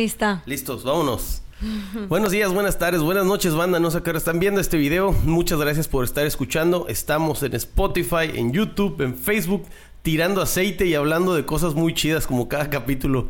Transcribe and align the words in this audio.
¿Lista? 0.00 0.42
Listos, 0.46 0.82
vámonos. 0.82 1.42
Buenos 2.08 2.30
días, 2.32 2.50
buenas 2.50 2.78
tardes, 2.78 3.02
buenas 3.02 3.26
noches, 3.26 3.54
banda. 3.54 3.78
No 3.80 3.90
sé 3.90 4.02
qué 4.02 4.12
están 4.12 4.38
viendo 4.38 4.58
este 4.58 4.78
video. 4.78 5.12
Muchas 5.12 5.60
gracias 5.60 5.88
por 5.88 6.06
estar 6.06 6.24
escuchando. 6.24 6.86
Estamos 6.88 7.42
en 7.42 7.52
Spotify, 7.52 8.30
en 8.34 8.50
YouTube, 8.54 8.98
en 9.02 9.14
Facebook, 9.14 9.66
tirando 10.00 10.40
aceite 10.40 10.86
y 10.86 10.94
hablando 10.94 11.34
de 11.34 11.44
cosas 11.44 11.74
muy 11.74 11.92
chidas 11.92 12.26
como 12.26 12.48
cada 12.48 12.70
capítulo. 12.70 13.28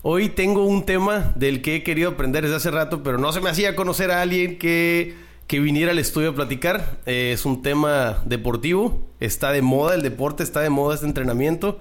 Hoy 0.00 0.30
tengo 0.30 0.64
un 0.64 0.86
tema 0.86 1.34
del 1.34 1.60
que 1.60 1.76
he 1.76 1.82
querido 1.82 2.08
aprender 2.08 2.44
desde 2.44 2.56
hace 2.56 2.70
rato, 2.70 3.02
pero 3.02 3.18
no 3.18 3.30
se 3.32 3.42
me 3.42 3.50
hacía 3.50 3.76
conocer 3.76 4.10
a 4.10 4.22
alguien 4.22 4.56
que, 4.56 5.16
que 5.46 5.60
viniera 5.60 5.92
al 5.92 5.98
estudio 5.98 6.30
a 6.30 6.34
platicar. 6.34 6.98
Eh, 7.04 7.32
es 7.34 7.44
un 7.44 7.60
tema 7.60 8.22
deportivo, 8.24 9.06
está 9.20 9.52
de 9.52 9.60
moda 9.60 9.94
el 9.94 10.00
deporte, 10.00 10.42
está 10.42 10.60
de 10.60 10.70
moda 10.70 10.94
este 10.94 11.06
entrenamiento 11.06 11.78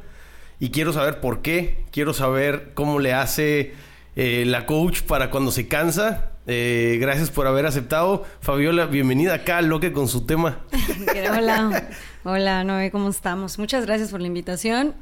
y 0.59 0.71
quiero 0.71 0.91
saber 0.91 1.21
por 1.21 1.41
qué, 1.41 1.85
quiero 1.91 2.13
saber 2.13 2.71
cómo 2.73 2.99
le 2.99 3.13
hace 3.13 3.73
eh, 4.15 4.43
la 4.45 4.65
coach 4.65 5.01
para 5.01 5.29
cuando 5.29 5.51
se 5.51 5.67
cansa. 5.67 6.31
Eh, 6.47 6.97
gracias 7.01 7.31
por 7.31 7.47
haber 7.47 7.65
aceptado. 7.65 8.23
Fabiola, 8.39 8.85
bienvenida 8.85 9.33
acá 9.33 9.61
Loque 9.61 9.91
con 9.91 10.07
su 10.07 10.25
tema. 10.25 10.59
hola, 11.37 11.89
hola 12.23 12.63
Noé, 12.63 12.91
¿cómo 12.91 13.09
estamos? 13.09 13.57
Muchas 13.57 13.85
gracias 13.85 14.11
por 14.11 14.21
la 14.21 14.27
invitación. 14.27 14.93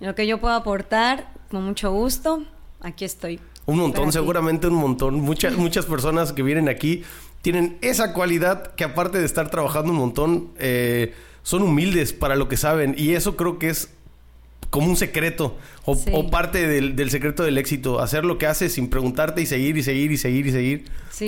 Lo 0.00 0.14
que 0.14 0.26
yo 0.26 0.38
puedo 0.38 0.54
aportar, 0.54 1.32
con 1.50 1.64
mucho 1.64 1.92
gusto, 1.92 2.44
aquí 2.80 3.04
estoy. 3.04 3.40
Un 3.66 3.78
montón, 3.78 4.12
seguramente 4.12 4.66
un 4.66 4.76
montón. 4.76 5.20
Muchas, 5.20 5.52
muchas 5.56 5.84
personas 5.84 6.32
que 6.32 6.42
vienen 6.42 6.68
aquí 6.68 7.04
tienen 7.42 7.78
esa 7.82 8.12
cualidad 8.12 8.74
que 8.74 8.84
aparte 8.84 9.18
de 9.18 9.26
estar 9.26 9.50
trabajando 9.50 9.92
un 9.92 9.98
montón, 9.98 10.50
eh, 10.58 11.14
son 11.42 11.62
humildes 11.62 12.12
para 12.12 12.34
lo 12.34 12.48
que 12.48 12.56
saben. 12.56 12.94
Y 12.96 13.14
eso 13.14 13.36
creo 13.36 13.58
que 13.58 13.68
es 13.68 13.90
como 14.70 14.88
un 14.88 14.96
secreto 14.96 15.56
o, 15.84 16.30
parte 16.30 16.66
del, 16.66 17.10
secreto 17.10 17.42
del 17.42 17.56
éxito, 17.56 18.00
hacer 18.00 18.24
lo 18.24 18.36
que 18.36 18.46
haces 18.46 18.74
sin 18.74 18.90
preguntarte 18.90 19.40
y 19.40 19.46
seguir 19.46 19.76
y 19.78 19.82
seguir 19.82 20.12
y 20.12 20.18
seguir 20.18 20.46
y 20.46 20.52
seguir. 20.52 20.84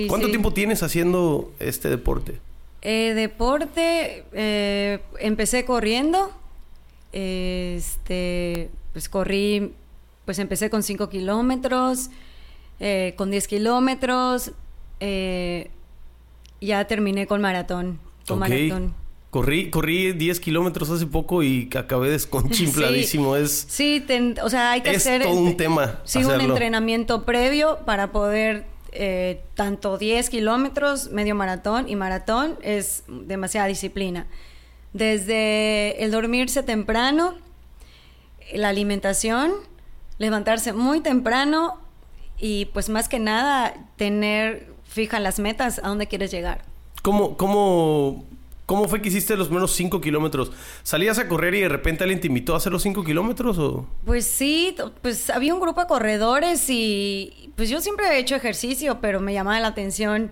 ¿Cuánto 0.07 0.29
tiempo 0.29 0.53
tienes 0.53 0.83
haciendo 0.83 1.51
este 1.59 1.89
deporte? 1.89 2.35
Eh, 2.83 3.13
deporte, 3.15 4.23
eh, 4.33 4.99
empecé 5.19 5.65
corriendo, 5.65 6.31
este, 7.11 8.69
pues 8.93 9.09
corrí, 9.09 9.73
pues 10.25 10.39
empecé 10.39 10.69
con 10.69 10.83
5 10.83 11.09
kilómetros, 11.09 12.09
eh, 12.79 13.13
con 13.17 13.31
10 13.31 13.47
kilómetros, 13.47 14.51
ya 14.99 16.85
terminé 16.85 17.25
con 17.25 17.41
maratón, 17.41 17.99
con 18.27 18.39
maratón. 18.39 19.00
Corrí, 19.31 19.69
corrí 19.69 20.11
10 20.11 20.41
kilómetros 20.41 20.89
hace 20.89 21.05
poco 21.05 21.41
y 21.41 21.69
acabé 21.75 22.09
desconchimpladísimo. 22.09 23.35
Sí, 23.37 23.43
es, 23.43 23.65
sí 23.69 24.35
o 24.43 24.49
sea, 24.49 24.71
hay 24.71 24.81
que 24.81 24.89
hacer... 24.89 25.21
Es 25.21 25.27
todo 25.29 25.39
un 25.39 25.55
tema. 25.55 26.01
Sí, 26.03 26.21
un 26.23 26.41
entrenamiento 26.41 27.23
previo 27.23 27.79
para 27.85 28.11
poder 28.11 28.65
eh, 28.91 29.41
tanto 29.55 29.97
10 29.97 30.29
kilómetros, 30.29 31.11
medio 31.11 31.33
maratón 31.33 31.87
y 31.87 31.95
maratón 31.95 32.57
es 32.61 33.05
demasiada 33.07 33.67
disciplina. 33.67 34.27
Desde 34.91 36.03
el 36.03 36.11
dormirse 36.11 36.61
temprano, 36.61 37.35
la 38.53 38.67
alimentación, 38.67 39.53
levantarse 40.17 40.73
muy 40.73 40.99
temprano 40.99 41.79
y 42.37 42.65
pues 42.65 42.89
más 42.89 43.07
que 43.07 43.19
nada 43.19 43.75
tener 43.95 44.67
fija 44.83 45.21
las 45.21 45.39
metas 45.39 45.79
a 45.79 45.87
dónde 45.87 46.07
quieres 46.07 46.31
llegar. 46.31 46.65
¿Cómo, 47.01 47.37
cómo 47.37 48.25
¿Cómo 48.71 48.87
fue 48.87 49.01
que 49.01 49.09
hiciste 49.09 49.35
los 49.35 49.51
menos 49.51 49.73
5 49.73 49.99
kilómetros? 49.99 50.49
¿Salías 50.81 51.19
a 51.19 51.27
correr 51.27 51.53
y 51.55 51.59
de 51.59 51.67
repente 51.67 52.05
alguien 52.05 52.21
te 52.21 52.27
invitó 52.27 52.53
a 52.53 52.57
hacer 52.57 52.71
los 52.71 52.81
5 52.83 53.03
kilómetros 53.03 53.57
o...? 53.57 53.85
Pues 54.05 54.25
sí, 54.25 54.73
pues 55.01 55.29
había 55.29 55.53
un 55.53 55.59
grupo 55.59 55.81
de 55.81 55.87
corredores 55.87 56.69
y 56.69 57.51
pues 57.57 57.69
yo 57.69 57.81
siempre 57.81 58.07
he 58.07 58.17
hecho 58.17 58.33
ejercicio, 58.33 58.99
pero 59.01 59.19
me 59.19 59.33
llamaba 59.33 59.59
la 59.59 59.67
atención 59.67 60.31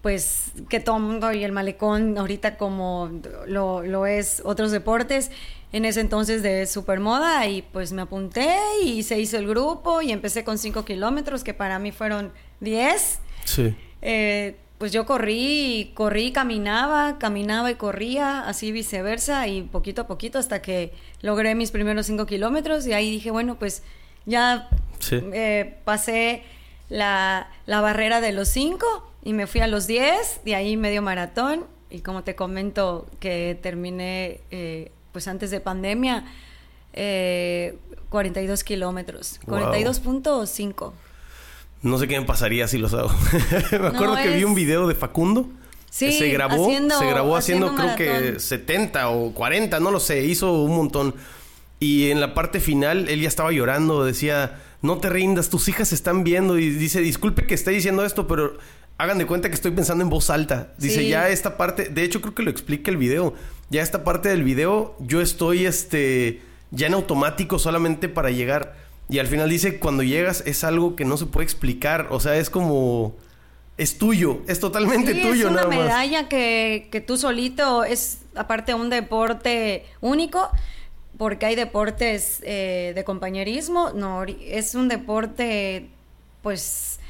pues 0.00 0.52
que 0.70 0.80
todo 0.80 0.96
el 0.96 1.02
mundo 1.02 1.34
y 1.34 1.44
el 1.44 1.52
malecón 1.52 2.16
ahorita 2.16 2.56
como 2.56 3.10
lo, 3.46 3.82
lo 3.82 4.06
es 4.06 4.40
otros 4.46 4.70
deportes, 4.70 5.30
en 5.70 5.84
ese 5.84 6.00
entonces 6.00 6.42
de 6.42 6.64
supermoda 6.64 7.46
y 7.46 7.60
pues 7.60 7.92
me 7.92 8.00
apunté 8.00 8.56
y 8.82 9.02
se 9.02 9.20
hizo 9.20 9.36
el 9.36 9.46
grupo 9.46 10.00
y 10.00 10.12
empecé 10.12 10.44
con 10.44 10.56
5 10.56 10.86
kilómetros 10.86 11.44
que 11.44 11.52
para 11.52 11.78
mí 11.78 11.92
fueron 11.92 12.32
10. 12.60 13.18
Sí. 13.44 13.76
Eh, 14.00 14.56
pues 14.80 14.92
yo 14.92 15.04
corrí, 15.04 15.92
corrí, 15.92 16.32
caminaba, 16.32 17.18
caminaba 17.18 17.70
y 17.70 17.74
corría, 17.74 18.48
así 18.48 18.72
viceversa, 18.72 19.46
y 19.46 19.60
poquito 19.60 20.00
a 20.00 20.06
poquito 20.06 20.38
hasta 20.38 20.62
que 20.62 20.94
logré 21.20 21.54
mis 21.54 21.70
primeros 21.70 22.06
cinco 22.06 22.24
kilómetros 22.24 22.86
y 22.86 22.94
ahí 22.94 23.10
dije, 23.10 23.30
bueno, 23.30 23.58
pues 23.58 23.82
ya 24.24 24.70
eh, 25.10 25.76
pasé 25.84 26.44
la, 26.88 27.50
barrera 27.66 28.22
de 28.22 28.32
los 28.32 28.48
cinco 28.48 29.12
y 29.22 29.34
me 29.34 29.46
fui 29.46 29.60
a 29.60 29.66
los 29.66 29.86
diez, 29.86 30.40
de 30.46 30.54
ahí 30.54 30.78
medio 30.78 31.02
maratón, 31.02 31.66
y 31.90 32.00
como 32.00 32.24
te 32.24 32.34
comento 32.34 33.06
que 33.20 33.58
terminé 33.60 34.40
eh, 34.50 34.92
pues 35.12 35.28
antes 35.28 35.50
de 35.50 35.60
pandemia, 35.60 36.24
eh, 36.94 37.76
42 38.08 38.64
kilómetros, 38.64 39.40
42.5. 39.44 40.92
No 41.82 41.98
sé 41.98 42.08
qué 42.08 42.18
me 42.20 42.26
pasaría 42.26 42.68
si 42.68 42.78
los 42.78 42.92
hago. 42.94 43.10
me 43.72 43.86
acuerdo 43.86 44.16
que 44.16 44.36
vi 44.36 44.44
un 44.44 44.54
video 44.54 44.86
de 44.86 44.94
Facundo. 44.94 45.48
Sí, 45.90 46.12
se 46.12 46.28
grabó, 46.28 46.70
se 46.70 47.06
grabó 47.06 47.36
haciendo, 47.36 47.74
creo 47.74 47.96
que 47.96 48.38
70 48.38 49.08
o 49.08 49.34
40, 49.34 49.80
no 49.80 49.90
lo 49.90 49.98
sé, 49.98 50.24
hizo 50.24 50.62
un 50.62 50.76
montón. 50.76 51.14
Y 51.80 52.10
en 52.10 52.20
la 52.20 52.32
parte 52.34 52.60
final 52.60 53.08
él 53.08 53.22
ya 53.22 53.28
estaba 53.28 53.50
llorando, 53.50 54.04
decía, 54.04 54.60
no 54.82 54.98
te 54.98 55.08
rindas, 55.08 55.48
tus 55.48 55.68
hijas 55.68 55.92
están 55.92 56.22
viendo 56.22 56.58
y 56.58 56.70
dice, 56.70 57.00
disculpe 57.00 57.44
que 57.44 57.54
esté 57.54 57.72
diciendo 57.72 58.04
esto, 58.04 58.28
pero 58.28 58.56
hagan 58.98 59.18
de 59.18 59.26
cuenta 59.26 59.48
que 59.48 59.54
estoy 59.54 59.72
pensando 59.72 60.04
en 60.04 60.10
voz 60.10 60.30
alta. 60.30 60.74
Dice, 60.78 61.08
ya 61.08 61.28
esta 61.28 61.56
parte, 61.56 61.88
de 61.88 62.04
hecho 62.04 62.20
creo 62.20 62.34
que 62.34 62.42
lo 62.42 62.50
explica 62.50 62.90
el 62.90 62.96
video, 62.96 63.34
ya 63.70 63.82
esta 63.82 64.04
parte 64.04 64.28
del 64.28 64.44
video 64.44 64.94
yo 65.00 65.20
estoy 65.20 65.66
este 65.66 66.42
ya 66.70 66.86
en 66.86 66.94
automático 66.94 67.58
solamente 67.58 68.08
para 68.08 68.30
llegar 68.30 68.76
y 69.10 69.18
al 69.18 69.26
final 69.26 69.48
dice, 69.48 69.78
cuando 69.78 70.02
llegas 70.02 70.42
es 70.46 70.64
algo 70.64 70.94
que 70.96 71.04
no 71.04 71.16
se 71.16 71.26
puede 71.26 71.44
explicar. 71.44 72.08
O 72.10 72.20
sea, 72.20 72.36
es 72.36 72.50
como... 72.50 73.14
Es 73.76 73.96
tuyo, 73.96 74.42
es 74.46 74.60
totalmente 74.60 75.14
tuyo, 75.14 75.46
es 75.46 75.52
una 75.52 75.64
medalla 75.64 76.28
que, 76.28 76.88
que 76.92 77.00
tú 77.00 77.16
solito 77.16 77.82
es, 77.82 78.18
aparte, 78.34 78.74
un 78.74 78.90
deporte 78.90 79.86
único, 80.02 80.50
porque 81.16 81.46
hay 81.46 81.54
deportes 81.54 82.42
eh, 82.44 82.92
de 82.94 83.04
compañerismo, 83.04 83.90
no, 83.94 84.24
es 84.24 84.74
un 84.74 84.88
deporte, 84.88 85.88
pues... 86.42 87.00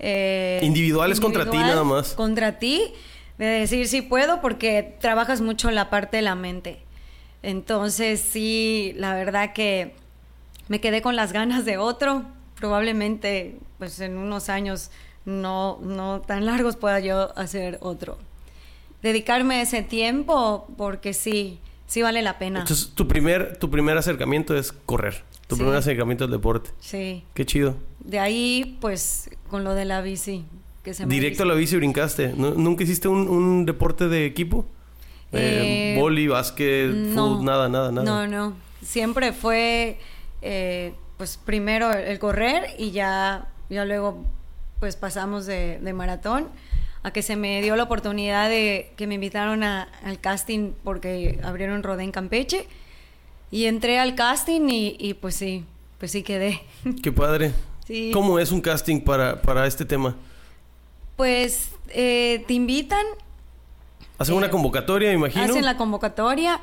Eh, 0.00 0.58
Individuales 0.64 1.20
contra 1.20 1.48
ti 1.48 1.58
nada 1.58 1.84
más. 1.84 2.14
Contra 2.14 2.58
ti, 2.58 2.92
de 3.38 3.46
decir 3.46 3.86
sí 3.86 4.02
puedo, 4.02 4.40
porque 4.40 4.96
trabajas 5.00 5.40
mucho 5.40 5.70
la 5.70 5.90
parte 5.90 6.16
de 6.16 6.22
la 6.24 6.34
mente. 6.34 6.80
Entonces, 7.44 8.20
sí, 8.20 8.94
la 8.96 9.14
verdad 9.14 9.52
que 9.52 9.94
me 10.68 10.80
quedé 10.80 11.02
con 11.02 11.16
las 11.16 11.32
ganas 11.32 11.64
de 11.64 11.78
otro. 11.78 12.24
Probablemente, 12.56 13.58
pues 13.78 14.00
en 14.00 14.16
unos 14.16 14.48
años 14.48 14.90
no, 15.24 15.78
no 15.82 16.22
tan 16.26 16.46
largos 16.46 16.76
pueda 16.76 17.00
yo 17.00 17.36
hacer 17.38 17.78
otro. 17.82 18.18
Dedicarme 19.02 19.60
ese 19.60 19.82
tiempo 19.82 20.66
porque 20.76 21.12
sí, 21.12 21.58
sí 21.86 22.02
vale 22.02 22.22
la 22.22 22.38
pena. 22.38 22.60
Entonces, 22.60 22.92
tu 22.94 23.06
primer, 23.06 23.58
tu 23.58 23.70
primer 23.70 23.98
acercamiento 23.98 24.56
es 24.56 24.72
correr. 24.72 25.22
Tu 25.48 25.56
primer 25.56 25.76
acercamiento 25.76 26.24
es 26.24 26.30
deporte. 26.30 26.70
Sí. 26.80 27.22
Qué 27.34 27.46
chido. 27.46 27.76
De 28.00 28.18
ahí, 28.18 28.78
pues, 28.80 29.30
con 29.48 29.62
lo 29.62 29.74
de 29.74 29.84
la 29.84 30.00
bici. 30.00 30.44
Que 30.82 30.94
se 30.94 31.06
Directo 31.06 31.42
a 31.42 31.46
la 31.46 31.54
bici 31.54 31.76
brincaste. 31.76 32.32
¿Nunca 32.36 32.84
hiciste 32.84 33.08
un, 33.08 33.66
deporte 33.66 34.08
de 34.08 34.24
equipo? 34.26 34.64
Eh, 35.32 35.94
eh, 35.94 36.00
boli, 36.00 36.28
básquet, 36.28 36.90
fútbol, 37.12 37.44
nada, 37.44 37.68
nada, 37.68 37.92
nada. 37.92 38.04
No, 38.04 38.26
no. 38.26 38.56
Siempre 38.82 39.32
fue 39.32 39.98
eh, 40.42 40.94
pues 41.16 41.36
primero 41.36 41.92
el 41.92 42.18
correr 42.18 42.74
y 42.78 42.90
ya, 42.90 43.48
ya 43.70 43.84
luego 43.84 44.24
pues 44.80 44.96
pasamos 44.96 45.46
de, 45.46 45.80
maratón 45.94 46.48
a 47.02 47.10
que 47.12 47.22
se 47.22 47.36
me 47.36 47.62
dio 47.62 47.76
la 47.76 47.84
oportunidad 47.84 48.48
de 48.48 48.92
que 48.96 49.06
me 49.06 49.14
invitaron 49.14 49.62
al 49.62 50.20
casting 50.20 50.72
porque 50.84 51.38
abrieron 51.42 51.82
Rodé 51.82 52.04
en 52.04 52.12
Campeche 52.12 52.66
y 53.50 53.66
entré 53.66 53.98
al 53.98 54.14
casting 54.16 54.68
y, 54.68 55.14
pues 55.14 55.36
sí, 55.36 55.64
pues 55.98 56.10
sí 56.10 56.22
quedé. 56.22 56.60
Qué 57.02 57.12
padre. 57.12 57.52
¿Cómo 58.12 58.40
es 58.40 58.50
un 58.50 58.60
casting 58.60 59.00
para, 59.00 59.40
para 59.40 59.66
este 59.66 59.84
tema? 59.84 60.16
Pues 61.16 61.70
eh, 61.90 62.44
te 62.48 62.54
invitan. 62.54 63.04
Hacen 64.18 64.34
una 64.34 64.48
eh, 64.48 64.50
convocatoria, 64.50 65.12
imagino. 65.12 65.44
Hacen 65.44 65.64
la 65.64 65.76
convocatoria 65.76 66.60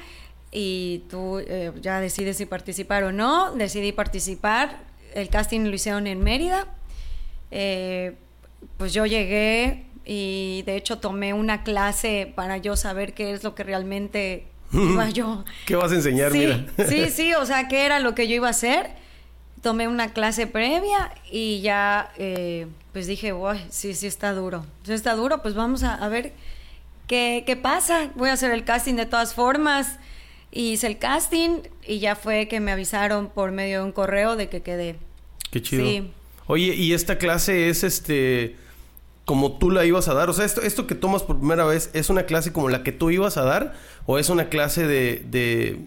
y 0.53 1.03
tú 1.09 1.39
eh, 1.39 1.71
ya 1.81 1.99
decides 1.99 2.37
si 2.37 2.45
participar 2.45 3.03
o 3.03 3.11
no. 3.11 3.51
Decidí 3.53 3.91
participar. 3.91 4.79
El 5.15 5.29
casting 5.29 5.61
lo 5.61 5.71
hicieron 5.71 6.05
en 6.05 6.23
Mérida. 6.23 6.67
Eh, 7.49 8.15
pues 8.77 8.93
yo 8.93 9.05
llegué 9.05 9.85
y 10.05 10.63
de 10.65 10.75
hecho 10.75 10.99
tomé 10.99 11.33
una 11.33 11.63
clase 11.63 12.31
para 12.35 12.57
yo 12.57 12.75
saber 12.75 13.13
qué 13.13 13.33
es 13.33 13.43
lo 13.43 13.55
que 13.55 13.63
realmente 13.63 14.45
iba 14.71 15.09
yo. 15.09 15.43
¿Qué 15.65 15.75
vas 15.75 15.91
a 15.91 15.95
enseñar? 15.95 16.31
Sí, 16.31 16.65
sí, 16.87 17.09
sí, 17.09 17.33
o 17.33 17.45
sea, 17.45 17.67
qué 17.67 17.85
era 17.85 17.99
lo 17.99 18.13
que 18.13 18.27
yo 18.27 18.35
iba 18.35 18.47
a 18.47 18.51
hacer. 18.51 18.91
tomé 19.61 19.87
una 19.87 20.13
clase 20.13 20.45
previa 20.45 21.13
y 21.31 21.61
ya, 21.61 22.11
eh, 22.17 22.67
pues 22.91 23.07
dije, 23.07 23.31
wow, 23.31 23.55
sí, 23.69 23.95
sí 23.95 24.05
está 24.05 24.33
duro. 24.33 24.65
Si 24.83 24.93
está 24.93 25.15
duro, 25.15 25.41
pues 25.41 25.55
vamos 25.55 25.83
a, 25.83 25.95
a 25.95 26.07
ver 26.09 26.33
qué, 27.07 27.43
qué 27.45 27.55
pasa. 27.55 28.09
Voy 28.15 28.29
a 28.29 28.33
hacer 28.33 28.51
el 28.51 28.65
casting 28.65 28.95
de 28.95 29.07
todas 29.07 29.33
formas. 29.33 29.97
Hice 30.55 30.85
el 30.85 30.99
casting 30.99 31.61
y 31.87 31.97
ya 31.97 32.15
fue 32.15 32.47
que 32.47 32.59
me 32.59 32.71
avisaron 32.71 33.29
por 33.29 33.51
medio 33.51 33.79
de 33.79 33.85
un 33.85 33.91
correo 33.91 34.35
de 34.35 34.49
que 34.49 34.61
quedé. 34.61 34.97
Qué 35.49 35.61
chido. 35.61 35.83
Sí. 35.83 36.11
Oye, 36.45 36.75
¿y 36.75 36.93
esta 36.93 37.17
clase 37.17 37.69
es 37.69 37.83
este 37.83 38.55
como 39.25 39.57
tú 39.57 39.71
la 39.71 39.83
ibas 39.85 40.07
a 40.09 40.13
dar? 40.13 40.29
O 40.29 40.33
sea, 40.33 40.45
esto, 40.45 40.61
esto 40.61 40.85
que 40.85 40.93
tomas 40.93 41.23
por 41.23 41.39
primera 41.39 41.65
vez, 41.65 41.89
¿es 41.93 42.09
una 42.09 42.27
clase 42.27 42.51
como 42.51 42.69
la 42.69 42.83
que 42.83 42.91
tú 42.91 43.09
ibas 43.09 43.37
a 43.37 43.43
dar? 43.43 43.73
¿O 44.05 44.19
es 44.19 44.29
una 44.29 44.49
clase 44.49 44.85
de, 44.85 45.23
de, 45.25 45.79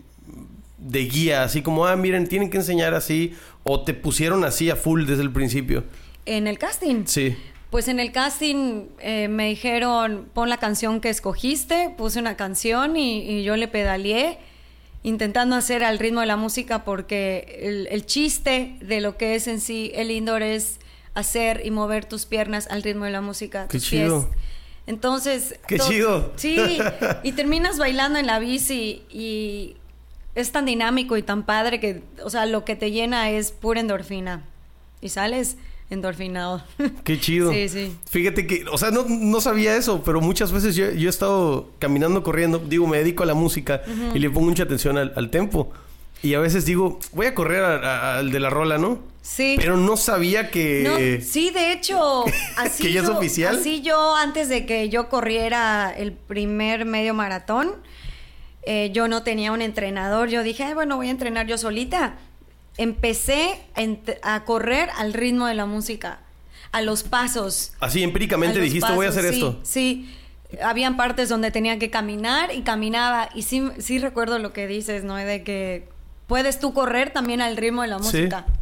de 0.79 1.01
guía? 1.05 1.45
Así 1.45 1.63
como, 1.63 1.87
ah, 1.87 1.95
miren, 1.95 2.27
tienen 2.27 2.51
que 2.51 2.57
enseñar 2.57 2.95
así. 2.95 3.35
¿O 3.63 3.83
te 3.83 3.95
pusieron 3.95 4.45
así 4.45 4.71
a 4.71 4.75
full 4.75 5.05
desde 5.05 5.23
el 5.23 5.31
principio? 5.31 5.85
En 6.25 6.47
el 6.47 6.59
casting. 6.59 7.05
Sí. 7.07 7.37
Pues 7.71 7.87
en 7.89 8.01
el 8.01 8.11
casting 8.11 8.87
eh, 9.01 9.29
me 9.29 9.49
dijeron, 9.49 10.29
pon 10.33 10.49
la 10.49 10.57
canción 10.57 11.01
que 11.01 11.11
escogiste, 11.11 11.95
puse 11.97 12.19
una 12.19 12.37
canción 12.37 12.97
y, 12.97 13.21
y 13.29 13.45
yo 13.45 13.57
le 13.57 13.69
pedaleé 13.69 14.39
intentando 15.03 15.57
hacer 15.57 15.85
al 15.85 15.99
ritmo 15.99 16.21
de 16.21 16.27
la 16.27 16.37
música 16.37 16.85
porque 16.85 17.61
el, 17.63 17.87
el, 17.91 18.07
chiste 18.07 18.77
de 18.81 19.01
lo 19.01 19.17
que 19.17 19.35
es 19.35 19.47
en 19.47 19.61
sí 19.61 19.93
el 19.95 20.11
indoor 20.11 20.43
es 20.43 20.79
hacer 21.15 21.63
y 21.65 21.71
mover 21.71 22.05
tus 22.05 22.27
piernas 22.27 22.69
al 22.71 22.83
ritmo 22.83 23.05
de 23.05 23.11
la 23.11 23.21
música. 23.21 23.67
Qué 23.69 23.79
tus 23.79 23.89
chido. 23.89 24.29
Pies. 24.29 24.39
Entonces... 24.87 25.59
Qué 25.67 25.79
chido. 25.79 26.33
Sí, 26.37 26.79
y 27.23 27.33
terminas 27.33 27.79
bailando 27.79 28.19
en 28.19 28.27
la 28.27 28.39
bici 28.39 29.03
y 29.11 29.77
es 30.35 30.53
tan 30.53 30.67
dinámico 30.67 31.17
y 31.17 31.23
tan 31.23 31.45
padre 31.45 31.81
que, 31.81 32.03
o 32.23 32.31
sea, 32.31 32.47
lo 32.47 32.65
que 32.65 32.77
te 32.77 32.91
llena 32.91 33.31
es 33.31 33.51
pura 33.53 33.81
endorfina. 33.81 34.45
Y 35.01 35.09
sales 35.09 35.57
endorfinado. 35.91 36.63
Qué 37.05 37.21
chido. 37.21 37.53
Sí, 37.53 37.69
sí. 37.69 37.97
Fíjate 38.11 38.47
que, 38.47 38.65
o 38.71 38.79
sea, 38.79 38.91
no, 38.91 39.05
no 39.09 39.41
sabía 39.41 39.77
eso, 39.77 40.03
pero 40.05 40.21
muchas 40.21 40.53
veces 40.53 40.75
yo, 40.75 40.91
yo, 40.93 41.09
he 41.09 41.11
estado 41.11 41.71
caminando, 41.79 42.23
corriendo, 42.23 42.59
digo, 42.59 42.87
me 42.87 42.99
dedico 42.99 43.23
a 43.23 43.27
la 43.27 43.35
música 43.35 43.83
uh 43.87 43.91
-huh. 43.91 44.17
y 44.17 44.19
le 44.19 44.31
pongo 44.31 44.49
mucha 44.49 44.65
atención 44.65 44.99
al, 44.99 45.13
al, 45.17 45.31
tempo. 45.31 45.73
Y 46.23 46.35
a 46.35 46.41
veces 46.41 46.65
digo, 46.65 46.99
voy 47.13 47.27
a 47.27 47.35
correr 47.35 47.63
al 47.63 48.31
de 48.33 48.41
la 48.41 48.51
rola, 48.51 48.79
¿no? 48.79 48.99
Sí. 49.23 49.57
Pero 49.59 49.77
no 49.77 49.97
sabía 49.97 50.51
que... 50.51 50.83
No, 50.85 51.25
sí, 51.25 51.51
de 51.51 51.73
hecho, 51.73 52.25
así 52.57 52.85
¿Que 52.85 52.93
ya 52.93 53.03
yo, 53.03 53.11
es 53.11 53.17
oficial? 53.17 53.57
Así 53.57 53.83
yo, 53.83 54.17
antes 54.17 54.49
de 54.49 54.67
que 54.67 54.89
yo 54.89 55.09
corriera 55.09 55.93
el 55.97 56.13
primer 56.13 56.85
medio 56.85 57.13
maratón, 57.13 57.75
eh, 58.63 58.91
yo 58.93 59.09
no 59.09 59.23
tenía 59.23 59.53
un 59.53 59.63
entrenador. 59.63 60.29
Yo 60.29 60.43
dije, 60.43 60.75
bueno, 60.75 60.97
voy 60.97 61.09
a 61.09 61.11
entrenar 61.11 61.47
yo 61.47 61.59
solita 61.59 62.17
empecé 62.79 63.59
a 64.23 64.45
correr 64.45 64.89
al 64.97 65.13
ritmo 65.13 65.47
de 65.47 65.55
la 65.55 65.67
música, 65.67 66.21
a 66.73 66.83
los 66.83 67.03
pasos. 67.03 67.73
Así 67.81 68.03
empíricamente 68.03 68.61
dijiste, 68.61 68.83
pasos, 68.83 68.97
voy 68.97 69.07
a 69.07 69.09
hacer 69.11 69.25
sí, 69.25 69.35
esto. 69.35 69.61
Sí, 69.63 70.15
habían 70.63 70.97
partes 70.97 71.29
donde 71.29 71.51
tenía 71.51 71.79
que 71.79 71.91
caminar 71.91 72.55
y 72.55 72.63
caminaba. 72.63 73.29
Y 73.35 73.43
sí, 73.43 73.69
sí 73.79 73.99
recuerdo 73.99 74.39
lo 74.39 74.53
que 74.53 74.67
dices, 74.67 75.05
¿no? 75.05 75.17
De 75.17 75.43
que 75.43 75.89
puedes 76.27 76.61
tú 76.61 76.73
correr 76.75 77.11
también 77.11 77.41
al 77.41 77.57
ritmo 77.57 77.83
de 77.83 77.89
la 77.89 77.99
música. 77.99 78.45
Sí. 78.47 78.53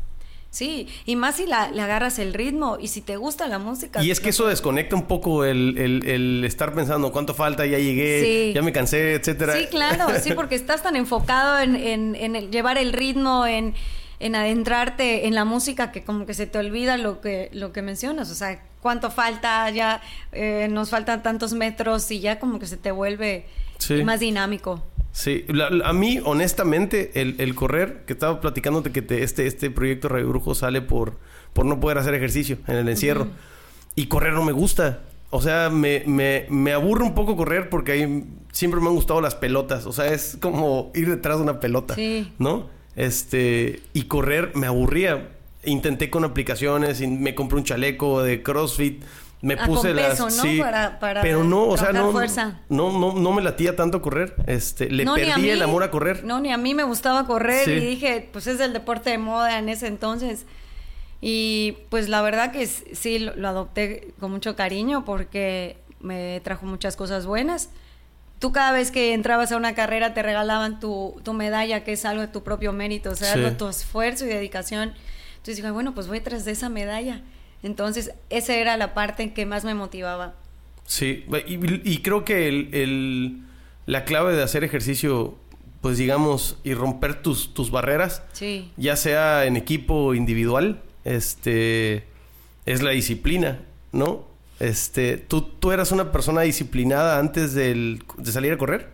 Sí, 0.54 0.86
y 1.04 1.16
más 1.16 1.34
si 1.34 1.48
la, 1.48 1.72
le 1.72 1.82
agarras 1.82 2.20
el 2.20 2.32
ritmo 2.32 2.78
y 2.80 2.86
si 2.86 3.00
te 3.00 3.16
gusta 3.16 3.48
la 3.48 3.58
música. 3.58 4.00
Y 4.04 4.12
es 4.12 4.20
que 4.20 4.28
eso 4.28 4.46
desconecta 4.46 4.94
un 4.94 5.08
poco 5.08 5.44
el, 5.44 5.76
el, 5.76 6.06
el 6.08 6.44
estar 6.44 6.72
pensando 6.72 7.10
cuánto 7.10 7.34
falta, 7.34 7.66
ya 7.66 7.76
llegué, 7.76 8.22
sí. 8.22 8.52
ya 8.54 8.62
me 8.62 8.70
cansé, 8.70 9.14
etcétera. 9.14 9.56
Sí, 9.56 9.66
claro, 9.66 10.06
sí, 10.22 10.32
porque 10.32 10.54
estás 10.54 10.80
tan 10.80 10.94
enfocado 10.94 11.58
en, 11.58 11.74
en, 11.74 12.14
en 12.14 12.36
el 12.36 12.52
llevar 12.52 12.78
el 12.78 12.92
ritmo, 12.92 13.44
en, 13.44 13.74
en 14.20 14.34
adentrarte 14.34 15.26
en 15.26 15.34
la 15.34 15.44
música 15.44 15.92
que 15.92 16.02
como 16.02 16.26
que 16.26 16.34
se 16.34 16.46
te 16.46 16.58
olvida 16.58 16.96
lo 16.96 17.20
que, 17.20 17.50
lo 17.52 17.72
que 17.72 17.82
mencionas, 17.82 18.30
o 18.30 18.34
sea, 18.34 18.62
cuánto 18.80 19.10
falta, 19.10 19.68
ya 19.70 20.00
eh, 20.32 20.68
nos 20.70 20.90
faltan 20.90 21.22
tantos 21.22 21.54
metros 21.54 22.10
y 22.10 22.20
ya 22.20 22.38
como 22.38 22.58
que 22.58 22.66
se 22.66 22.76
te 22.76 22.90
vuelve 22.90 23.46
sí. 23.78 24.04
más 24.04 24.20
dinámico. 24.20 24.82
Sí, 25.12 25.44
la, 25.48 25.70
la, 25.70 25.88
a 25.88 25.92
mí 25.92 26.20
honestamente 26.24 27.12
el, 27.20 27.36
el, 27.38 27.54
correr, 27.54 28.02
que 28.04 28.14
estaba 28.14 28.40
platicándote 28.40 28.90
que 28.90 29.00
te, 29.00 29.22
este, 29.22 29.46
este 29.46 29.70
proyecto 29.70 30.08
Radio 30.08 30.28
Brujo 30.28 30.54
sale 30.56 30.82
por, 30.82 31.18
por 31.52 31.64
no 31.66 31.78
poder 31.78 31.98
hacer 31.98 32.14
ejercicio 32.14 32.58
en 32.66 32.76
el 32.76 32.88
encierro 32.88 33.22
uh 33.22 33.26
-huh. 33.26 33.94
y 33.94 34.06
correr 34.06 34.32
no 34.32 34.44
me 34.44 34.52
gusta. 34.52 35.02
O 35.30 35.40
sea, 35.40 35.70
me, 35.70 36.02
me, 36.06 36.46
me, 36.48 36.72
aburre 36.72 37.04
un 37.04 37.14
poco 37.14 37.36
correr 37.36 37.68
porque 37.70 37.92
ahí 37.92 38.24
siempre 38.52 38.80
me 38.80 38.88
han 38.88 38.94
gustado 38.94 39.20
las 39.20 39.34
pelotas. 39.34 39.86
O 39.86 39.92
sea, 39.92 40.06
es 40.06 40.36
como 40.40 40.92
ir 40.94 41.08
detrás 41.08 41.38
de 41.38 41.42
una 41.42 41.58
pelota, 41.58 41.94
sí. 41.94 42.32
¿no? 42.38 42.68
Este, 42.96 43.82
y 43.92 44.04
correr 44.04 44.52
me 44.54 44.66
aburría. 44.66 45.28
Intenté 45.64 46.10
con 46.10 46.24
aplicaciones, 46.24 47.00
y 47.00 47.06
me 47.06 47.34
compré 47.34 47.58
un 47.58 47.64
chaleco 47.64 48.22
de 48.22 48.42
CrossFit, 48.42 49.02
me 49.44 49.54
ah, 49.54 49.66
puse 49.66 49.88
con 49.88 49.96
las 49.96 50.34
sí, 50.34 50.58
para, 50.58 50.98
para 50.98 51.20
pero 51.20 51.44
no, 51.44 51.66
o 51.66 51.76
sea, 51.76 51.92
no, 51.92 52.12
no, 52.70 52.98
no, 52.98 53.12
no 53.12 53.32
me 53.32 53.42
latía 53.42 53.76
tanto 53.76 54.00
correr. 54.00 54.34
Este, 54.46 54.88
le 54.88 55.04
no, 55.04 55.14
perdí 55.14 55.42
mí, 55.42 55.50
el 55.50 55.60
amor 55.60 55.82
a 55.82 55.90
correr. 55.90 56.24
No, 56.24 56.40
ni 56.40 56.50
a 56.50 56.56
mí 56.56 56.74
me 56.74 56.84
gustaba 56.84 57.26
correr 57.26 57.66
Sí. 57.66 57.72
y 57.72 57.80
dije, 57.80 58.26
pues 58.32 58.46
es 58.46 58.58
el 58.60 58.72
deporte 58.72 59.10
de 59.10 59.18
moda 59.18 59.58
en 59.58 59.68
ese 59.68 59.86
entonces. 59.86 60.46
Y 61.20 61.76
pues 61.90 62.08
la 62.08 62.22
verdad 62.22 62.52
que 62.52 62.66
sí 62.66 63.18
lo, 63.18 63.36
lo 63.36 63.48
adopté 63.48 64.14
con 64.18 64.30
mucho 64.30 64.56
cariño 64.56 65.04
porque 65.04 65.76
me 66.00 66.40
trajo 66.42 66.64
muchas 66.64 66.96
cosas 66.96 67.26
buenas. 67.26 67.68
Tú 68.38 68.52
cada 68.52 68.72
vez 68.72 68.90
que 68.90 69.14
entrabas 69.14 69.52
a 69.52 69.56
una 69.56 69.74
carrera 69.74 70.12
te 70.14 70.22
regalaban 70.22 70.80
tu, 70.80 71.20
tu 71.24 71.32
medalla, 71.32 71.82
que 71.84 71.92
es 71.92 72.04
algo 72.04 72.20
de 72.22 72.28
tu 72.28 72.42
propio 72.42 72.72
mérito, 72.72 73.10
o 73.10 73.14
sea, 73.14 73.28
Sí. 73.28 73.34
algo 73.38 73.50
de 73.50 73.56
tu 73.56 73.68
esfuerzo 73.68 74.24
y 74.26 74.28
dedicación. 74.28 74.92
Entonces 75.36 75.56
dije, 75.56 75.70
bueno, 75.70 75.94
pues 75.94 76.08
voy 76.08 76.20
tras 76.20 76.44
de 76.44 76.52
esa 76.52 76.68
medalla. 76.68 77.22
Entonces, 77.62 78.12
esa 78.30 78.54
era 78.56 78.76
la 78.76 78.92
parte 78.92 79.32
que 79.32 79.46
más 79.46 79.64
me 79.64 79.74
motivaba. 79.74 80.34
Sí, 80.86 81.24
y, 81.46 81.90
y 81.90 81.98
creo 82.02 82.24
que 82.24 82.48
el, 82.48 82.68
el- 82.74 83.38
la 83.86 84.04
clave 84.04 84.34
de 84.34 84.42
hacer 84.42 84.64
ejercicio, 84.64 85.34
pues 85.80 85.96
digamos, 85.98 86.58
y 86.64 86.74
romper 86.74 87.22
tus, 87.22 87.54
tus 87.54 87.70
barreras, 87.70 88.22
Sí. 88.32 88.70
ya 88.76 88.96
sea 88.96 89.44
en 89.46 89.56
equipo 89.56 89.94
o 89.94 90.14
individual, 90.14 90.82
este, 91.04 92.04
es 92.66 92.82
la 92.82 92.90
disciplina, 92.90 93.60
¿no? 93.92 94.26
Este, 94.60 95.16
¿tú, 95.16 95.42
tú 95.42 95.72
eras 95.72 95.90
una 95.92 96.12
persona 96.12 96.42
disciplinada 96.42 97.18
antes 97.18 97.54
del- 97.54 98.04
de 98.18 98.32
salir 98.32 98.52
a 98.52 98.58
correr? 98.58 98.88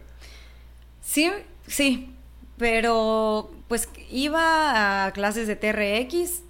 Sí, 1.03 1.31
sí, 1.67 2.15
pero 2.57 3.51
pues 3.69 3.89
iba 4.11 5.05
a 5.07 5.13
clases 5.13 5.47
de 5.47 5.57
TRX 5.57 6.43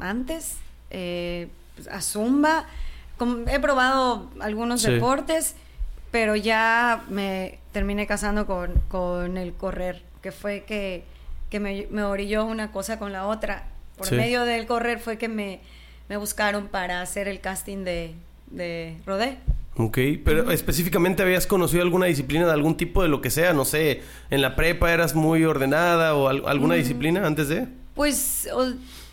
antes, 0.00 0.56
eh, 0.90 1.48
pues, 1.74 1.88
a 1.88 2.00
Zumba, 2.02 2.66
he 3.48 3.60
probado 3.60 4.30
algunos 4.40 4.82
Sí. 4.82 4.90
deportes, 4.92 5.54
pero 6.10 6.36
ya 6.36 7.04
me 7.08 7.58
terminé 7.72 8.06
casando 8.06 8.46
con, 8.46 8.72
con 8.88 9.36
el 9.36 9.54
correr, 9.54 10.02
que 10.22 10.32
fue 10.32 10.64
que, 10.64 11.04
que 11.50 11.60
me, 11.60 11.86
me 11.90 12.02
orilló 12.02 12.44
una 12.44 12.72
cosa 12.72 12.98
con 12.98 13.12
la 13.12 13.26
otra. 13.26 13.64
Por 13.96 14.06
Sí. 14.08 14.14
medio 14.14 14.44
del 14.44 14.66
correr 14.66 14.98
fue 14.98 15.18
que 15.18 15.28
me, 15.28 15.60
me 16.08 16.16
buscaron 16.16 16.68
para 16.68 17.00
hacer 17.00 17.28
el 17.28 17.40
casting 17.40 17.84
de, 17.84 18.14
de 18.50 18.96
Rodé. 19.06 19.38
Ok, 19.78 19.98
pero 20.24 20.50
específicamente 20.50 21.22
habías 21.22 21.46
conocido 21.46 21.82
alguna 21.82 22.06
disciplina 22.06 22.46
de 22.46 22.52
algún 22.52 22.76
tipo 22.78 23.02
de 23.02 23.08
lo 23.08 23.20
que 23.20 23.30
sea, 23.30 23.52
no 23.52 23.64
sé, 23.66 24.00
en 24.30 24.40
la 24.40 24.56
prepa 24.56 24.90
eras 24.92 25.14
muy 25.14 25.44
ordenada 25.44 26.14
o 26.14 26.28
al- 26.28 26.44
alguna 26.46 26.74
Mm. 26.74 26.78
disciplina 26.78 27.26
antes 27.26 27.48
de... 27.48 27.68
Pues 27.94 28.48
o- 28.54 28.72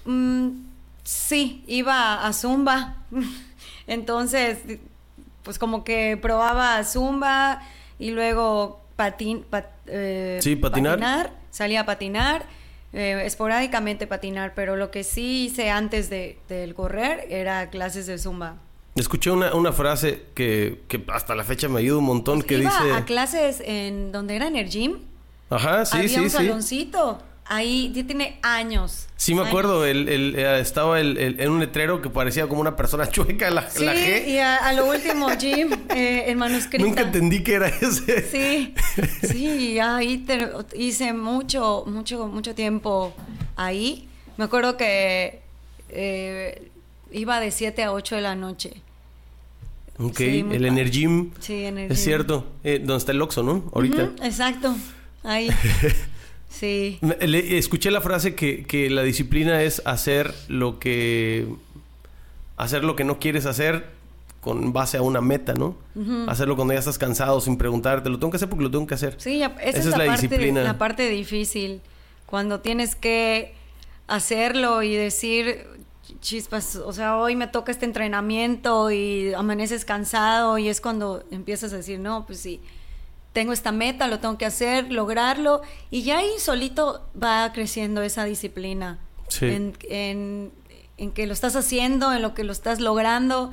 mm, 0.09 0.49
sí, 1.03 1.63
iba 1.67 2.25
a 2.25 2.31
Zumba. 2.31 2.95
Entonces, 3.87 4.59
pues 5.43 5.59
como 5.59 5.83
que 5.83 6.17
probaba 6.21 6.81
Zumba 6.85 7.61
y 7.99 8.11
luego 8.11 8.81
patin, 8.95 9.43
pat- 9.49 9.71
eh, 9.87 10.39
Sí, 10.41 10.55
patinar. 10.55 11.31
Salía 11.51 11.81
a 11.81 11.85
patinar, 11.85 12.45
eh, 12.93 13.21
esporádicamente 13.25 14.07
patinar, 14.07 14.53
pero 14.55 14.75
lo 14.77 14.91
que 14.91 15.03
sí 15.03 15.45
hice 15.45 15.69
antes 15.69 16.09
de, 16.09 16.39
del 16.47 16.73
correr 16.73 17.27
era 17.29 17.69
clases 17.69 18.05
de 18.07 18.17
Zumba. 18.17 18.55
Escuché 18.95 19.31
una, 19.31 19.55
una 19.55 19.71
frase 19.73 20.23
que, 20.35 20.81
que 20.87 21.03
hasta 21.11 21.33
la 21.35 21.43
fecha 21.43 21.67
me 21.67 21.79
ayuda 21.79 21.97
un 21.97 22.05
montón 22.05 22.41
que 22.43 22.59
iba 22.59 22.69
dice... 22.69 22.93
a 22.93 23.05
clases 23.05 23.61
en 23.65 24.11
donde 24.11 24.35
era 24.35 24.47
en 24.47 24.55
el 24.55 24.69
gym. 24.69 24.99
Ajá, 25.49 25.85
sí, 25.85 25.97
Había 25.97 26.09
sí, 26.09 26.19
un 26.19 26.29
sí. 26.29 26.37
saloncito. 26.37 27.21
Ahí 27.45 27.91
ya 27.93 28.05
tiene 28.05 28.39
años. 28.41 29.07
Sí 29.17 29.33
me 29.33 29.41
años. 29.41 29.49
acuerdo, 29.49 29.85
el, 29.85 30.07
el, 30.07 30.35
eh, 30.37 30.59
estaba 30.61 30.99
el, 31.01 31.17
el- 31.17 31.41
en 31.41 31.49
un 31.51 31.59
letrero 31.59 32.01
que 32.01 32.09
parecía 32.09 32.47
como 32.47 32.61
una 32.61 32.75
persona 32.75 33.09
chueca, 33.11 33.49
la, 33.49 33.69
Sí, 33.69 33.83
la 33.83 33.93
G. 33.95 34.27
y 34.27 34.37
a, 34.37 34.57
a 34.57 34.73
lo 34.73 34.85
último, 34.85 35.27
Jim, 35.39 35.71
eh, 35.89 36.25
en 36.27 36.37
manuscrito. 36.37 36.85
Nunca 36.85 37.01
entendí 37.01 37.43
que 37.43 37.55
era 37.55 37.67
ese. 37.67 38.21
Sí, 38.31 38.73
sí, 39.27 39.79
ahí 39.79 40.19
te- 40.19 40.51
hice 40.75 41.11
mucho, 41.13 41.83
mucho, 41.87 42.27
mucho 42.27 42.55
tiempo 42.55 43.13
ahí. 43.57 44.07
Me 44.37 44.45
acuerdo 44.45 44.77
que 44.77 45.41
eh, 45.89 46.69
iba 47.13 47.39
de 47.39 47.51
7 47.51 47.83
a 47.83 47.93
8 47.93 48.15
de 48.15 48.21
la 48.21 48.35
noche. 48.35 48.73
Ok, 49.99 50.17
Sí, 50.17 50.39
el 50.39 50.45
padre. 50.45 50.67
Energim. 50.67 51.31
Sí, 51.39 51.65
en 51.65 51.77
el 51.77 51.91
Es 51.91 52.03
cierto. 52.03 52.47
Eh, 52.63 52.79
donde 52.79 52.97
está 52.97 53.11
el 53.11 53.21
Oxxo, 53.21 53.43
¿no? 53.43 53.69
Ahorita. 53.73 54.11
Exacto, 54.23 54.75
ahí. 55.23 55.49
Sí. 56.49 56.99
escuché 57.19 57.89
la 57.89 57.99
frase 57.99 58.35
que, 58.35 58.63
que 58.65 58.89
la 58.91 59.01
disciplina 59.01 59.63
es 59.63 59.81
hacer 59.85 60.35
lo 60.47 60.77
que 60.77 61.47
hacer 62.57 62.83
lo 62.83 62.95
que 62.95 63.03
no 63.03 63.19
quieres 63.19 63.47
hacer 63.47 63.87
con 64.39 64.73
base 64.73 64.97
a 64.97 65.01
una 65.01 65.21
meta, 65.21 65.53
¿no? 65.53 65.77
Hacerlo 66.27 66.55
cuando 66.55 66.73
ya 66.73 66.79
estás 66.79 66.97
cansado 66.97 67.39
sin 67.39 67.57
preguntarte, 67.57 68.09
lo 68.09 68.19
tengo 68.19 68.29
que 68.29 68.35
hacer 68.37 68.49
porque 68.49 68.63
lo 68.65 68.71
tengo 68.71 68.85
que 68.85 68.93
hacer. 68.93 69.15
Sí, 69.17 69.41
esa, 69.41 69.61
es, 69.61 69.85
la, 69.85 69.97
parte, 70.05 70.11
disciplina. 70.11 70.63
la 70.63 70.77
parte 70.77 71.09
difícil. 71.09 71.81
Cuando 72.25 72.59
tienes 72.59 72.95
que 72.95 73.53
hacerlo 74.07 74.83
y 74.83 74.95
decir, 74.95 75.65
chispas, 76.23 76.75
o 76.77 76.91
sea, 76.91 77.17
hoy 77.17 77.35
me 77.35 77.45
toca 77.45 77.71
este 77.71 77.85
entrenamiento 77.85 78.89
y 78.89 79.33
amaneces 79.35 79.85
cansado 79.85 80.57
y 80.57 80.69
es 80.69 80.81
cuando 80.81 81.23
empiezas 81.29 81.71
a 81.73 81.77
decir, 81.77 81.99
no, 81.99 82.25
pues 82.25 82.39
sí, 82.39 82.59
tengo 83.33 83.53
esta 83.53 83.71
meta, 83.71 84.07
lo 84.07 84.19
tengo 84.19 84.37
que 84.39 84.45
hacer, 84.45 84.91
lograrlo 84.91 85.61
y 85.91 86.01
ya 86.01 86.17
ahí 86.17 86.31
solito 86.39 87.07
va 87.21 87.51
creciendo 87.53 88.01
esa 88.01 88.23
disciplina. 88.23 88.99
Sí. 89.29 89.47
en, 89.47 90.51
en 90.97 91.11
que 91.11 91.27
lo 91.27 91.33
estás 91.33 91.55
haciendo, 91.55 92.13
en 92.13 92.21
lo 92.21 92.33
que 92.33 92.43
lo 92.43 92.51
estás 92.51 92.79
logrando. 92.79 93.51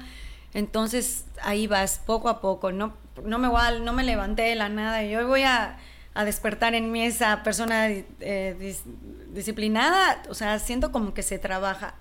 Entonces 0.53 1.25
ahí 1.43 1.67
vas 1.67 2.00
poco 2.05 2.29
a 2.29 2.41
poco, 2.41 2.73
no, 2.73 2.95
no, 3.25 3.39
me, 3.39 3.49
voy 3.49 3.61
no 3.83 3.93
me 3.93 4.03
levanté 4.03 4.43
de 4.43 4.57
la 4.57 4.69
nada, 4.69 5.03
yo 5.05 5.27
voy 5.27 5.43
a, 5.43 5.79
a 6.15 6.25
despertar 6.25 6.75
en 6.75 6.91
mí 6.91 7.03
esa 7.03 7.43
persona 7.43 7.89
eh, 7.89 8.75
disciplinada, 9.33 10.23
o 10.29 10.35
sea, 10.35 10.59
siento 10.59 10.91
como 10.91 11.15
que 11.15 11.23
se 11.23 11.39
trabaja. 11.39 11.95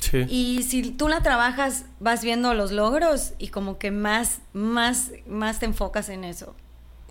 Sí. 0.00 0.24
Y 0.28 0.62
si 0.62 0.90
tú 0.90 1.08
la 1.08 1.22
trabajas, 1.22 1.86
vas 2.00 2.22
viendo 2.22 2.54
los 2.54 2.72
logros 2.72 3.32
y 3.38 3.48
como 3.48 3.78
que 3.78 3.90
más, 3.90 4.40
más, 4.52 5.12
más 5.26 5.58
te 5.58 5.66
enfocas 5.66 6.08
en 6.08 6.24
eso. 6.24 6.54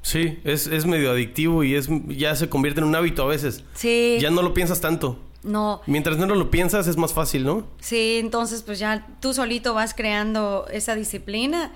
Sí, 0.01 0.39
es, 0.43 0.67
es 0.67 0.85
medio 0.85 1.11
adictivo 1.11 1.63
y 1.63 1.75
es 1.75 1.89
ya 2.07 2.35
se 2.35 2.47
convierte 2.47 2.79
en 2.79 2.87
un 2.87 2.95
hábito 2.95 3.23
a 3.23 3.25
veces. 3.25 3.63
Sí. 3.73 4.17
Ya 4.21 4.29
no 4.29 4.43
lo 4.43 4.53
piensas 4.53 4.79
tanto. 4.79 5.19
No. 5.41 5.81
Mientras 5.85 6.17
no 6.17 6.25
lo 6.27 6.51
piensas 6.51 6.87
es 6.87 6.97
más 6.97 7.13
fácil, 7.13 7.43
¿no? 7.43 7.67
Sí, 7.79 8.17
entonces 8.19 8.63
pues 8.63 8.79
ya 8.79 9.07
tú 9.19 9.33
solito 9.33 9.73
vas 9.73 9.93
creando 9.93 10.67
esa 10.71 10.95
disciplina 10.95 11.71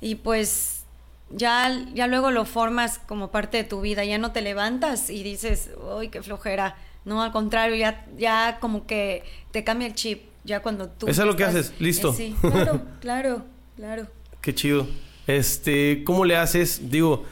y 0.00 0.16
pues 0.16 0.84
ya, 1.30 1.86
ya 1.94 2.06
luego 2.06 2.30
lo 2.30 2.44
formas 2.44 2.98
como 2.98 3.30
parte 3.30 3.58
de 3.58 3.64
tu 3.64 3.80
vida, 3.80 4.04
ya 4.04 4.18
no 4.18 4.32
te 4.32 4.42
levantas 4.42 5.10
y 5.10 5.22
dices, 5.22 5.70
uy, 5.96 6.08
qué 6.08 6.22
flojera. 6.22 6.76
No, 7.04 7.22
al 7.22 7.32
contrario, 7.32 7.76
ya, 7.76 8.06
ya 8.18 8.58
como 8.60 8.86
que 8.86 9.24
te 9.50 9.64
cambia 9.64 9.88
el 9.88 9.94
chip, 9.94 10.22
ya 10.48 10.60
cuando 10.60 10.88
tú... 10.88 11.06
Eso 11.06 11.22
es 11.22 11.28
lo 11.28 11.36
que 11.36 11.44
haces, 11.44 11.72
listo. 11.78 12.12
sí, 12.12 12.34
claro, 12.40 12.80
claro, 13.00 13.44
claro. 13.76 14.06
Qué 14.40 14.54
chido. 14.54 14.88
Este, 15.26 16.02
¿cómo 16.04 16.24
le 16.24 16.36
haces? 16.36 16.90
Digo, 16.90 17.24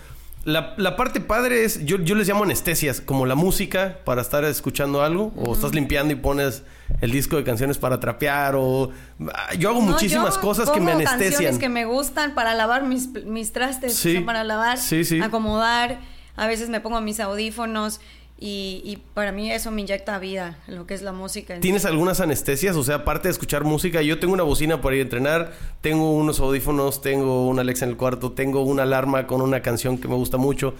la, 0.45 0.97
parte 0.97 1.21
padre 1.21 1.65
es, 1.65 1.85
yo, 1.85 1.99
yo 1.99 2.15
les 2.15 2.29
llamo 2.29 2.45
anestesias, 2.45 3.01
como 3.01 3.27
la 3.27 3.35
música 3.35 3.99
para 4.05 4.21
estar 4.21 4.45
escuchando 4.45 5.03
algo, 5.03 5.33
o 5.35 5.55
estás 5.55 5.75
limpiando 5.75 6.13
y 6.13 6.17
pones 6.17 6.63
el 7.01 7.11
disco 7.11 7.37
de 7.37 7.43
canciones 7.43 7.79
para 7.79 7.99
trapear, 7.99 8.55
o 8.55 8.91
ah, 9.33 9.55
yo 9.55 9.71
hago 9.71 9.81
muchísimas 9.81 10.37
cosas 10.39 10.71
que 10.71 10.79
me 10.79 10.93
anestesian. 10.93 11.33
canciones 11.33 11.59
que 11.59 11.69
me 11.71 11.87
gustan 11.87 12.35
para 12.35 12.55
lavar 12.55 12.85
mis, 12.85 13.09
mis 13.25 13.53
trastes, 13.53 14.07
para 14.25 14.45
lavar, 14.45 14.79
acomodar. 15.23 15.99
A 16.37 16.47
veces 16.47 16.69
me 16.69 16.81
pongo 16.83 17.01
mis 17.01 17.19
audífonos 17.19 17.99
y, 18.39 18.99
para 19.15 19.33
mí 19.33 19.51
eso 19.51 19.71
me 19.71 19.81
inyecta 19.81 20.19
vida, 20.19 20.59
lo 20.67 20.87
que 20.87 20.93
es 20.93 21.01
la 21.01 21.13
música. 21.13 21.59
¿Tienes 21.59 21.87
algunas 21.87 22.21
anestesias? 22.21 22.77
O 22.77 22.83
sea, 22.83 22.97
aparte 22.97 23.29
de 23.29 23.33
escuchar 23.33 23.65
música, 23.65 24.03
yo 24.03 24.19
tengo 24.19 24.35
una 24.35 24.43
bocina 24.43 24.83
para 24.83 24.97
ir 24.97 25.01
a 25.01 25.05
entrenar, 25.05 25.53
tengo 25.81 26.13
unos 26.13 26.39
audífonos, 26.41 27.01
tengo 27.01 27.49
una 27.49 27.63
Alexa 27.63 27.87
en 27.87 27.93
el 27.93 27.97
cuarto, 27.97 28.33
tengo 28.33 28.63
una 28.63 28.83
alarma 28.83 29.27
con 29.27 29.41
una 29.41 29.63
canción 29.63 29.97
que 29.97 30.07
me 30.07 30.17
gusta 30.17 30.37
mucho 30.37 30.75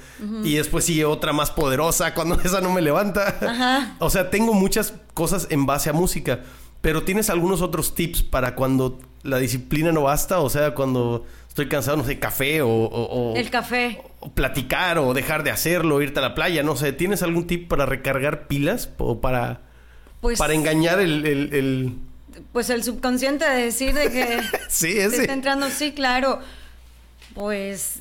y 0.45 0.57
después 0.57 0.85
sigue 0.85 1.07
otra 1.07 1.33
más 1.33 1.51
poderosa 1.51 2.13
cuando 2.13 2.39
esa 2.45 2.61
no 2.61 2.71
me 2.73 2.83
levanta. 2.83 3.95
O 4.01 4.11
sea, 4.11 4.29
tengo 4.29 4.53
muchas 4.53 4.93
cosas 5.15 5.47
en 5.49 5.65
base 5.65 5.89
a 5.89 5.95
música, 5.95 6.41
pero 6.83 7.05
¿tienes 7.05 7.31
algunos 7.31 7.63
otros 7.63 7.95
tips 7.95 8.23
para 8.23 8.55
cuando 8.55 8.99
la 9.23 9.39
disciplina 9.39 9.93
no 9.93 10.03
basta? 10.03 10.41
O 10.41 10.51
sea, 10.51 10.75
cuando 10.75 11.25
estoy 11.57 11.69
cansado, 11.69 11.97
no 11.97 12.05
sé, 12.05 12.19
café 12.19 12.61
o... 12.61 13.33
el 13.35 13.49
café. 13.49 14.03
O 14.21 14.31
platicar 14.31 14.99
o 14.99 15.15
dejar 15.15 15.43
de 15.43 15.51
hacerlo, 15.51 16.03
irte 16.03 16.19
a 16.19 16.23
la 16.23 16.35
playa, 16.35 16.63
no 16.63 16.77
sé. 16.77 16.93
¿Tienes 16.93 17.23
algún 17.23 17.47
tip 17.47 17.67
para 17.67 17.87
recargar 17.87 18.47
pilas 18.47 18.91
o 18.99 19.23
para... 19.23 19.63
Pues, 20.21 20.39
para 20.39 20.53
engañar 20.53 21.01
el, 21.01 21.97
Pues 22.53 22.69
el 22.69 22.83
subconsciente 22.85 23.49
de 23.49 23.65
decir 23.65 23.95
de 23.95 24.11
que... 24.11 24.41
sí, 24.69 24.99
ese. 24.99 25.23
está 25.23 25.33
entrando, 25.33 25.71
sí, 25.71 25.93
claro. 25.93 26.41
Pues... 27.33 28.01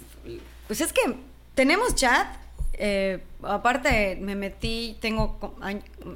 Pues 0.68 0.82
es 0.82 0.92
que 0.92 1.16
tenemos 1.54 1.96
chat. 1.96 2.28
Eh, 2.74 3.24
aparte, 3.42 4.18
me 4.20 4.36
metí, 4.36 4.98
tengo 5.00 5.56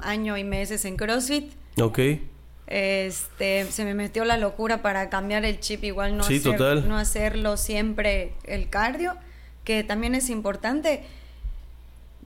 año 0.02 0.36
y 0.36 0.44
meses 0.44 0.84
en 0.84 0.98
CrossFit. 0.98 1.50
Ok 1.80 2.00
este, 2.70 3.66
se 3.70 3.84
me 3.84 3.94
metió 3.94 4.24
la 4.24 4.36
locura 4.36 4.80
para 4.80 5.10
cambiar 5.10 5.44
el 5.44 5.58
chip, 5.58 5.82
igual 5.82 6.16
no, 6.16 6.24
no 6.86 6.96
hacerlo 6.96 7.56
siempre 7.56 8.32
el 8.44 8.70
cardio, 8.70 9.16
que 9.64 9.82
también 9.82 10.14
es 10.14 10.30
importante. 10.30 11.02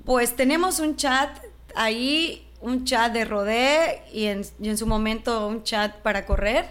Pues 0.05 0.37
tenemos 0.37 0.81
un 0.81 0.97
chat 0.97 1.31
ahí, 1.75 2.47
un 2.61 2.85
chat 2.85 3.11
de 3.13 3.25
rodé 3.25 4.03
y 4.13 4.27
en, 4.27 4.43
y 4.61 4.69
en 4.69 4.77
su 4.77 4.87
momento 4.87 5.49
un 5.49 5.65
chat 5.65 5.97
para 6.03 6.27
correr. 6.27 6.67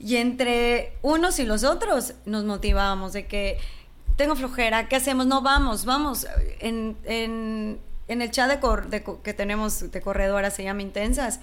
Y 0.00 0.16
entre 0.16 0.94
unos 1.00 1.38
y 1.38 1.44
los 1.44 1.62
otros 1.62 2.14
nos 2.26 2.44
motivábamos 2.44 3.12
de 3.12 3.26
que 3.26 3.58
tengo 4.16 4.34
flojera, 4.34 4.88
¿qué 4.88 4.96
hacemos? 4.96 5.26
No, 5.26 5.40
vamos, 5.40 5.84
vamos. 5.84 6.26
En, 6.58 6.96
en, 7.04 7.78
en 8.08 8.22
el 8.22 8.30
chat 8.32 8.60
de, 8.60 9.04
que 9.22 9.34
tenemos 9.34 9.92
de 9.92 10.00
corredora 10.00 10.50
se 10.50 10.64
llama 10.64 10.82
Intensas 10.82 11.38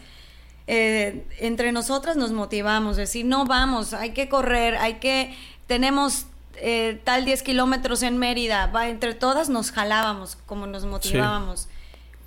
eh, 0.67 1.25
entre 1.39 1.71
nosotras 1.71 2.15
nos 2.15 2.31
motivamos, 2.31 2.97
decir, 2.97 3.25
no 3.25 3.45
vamos, 3.45 3.93
hay 3.93 4.11
que 4.11 4.29
correr, 4.29 4.75
hay 4.77 4.95
que, 4.95 5.35
tenemos 5.67 6.27
eh, 6.55 6.99
tal 7.03 7.25
10 7.25 7.43
kilómetros 7.43 8.03
en 8.03 8.17
Mérida, 8.17 8.67
va, 8.67 8.89
entre 8.89 9.13
todas 9.13 9.49
nos 9.49 9.71
jalábamos, 9.71 10.37
como 10.45 10.67
nos 10.67 10.85
motivábamos. 10.85 11.67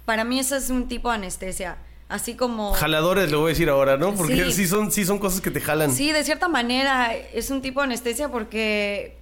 Para 0.05 0.25
mí 0.25 0.39
eso 0.39 0.57
es 0.57 0.71
un 0.71 0.89
tipo 0.89 1.09
de 1.09 1.17
anestesia. 1.17 1.79
Así 2.09 2.35
como... 2.35 2.75
Jaladores, 2.75 3.31
lo 3.31 3.41
voy 3.41 3.49
a 3.49 3.53
decir 3.53 3.71
ahora, 3.71 3.97
¿no? 3.97 4.15
Porque 4.15 4.53
sí. 4.53 4.67
son, 4.67 4.93
sí 4.93 5.05
son 5.05 5.19
cosas 5.19 5.41
que 5.41 5.51
te 5.51 5.61
jalan. 5.61 5.91
Sí, 5.91 6.13
de 6.13 6.23
cierta 6.23 6.49
manera 6.49 7.15
es 7.15 7.51
un 7.51 7.63
tipo 7.63 7.81
de 7.81 7.85
anestesia 7.85 8.29
porque, 8.29 9.17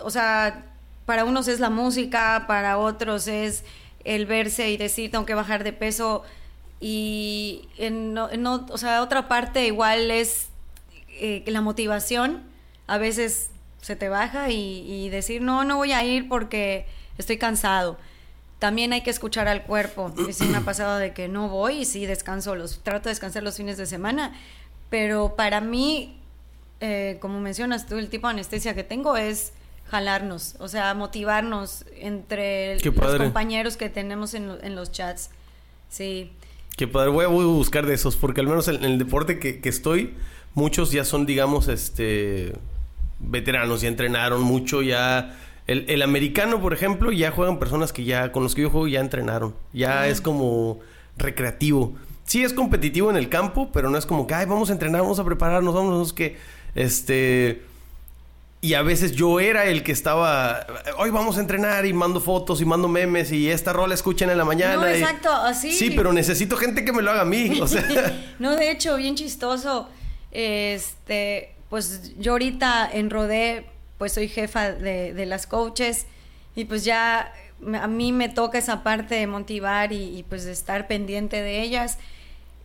o 0.00 0.10
sea, 0.10 0.64
para 1.04 1.24
unos 1.24 1.48
es 1.48 1.58
la 1.58 1.68
música, 1.70 2.44
para 2.46 2.78
otros 2.78 3.26
es 3.26 3.64
el 4.04 4.26
verse 4.26 4.70
y 4.70 4.76
decir, 4.76 5.10
tengo 5.10 5.26
que 5.26 5.34
bajar 5.34 5.64
de 5.64 5.72
peso 5.72 6.22
y 6.80 7.68
en, 7.76 8.16
o 8.16 8.78
sea, 8.78 9.02
otra 9.02 9.28
parte 9.28 9.66
igual 9.66 10.10
es 10.10 10.48
eh, 11.08 11.42
la 11.46 11.60
motivación. 11.60 12.42
A 12.86 12.98
veces 12.98 13.50
se 13.80 13.96
te 13.96 14.08
baja 14.08 14.50
y, 14.50 15.08
decir, 15.08 15.42
no, 15.42 15.64
no 15.64 15.76
voy 15.76 15.92
a 15.92 16.04
ir 16.04 16.28
porque 16.28 16.86
estoy 17.16 17.36
cansado. 17.38 17.98
También 18.58 18.92
hay 18.92 19.02
que 19.02 19.10
escuchar 19.10 19.48
al 19.48 19.64
cuerpo. 19.64 20.12
Sí 20.32 20.44
me 20.44 20.58
ha 20.58 20.60
pasado 20.60 20.98
de 20.98 21.12
que 21.12 21.28
no 21.28 21.48
voy 21.48 21.78
y 21.78 21.84
sí 21.84 22.06
descanso, 22.06 22.54
los, 22.54 22.80
trato 22.82 23.04
de 23.08 23.10
descansar 23.10 23.42
los 23.42 23.56
fines 23.56 23.76
de 23.76 23.86
semana. 23.86 24.32
Pero 24.88 25.34
para 25.36 25.60
mí, 25.60 26.20
eh, 26.80 27.18
como 27.20 27.40
mencionas 27.40 27.86
tú, 27.86 27.98
el 27.98 28.08
tipo 28.08 28.28
de 28.28 28.34
anestesia 28.34 28.74
que 28.74 28.84
tengo 28.84 29.16
es 29.16 29.52
jalarnos, 29.90 30.54
o 30.58 30.68
sea, 30.68 30.92
motivarnos 30.94 31.86
entre 31.96 32.78
los 32.78 33.16
compañeros 33.16 33.76
que 33.76 33.88
tenemos 33.88 34.34
en, 34.34 34.58
en 34.62 34.76
los 34.76 34.92
chats. 34.92 35.30
Sí. 35.88 36.30
Que 36.78 36.86
padre, 36.86 37.10
voy 37.10 37.24
a, 37.24 37.28
buscar 37.28 37.86
de 37.86 37.94
esos, 37.94 38.14
porque 38.14 38.40
al 38.40 38.46
menos 38.46 38.68
en, 38.68 38.84
el 38.84 38.98
deporte 38.98 39.40
que, 39.40 39.68
estoy, 39.68 40.14
muchos 40.54 40.92
ya 40.92 41.04
son, 41.04 41.26
digamos, 41.26 41.66
este 41.66 42.52
veteranos, 43.18 43.80
ya 43.80 43.88
entrenaron 43.88 44.42
mucho, 44.42 44.80
ya... 44.80 45.36
El, 45.66 46.00
americano, 46.00 46.62
por 46.62 46.72
ejemplo, 46.72 47.10
ya 47.12 47.32
juegan 47.32 47.58
personas 47.58 47.92
que 47.92 48.04
ya, 48.04 48.32
con 48.32 48.44
los 48.44 48.54
que 48.54 48.62
yo 48.62 48.70
juego, 48.70 48.86
ya 48.86 49.00
entrenaron. 49.00 49.54
Ya 49.74 50.06
es 50.06 50.22
como 50.22 50.78
recreativo. 51.18 51.94
Sí 52.24 52.42
es 52.42 52.54
competitivo 52.54 53.10
en 53.10 53.16
el 53.16 53.28
campo, 53.28 53.70
pero 53.70 53.90
no 53.90 53.98
es 53.98 54.06
como 54.06 54.26
que, 54.26 54.34
ay, 54.34 54.46
vamos 54.46 54.70
a 54.70 54.72
entrenar, 54.72 55.02
vamos 55.02 55.18
a 55.18 55.24
prepararnos, 55.24 55.74
vamos, 55.74 56.12
que, 56.14 56.38
este 56.74 57.60
y 58.60 58.74
a 58.74 58.82
veces 58.82 59.12
yo 59.12 59.38
era 59.38 59.66
el 59.66 59.84
que 59.84 59.92
estaba, 59.92 60.66
hoy 60.96 61.10
vamos 61.10 61.36
a 61.36 61.40
entrenar 61.40 61.86
y 61.86 61.92
mando 61.92 62.20
fotos 62.20 62.60
y 62.60 62.64
mando 62.64 62.88
memes 62.88 63.30
y 63.30 63.48
esta 63.48 63.72
rola 63.72 63.94
escuchen 63.94 64.30
en 64.30 64.38
la 64.38 64.44
mañana. 64.44 64.76
No, 64.76 64.86
exacto, 64.86 65.30
así. 65.30 65.72
Sí, 65.72 65.92
pero 65.92 66.12
necesito 66.12 66.56
gente 66.56 66.84
que 66.84 66.92
me 66.92 67.00
lo 67.00 67.12
haga 67.12 67.20
a 67.20 67.24
mí, 67.24 67.60
o 67.60 67.68
sea. 67.68 67.84
no, 68.40 68.56
de 68.56 68.70
hecho, 68.72 68.96
bien 68.96 69.14
chistoso. 69.14 69.88
Este, 70.32 71.54
pues 71.70 72.18
yo 72.18 72.32
ahorita 72.32 72.88
en 72.92 73.10
Rodé, 73.10 73.66
pues 73.96 74.12
soy 74.12 74.28
jefa 74.28 74.72
de, 74.72 75.26
las 75.26 75.46
coaches 75.46 76.06
y 76.56 76.64
pues 76.64 76.84
ya 76.84 77.32
a 77.80 77.86
mí 77.86 78.10
me 78.10 78.28
toca 78.28 78.58
esa 78.58 78.82
parte 78.82 79.14
de 79.14 79.28
motivar 79.28 79.92
y, 79.92 80.24
pues 80.28 80.44
de 80.44 80.52
estar 80.52 80.88
pendiente 80.88 81.40
de 81.40 81.62
ellas. 81.62 81.98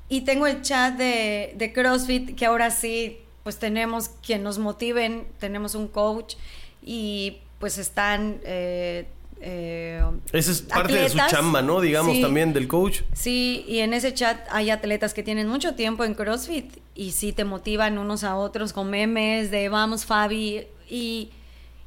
Y 0.09 0.21
tengo 0.21 0.47
el 0.47 0.63
chat 0.63 0.95
de, 0.95 1.53
de 1.55 1.71
CrossFit 1.71 2.35
que 2.35 2.47
ahora 2.47 2.71
sí 2.71 3.22
pues 3.43 3.59
tenemos 3.59 4.09
quien 4.25 4.43
nos 4.43 4.57
motiven, 4.59 5.27
tenemos 5.39 5.75
un 5.75 5.88
coach 5.88 6.35
y 6.81 7.38
pues 7.59 7.77
están 7.77 8.39
eh, 8.43 9.07
Eh, 9.45 10.01
Esa 10.31 10.51
es 10.51 10.62
parte 10.62 10.93
de 10.93 11.09
su 11.09 11.17
chamba, 11.27 11.62
¿no? 11.62 11.81
Digamos 11.81 12.13
Sí. 12.15 12.21
también 12.21 12.53
del 12.53 12.69
coach. 12.69 13.01
Sí, 13.12 13.65
y 13.67 13.79
en 13.79 13.93
ese 13.93 14.13
chat 14.13 14.39
hay 14.50 14.69
atletas 14.69 15.13
que 15.13 15.21
tienen 15.21 15.50
mucho 15.50 15.75
tiempo 15.75 16.05
en 16.05 16.13
CrossFit 16.13 16.77
y 16.95 17.12
sí 17.12 17.33
te 17.33 17.43
motivan 17.43 17.97
unos 17.97 18.23
a 18.23 18.38
otros 18.38 18.71
con 18.71 18.89
memes 18.89 19.51
de 19.51 19.67
vamos 19.67 20.05
Fabi 20.05 20.65
y, 20.89 21.31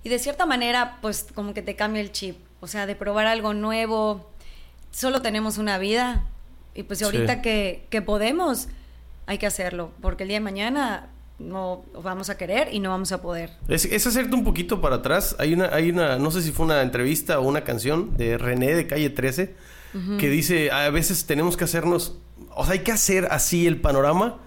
y 0.05 0.09
de 0.11 0.19
cierta 0.19 0.45
manera 0.45 0.99
pues 1.01 1.29
como 1.35 1.55
que 1.55 1.63
te 1.63 1.77
cambia 1.77 2.03
el 2.03 2.13
chip, 2.13 2.37
o 2.61 2.67
sea, 2.67 2.85
de 2.85 2.95
probar 2.95 3.27
algo 3.27 3.55
nuevo. 3.55 4.29
Solo 4.91 5.23
tenemos 5.23 5.57
una 5.57 5.79
vida 5.79 6.27
y 6.75 6.83
pues 6.83 6.99
Sí. 6.99 7.07
ahorita 7.07 7.41
que, 7.41 7.87
que 7.89 8.03
podemos 8.03 8.69
hay 9.25 9.39
que 9.39 9.47
hacerlo 9.47 9.93
porque 10.03 10.25
el 10.25 10.29
día 10.29 10.37
de 10.41 10.45
mañana 10.45 11.09
no 11.39 11.85
vamos 12.03 12.31
a 12.31 12.37
querer 12.39 12.69
y 12.73 12.81
no 12.81 12.91
vamos 12.91 13.13
a 13.13 13.21
poder. 13.21 13.51
Es, 13.69 13.85
es 13.85 14.07
hacerte 14.07 14.35
un 14.35 14.45
poquito 14.45 14.81
para 14.81 14.97
atrás. 14.97 15.37
Hay 15.39 15.53
una, 15.53 15.67
hay 15.67 15.91
una, 15.91 16.19
no 16.19 16.31
sé 16.31 16.43
si 16.43 16.51
fue 16.53 16.65
una 16.67 16.81
entrevista 16.83 17.39
o 17.41 17.43
una 17.43 17.63
canción 17.63 18.17
de 18.17 18.39
René 18.39 18.75
de 18.75 18.87
Calle 18.87 19.11
13 19.11 19.55
que 20.19 20.29
dice, 20.29 20.71
a 20.73 20.91
veces 20.91 21.25
tenemos 21.25 21.57
que 21.57 21.65
hacernos, 21.65 22.19
o 22.55 22.65
sea, 22.65 22.75
hay 22.75 22.81
que 22.81 22.93
hacer 22.93 23.29
así 23.31 23.67
el 23.67 23.81
panorama 23.81 24.41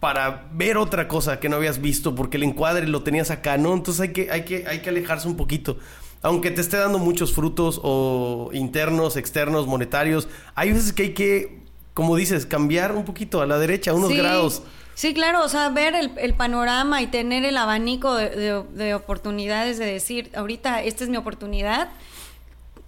para 0.00 0.48
ver 0.52 0.76
otra 0.76 1.08
cosa 1.08 1.40
que 1.40 1.48
no 1.48 1.56
habías 1.56 1.80
visto 1.80 2.14
porque 2.14 2.36
el 2.36 2.42
encuadre 2.42 2.86
lo 2.86 3.02
tenías 3.02 3.30
acá, 3.30 3.56
¿no? 3.56 3.72
Entonces 3.72 4.02
hay 4.02 4.12
que, 4.12 4.30
hay 4.30 4.44
que, 4.44 4.66
hay 4.66 4.80
que 4.80 4.90
alejarse 4.90 5.26
un 5.28 5.36
poquito. 5.36 5.78
Aunque 6.20 6.50
te 6.50 6.60
esté 6.60 6.76
dando 6.76 6.98
muchos 6.98 7.32
frutos 7.32 7.80
o 7.82 8.50
internos, 8.52 9.16
externos, 9.16 9.66
monetarios, 9.66 10.28
hay 10.54 10.72
veces 10.72 10.92
que 10.92 11.04
hay 11.04 11.14
que, 11.14 11.62
como 11.94 12.14
dices, 12.14 12.44
cambiar 12.44 12.92
un 12.92 13.04
poquito 13.04 13.40
a 13.40 13.46
la 13.46 13.58
derecha, 13.58 13.94
unos 13.94 14.10
Sí, 14.10 14.16
grados. 14.18 14.62
Sí, 14.98 15.14
claro, 15.14 15.44
o 15.44 15.48
sea, 15.48 15.68
ver 15.68 15.94
el, 15.94 16.34
panorama 16.34 17.00
y 17.00 17.06
tener 17.06 17.44
el 17.44 17.56
abanico 17.56 18.16
de, 18.16 18.30
de- 18.30 18.64
de 18.64 18.94
oportunidades 18.94 19.78
de 19.78 19.86
decir, 19.86 20.28
ahorita 20.34 20.82
esta 20.82 21.04
es 21.04 21.10
mi 21.10 21.16
oportunidad, 21.16 21.88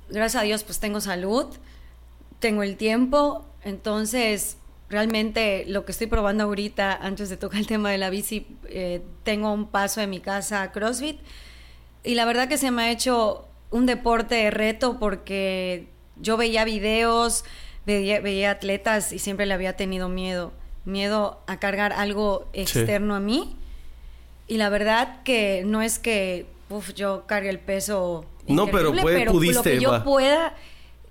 gracias 0.09 0.43
a 0.43 0.45
Dios 0.45 0.65
pues 0.65 0.81
tengo 0.81 1.01
salud, 1.01 1.47
tengo 2.41 2.65
el 2.65 2.77
tiempo, 2.77 3.47
entonces 3.63 4.57
realmente 4.89 5.65
lo 5.69 5.85
que 5.85 5.93
estoy 5.93 6.09
probando 6.09 6.43
ahorita, 6.45 6.93
antes 7.01 7.29
de 7.29 7.37
tocar 7.37 7.61
el 7.61 7.69
tema 7.69 7.93
de 7.93 7.99
la 7.99 8.11
bici, 8.11 8.45
eh, 8.65 9.03
tengo 9.23 9.53
un 9.53 9.69
paso 9.69 10.01
de 10.01 10.09
mi 10.09 10.19
casa 10.19 10.63
a 10.63 10.73
CrossFit 10.73 11.21
y 12.03 12.17
la 12.17 12.25
verdad 12.25 12.49
que 12.49 12.59
se 12.59 12.73
me 12.73 12.83
ha 12.83 12.91
hecho 12.91 13.47
un 13.71 13.87
deporte 13.87 14.35
de 14.35 14.51
reto 14.51 14.99
porque 14.99 15.87
yo 16.17 16.37
veía 16.37 16.65
videos, 16.65 17.45
veía 17.87 18.51
atletas 18.51 19.13
y 19.13 19.21
siempre 19.21 19.47
le 19.47 19.55
había 19.55 19.77
tenido 19.77 20.09
miedo, 20.09 20.53
miedo 20.91 21.41
a 21.47 21.59
cargar 21.59 21.93
algo 21.93 22.47
externo 22.53 23.15
a 23.15 23.21
mí. 23.21 23.57
Y 24.47 24.57
la 24.59 24.69
verdad 24.69 25.23
que 25.23 25.63
no 25.65 25.81
es 25.83 25.99
que 25.99 26.47
uf, 26.69 26.93
yo 26.95 27.25
cargue 27.27 27.49
el 27.51 27.59
peso. 27.61 28.25
No, 28.47 28.67
pero 28.67 28.93
puede- 28.93 29.19
pero 29.19 29.33
pudiste, 29.33 29.55
lo 29.57 29.63
que 29.63 29.81
yo 29.81 29.91
va. 29.93 30.05
pueda. 30.05 30.55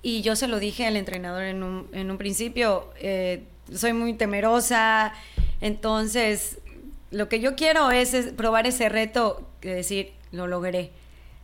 Y 0.01 0.21
yo 0.21 0.35
se 0.35 0.47
lo 0.47 0.59
dije 0.59 0.85
al 0.85 0.95
entrenador 0.95 1.43
en 1.43 1.61
un, 1.63 1.87
en 1.93 2.09
un 2.11 2.17
principio, 2.17 2.89
eh, 2.99 3.43
soy 3.73 3.91
muy 3.93 4.13
temerosa, 4.13 5.13
entonces 5.59 6.57
lo 7.11 7.27
que 7.27 7.39
yo 7.39 7.55
quiero 7.55 7.91
es, 7.91 8.13
es 8.13 8.31
probar 8.31 8.65
ese 8.67 8.87
reto, 8.89 9.47
que 9.61 9.73
decir, 9.73 10.13
lo 10.31 10.47
logré. 10.47 10.91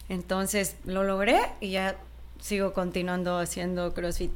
Entonces 0.10 0.75
lo 0.86 1.03
logré 1.03 1.39
y 1.60 1.71
ya 1.71 1.97
sigo 2.39 2.73
continuando 2.73 3.38
haciendo 3.39 3.93
CrossFit. 3.93 4.31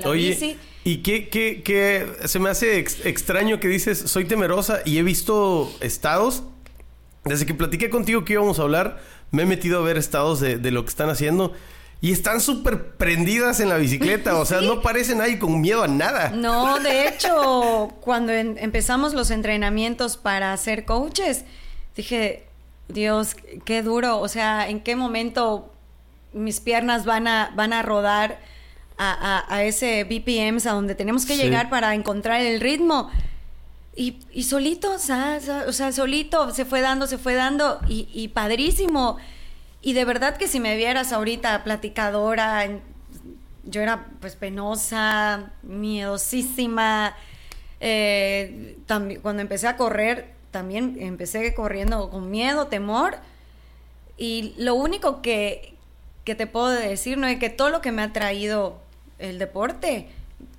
La 0.00 0.08
Oye, 0.10 0.30
bici. 0.30 0.56
¿y 0.84 0.98
qué, 0.98 1.28
qué, 1.28 1.62
qué? 1.62 2.06
Se 2.26 2.38
me 2.38 2.50
hace 2.50 2.78
ex- 2.78 3.04
extraño 3.06 3.60
que 3.60 3.68
dices, 3.68 3.98
soy 3.98 4.24
temerosa 4.24 4.80
y 4.84 4.98
he 4.98 5.02
visto 5.02 5.72
estados. 5.80 6.42
Desde 7.24 7.44
que 7.46 7.54
platiqué 7.54 7.90
contigo 7.90 8.24
que 8.24 8.32
íbamos 8.34 8.58
a 8.58 8.62
hablar, 8.62 8.98
me 9.30 9.42
he 9.42 9.46
metido 9.46 9.78
a 9.78 9.82
ver 9.82 9.96
estados 9.98 10.40
de, 10.40 10.56
de 10.58 10.70
lo 10.70 10.84
que 10.84 10.88
están 10.88 11.10
haciendo 11.10 11.52
y 12.00 12.12
están 12.12 12.40
súper 12.40 12.92
prendidas 12.96 13.60
en 13.60 13.68
la 13.68 13.76
bicicleta. 13.76 14.38
O 14.38 14.46
sea, 14.46 14.58
Sí. 14.60 14.66
no 14.66 14.80
parecen 14.80 15.18
nadie 15.18 15.38
con 15.38 15.60
miedo 15.60 15.82
a 15.82 15.88
nada. 15.88 16.30
No, 16.30 16.78
de 16.80 17.08
hecho, 17.08 17.94
cuando 18.00 18.32
en- 18.32 18.56
empezamos 18.58 19.12
los 19.12 19.30
entrenamientos 19.30 20.16
para 20.16 20.56
ser 20.56 20.86
coaches, 20.86 21.44
dije, 21.94 22.46
Dios, 22.88 23.36
qué 23.66 23.82
duro. 23.82 24.18
O 24.18 24.28
sea, 24.28 24.68
¿en 24.70 24.80
qué 24.80 24.96
momento 24.96 25.70
mis 26.32 26.60
piernas 26.60 27.04
van 27.04 27.28
a, 27.28 27.52
van 27.54 27.72
a 27.74 27.82
rodar 27.82 28.38
a, 29.02 29.38
a- 29.38 29.54
a 29.56 29.64
ese 29.64 30.04
BPMs 30.04 30.66
a 30.66 30.72
donde 30.72 30.94
tenemos 30.94 31.24
que 31.24 31.34
Sí. 31.36 31.42
llegar 31.42 31.70
para 31.70 31.94
encontrar 31.94 32.40
el 32.42 32.60
ritmo? 32.60 33.10
Y, 33.96 34.18
y 34.32 34.42
solito, 34.44 34.92
o 34.92 34.98
sea, 34.98 35.40
solito 35.92 36.52
se 36.54 36.64
fue 36.64 36.80
dando, 36.82 37.06
se 37.06 37.16
fue 37.18 37.34
dando 37.34 37.80
y, 37.88 38.08
y 38.12 38.28
padrísimo. 38.28 39.16
Y 39.82 39.94
de 39.94 40.04
verdad 40.04 40.36
que 40.36 40.46
si 40.48 40.60
me 40.60 40.76
vieras 40.76 41.12
ahorita 41.12 41.64
platicadora, 41.64 42.66
yo 43.64 43.80
era 43.80 44.06
pues 44.20 44.36
penosa, 44.36 45.50
miedosísima. 45.62 47.14
Eh, 47.80 48.76
también, 48.86 49.20
cuando 49.22 49.42
empecé 49.42 49.66
a 49.68 49.76
correr, 49.76 50.32
también 50.50 50.96
empecé 51.00 51.54
corriendo 51.54 52.10
con 52.10 52.30
miedo, 52.30 52.66
temor. 52.66 53.16
Y 54.18 54.54
lo 54.58 54.74
único 54.74 55.22
que, 55.22 55.74
que 56.24 56.34
te 56.34 56.46
puedo 56.46 56.68
decir, 56.68 57.16
¿no? 57.16 57.26
Es 57.26 57.38
que 57.38 57.48
todo 57.50 57.70
lo 57.70 57.80
que 57.80 57.92
me 57.92 58.02
ha 58.02 58.12
traído 58.12 58.78
el 59.20 59.38
deporte, 59.38 60.08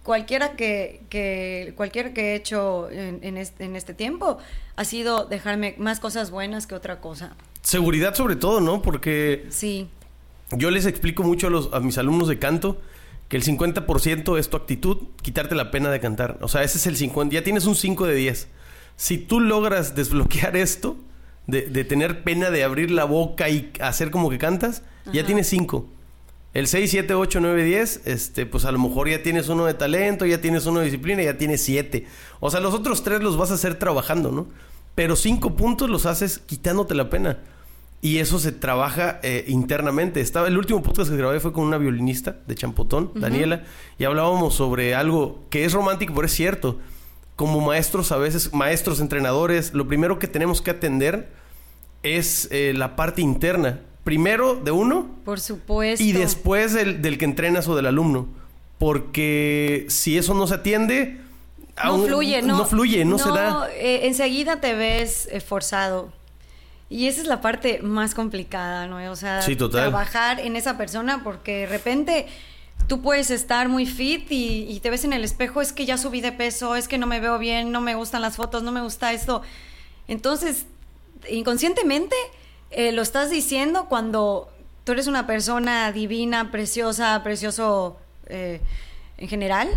cualquiera 0.04 0.54
que, 0.54 1.02
que, 1.10 1.74
cualquiera 1.76 2.13
que 2.13 2.32
he 2.32 2.36
hecho 2.36 2.89
en, 2.89 3.19
en 3.24 3.38
este, 3.38 3.65
en 3.65 3.76
este 3.76 3.93
tiempo, 3.93 4.38
ha 4.76 4.86
sido 4.86 5.26
dejarme 5.26 5.76
más 5.78 6.00
cosas 6.00 6.32
buenas 6.32 6.67
que 6.67 6.76
otra 6.76 7.00
cosa. 7.00 7.36
Seguridad 7.62 8.15
sobre 8.15 8.36
todo, 8.36 8.62
¿no? 8.62 8.82
Porque 8.82 9.45
Sí. 9.50 9.88
Yo 10.52 10.69
les 10.69 10.86
explico 10.86 11.24
mucho 11.24 11.47
a, 11.47 11.50
los, 11.50 11.74
a 11.74 11.80
mis 11.80 11.97
alumnos 11.97 12.28
de 12.28 12.38
canto 12.38 12.82
que 13.30 13.38
el 13.38 13.43
50% 13.43 14.38
es 14.38 14.50
tu 14.50 14.58
actitud, 14.58 14.97
quitarte 15.21 15.56
la 15.56 15.71
pena 15.71 15.89
de 15.89 16.02
cantar. 16.02 16.38
O 16.41 16.50
sea, 16.50 16.63
ese 16.63 16.78
es 16.78 16.88
el 16.88 16.97
50. 16.97 17.34
Ya 17.34 17.43
tienes 17.43 17.65
un 17.65 17.76
5 17.76 18.06
de 18.06 18.15
10. 18.15 18.50
Si 18.97 19.17
tú 19.17 19.39
logras 19.39 19.95
desbloquear 19.95 20.58
esto, 20.58 20.97
de, 21.47 21.62
de 21.62 21.86
tener 21.86 22.24
pena 22.24 22.50
de 22.50 22.65
abrir 22.65 22.91
la 22.91 23.06
boca 23.06 23.47
y 23.47 23.71
hacer 23.80 24.12
como 24.12 24.30
que 24.30 24.38
cantas, 24.38 24.84
ya 25.13 25.26
tienes 25.26 25.47
5. 25.47 25.88
El 26.54 26.68
6, 26.68 26.92
7, 26.92 27.14
8, 27.14 27.40
9, 27.40 27.64
10, 27.64 28.02
este, 28.06 28.46
pues 28.46 28.66
a 28.66 28.72
lo 28.74 28.80
mejor 28.80 29.10
ya 29.10 29.24
tienes 29.24 29.48
uno 29.48 29.66
de 29.66 29.74
talento, 29.74 30.26
ya 30.26 30.42
tienes 30.42 30.66
uno 30.66 30.80
de 30.80 30.86
disciplina, 30.86 31.24
ya 31.24 31.38
tienes 31.38 31.64
7. 31.64 32.06
O 32.42 32.52
sea, 32.52 32.60
los 32.60 32.74
otros 32.74 33.04
tres 33.04 33.22
los 33.22 33.38
vas 33.38 33.52
a 33.52 33.54
hacer 33.54 33.76
trabajando, 33.76 34.32
¿no? 34.32 34.48
Pero 34.94 35.16
5 35.16 35.56
puntos 35.56 35.90
los 35.90 36.06
haces 36.06 36.40
quitándote 36.40 36.94
la 36.94 37.10
pena. 37.10 37.38
Y 38.02 38.18
eso 38.18 38.40
se 38.40 38.52
trabaja 38.52 39.20
eh, 39.24 39.46
internamente. 39.48 40.20
Estaba 40.20 40.48
el 40.48 40.58
último 40.58 40.82
podcast 40.82 41.12
que 41.12 41.18
grabé 41.18 41.40
fue 41.40 41.54
con 41.54 41.64
una 41.64 41.78
violinista 41.78 42.38
de 42.48 42.56
Champotón, 42.56 43.12
Daniela, 43.14 43.64
y 43.98 44.04
hablábamos 44.04 44.56
sobre 44.56 44.96
algo 44.96 45.46
que 45.52 45.64
es 45.64 45.72
romántico, 45.72 46.14
pero 46.16 46.26
es 46.26 46.34
cierto. 46.34 46.80
Como 47.38 47.62
maestros, 47.62 48.12
a 48.12 48.18
veces, 48.18 48.54
maestros, 48.54 49.00
entrenadores, 49.00 49.74
lo 49.74 49.88
primero 49.88 50.20
que 50.20 50.28
tenemos 50.28 50.62
que 50.62 50.72
atender 50.72 51.30
es 52.04 52.50
eh, 52.52 52.74
la 52.76 52.96
parte 52.96 53.22
interna. 53.22 53.82
Primero 54.04 54.56
de 54.56 54.72
uno 54.72 55.08
Por 55.26 55.40
supuesto. 55.40 56.04
y 56.04 56.12
después 56.12 56.74
del, 56.74 57.02
del 57.02 57.18
que 57.18 57.26
entrenas 57.26 57.68
o 57.68 57.76
del 57.76 57.86
alumno. 57.86 58.28
Porque 58.80 59.86
si 59.90 60.18
eso 60.18 60.34
no 60.34 60.48
se 60.48 60.56
atiende, 60.56 61.20
no 61.78 61.84
aún- 61.94 62.08
fluye, 62.08 62.42
no. 62.42 62.58
No 62.58 62.66
fluye, 62.66 63.06
no, 63.06 63.18
se 63.20 63.30
da. 63.30 63.70
eh, 63.76 64.08
enseguida 64.08 64.60
te 64.60 64.74
ves 64.74 65.28
eh, 65.32 65.40
forzado. 65.40 66.12
Y 66.90 67.08
esa 67.08 67.22
es 67.22 67.28
la 67.28 67.40
parte 67.42 67.80
más 67.84 68.16
complicada, 68.16 68.88
¿no? 68.88 69.12
O 69.12 69.16
sea, 69.16 69.42
Sí, 69.44 69.56
trabajar 69.56 70.40
en 70.40 70.56
esa 70.56 70.78
persona 70.78 71.24
porque 71.24 71.60
de 71.60 71.66
repente 71.68 72.26
tú 72.88 73.02
puedes 73.02 73.30
estar 73.30 73.70
muy 73.70 73.86
fit 73.86 74.30
y, 74.32 74.64
y 74.68 74.80
te 74.82 74.90
ves 74.90 75.06
en 75.06 75.14
el 75.14 75.24
espejo, 75.24 75.62
es 75.62 75.72
que 75.72 75.86
ya 75.86 75.98
subí 75.98 76.20
de 76.20 76.32
peso, 76.34 76.76
es 76.76 76.88
que 76.90 76.98
no 76.98 77.06
me 77.08 77.20
veo 77.22 77.38
bien, 77.40 77.72
no 77.72 77.80
me 77.82 77.94
gustan 77.96 78.22
las 78.24 78.36
fotos, 78.36 78.64
no 78.64 78.72
me 78.74 78.82
gusta 78.82 79.14
esto. 79.14 79.42
Entonces, 80.08 80.66
inconscientemente 81.30 82.16
eh, 82.72 82.92
lo 82.92 83.02
estás 83.02 83.30
diciendo 83.30 83.88
cuando 83.88 84.50
tú 84.84 84.94
eres 84.94 85.08
una 85.08 85.28
persona 85.28 85.92
divina, 85.92 86.52
preciosa, 86.52 87.22
precioso 87.24 87.98
eh, 88.28 88.62
en 89.18 89.28
general. 89.28 89.70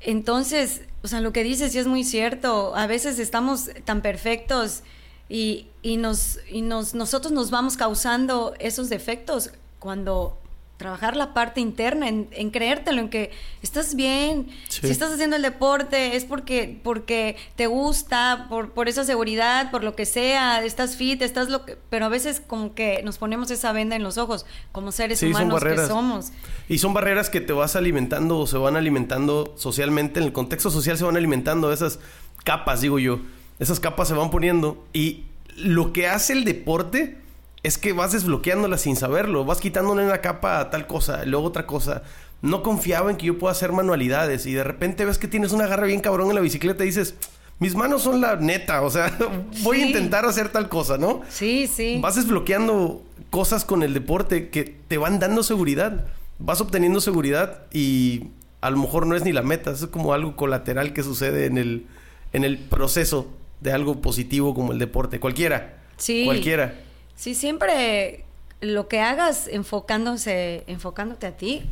Entonces, 0.00 0.82
o 1.02 1.08
sea, 1.08 1.20
lo 1.20 1.32
que 1.32 1.44
dices 1.44 1.72
sí 1.72 1.78
es 1.78 1.86
muy 1.86 2.04
cierto. 2.04 2.74
A 2.74 2.86
veces 2.86 3.18
estamos 3.18 3.70
tan 3.84 4.00
perfectos 4.00 4.82
y, 5.28 5.68
y 5.82 5.96
nos, 5.96 6.40
y 6.50 6.62
nos, 6.62 6.94
nosotros 6.94 7.32
nos 7.32 7.50
vamos 7.50 7.76
causando 7.76 8.54
esos 8.58 8.88
defectos 8.88 9.50
cuando 9.78 10.38
trabajar 10.80 11.14
la 11.14 11.34
parte 11.34 11.60
interna, 11.60 12.08
en, 12.08 12.26
en 12.32 12.48
creértelo, 12.50 13.02
en 13.02 13.10
que 13.10 13.32
estás 13.62 13.94
bien, 13.94 14.46
Sí. 14.68 14.80
si 14.86 14.88
estás 14.90 15.12
haciendo 15.12 15.36
el 15.36 15.42
deporte 15.42 16.16
es 16.16 16.24
porque, 16.24 16.80
porque 16.82 17.36
te 17.54 17.66
gusta, 17.66 18.46
por, 18.48 18.70
por 18.72 18.88
esa 18.88 19.04
seguridad, 19.04 19.70
por 19.70 19.84
lo 19.84 19.94
que 19.94 20.06
sea, 20.06 20.64
estás 20.64 20.96
fit, 20.96 21.20
estás 21.20 21.50
lo 21.50 21.66
que... 21.66 21.76
Pero 21.90 22.06
a 22.06 22.08
veces 22.08 22.40
como 22.40 22.74
que 22.74 23.02
nos 23.04 23.18
ponemos 23.18 23.50
esa 23.50 23.72
venda 23.72 23.94
en 23.94 24.02
los 24.02 24.16
ojos 24.16 24.46
como 24.72 24.90
seres 24.90 25.18
Sí, 25.18 25.26
humanos 25.26 25.62
que 25.62 25.76
somos. 25.86 26.32
Y 26.66 26.78
son 26.78 26.94
barreras 26.94 27.28
que 27.28 27.42
te 27.42 27.52
vas 27.52 27.76
alimentando 27.76 28.38
o 28.38 28.46
se 28.46 28.56
van 28.56 28.74
alimentando 28.76 29.52
socialmente. 29.58 30.18
En 30.20 30.24
el 30.24 30.32
contexto 30.32 30.70
social 30.70 30.96
se 30.96 31.04
van 31.04 31.16
alimentando 31.18 31.70
esas 31.74 31.98
capas, 32.42 32.80
digo 32.80 32.98
yo. 32.98 33.20
Esas 33.58 33.80
capas 33.80 34.08
se 34.08 34.14
van 34.14 34.30
poniendo. 34.30 34.82
Y 34.94 35.24
lo 35.56 35.92
que 35.92 36.08
hace 36.08 36.32
el 36.32 36.46
deporte 36.46 37.18
es 37.62 37.78
que 37.78 37.92
vas 37.92 38.12
desbloqueándola 38.12 38.78
sin 38.78 38.96
saberlo, 38.96 39.44
vas 39.44 39.60
quitándole 39.60 40.04
una 40.04 40.18
capa 40.18 40.60
a 40.60 40.70
tal 40.70 40.86
cosa, 40.86 41.24
luego 41.24 41.46
otra 41.46 41.66
cosa. 41.66 42.02
No 42.42 42.62
confiaba 42.62 43.10
en 43.10 43.16
que 43.16 43.26
yo 43.26 43.38
pueda 43.38 43.52
hacer 43.52 43.72
manualidades 43.72 44.46
y 44.46 44.54
de 44.54 44.64
repente 44.64 45.04
ves 45.04 45.18
que 45.18 45.28
tienes 45.28 45.52
una 45.52 45.66
garra 45.66 45.86
bien 45.86 46.00
cabrón 46.00 46.30
en 46.30 46.34
la 46.34 46.40
bicicleta 46.40 46.84
y 46.84 46.86
dices, 46.86 47.14
mis 47.58 47.74
manos 47.74 48.02
son 48.02 48.22
la 48.22 48.36
neta, 48.36 48.80
o 48.80 48.90
sea, 48.90 49.16
voy 49.62 49.82
a 49.82 49.86
intentar 49.86 50.24
hacer 50.24 50.48
tal 50.48 50.70
cosa, 50.70 50.96
¿no? 50.96 51.20
Sí, 51.28 51.66
sí. 51.66 51.98
Vas 52.00 52.14
desbloqueando 52.14 53.04
cosas 53.28 53.66
con 53.66 53.82
el 53.82 53.92
deporte 53.92 54.48
que 54.48 54.64
te 54.64 54.96
van 54.96 55.18
dando 55.18 55.42
seguridad, 55.42 56.06
vas 56.38 56.62
obteniendo 56.62 57.02
seguridad 57.02 57.64
y 57.70 58.28
a 58.62 58.70
lo 58.70 58.78
mejor 58.78 59.06
no 59.06 59.14
es 59.14 59.24
ni 59.24 59.32
la 59.32 59.42
meta, 59.42 59.72
es 59.72 59.86
como 59.86 60.14
algo 60.14 60.34
colateral 60.36 60.94
que 60.94 61.02
sucede 61.02 61.44
en 61.44 61.58
el, 61.58 61.86
en 62.32 62.44
el 62.44 62.58
proceso 62.58 63.28
de 63.60 63.72
algo 63.72 64.00
positivo 64.00 64.54
como 64.54 64.72
el 64.72 64.78
deporte, 64.78 65.20
cualquiera. 65.20 65.82
Sí. 65.98 66.24
Cualquiera. 66.24 66.74
Sí, 67.20 67.34
siempre 67.34 68.24
lo 68.62 68.88
que 68.88 69.00
hagas 69.00 69.46
enfocándose, 69.46 70.64
enfocándote 70.66 71.26
a 71.26 71.36
ti, 71.36 71.64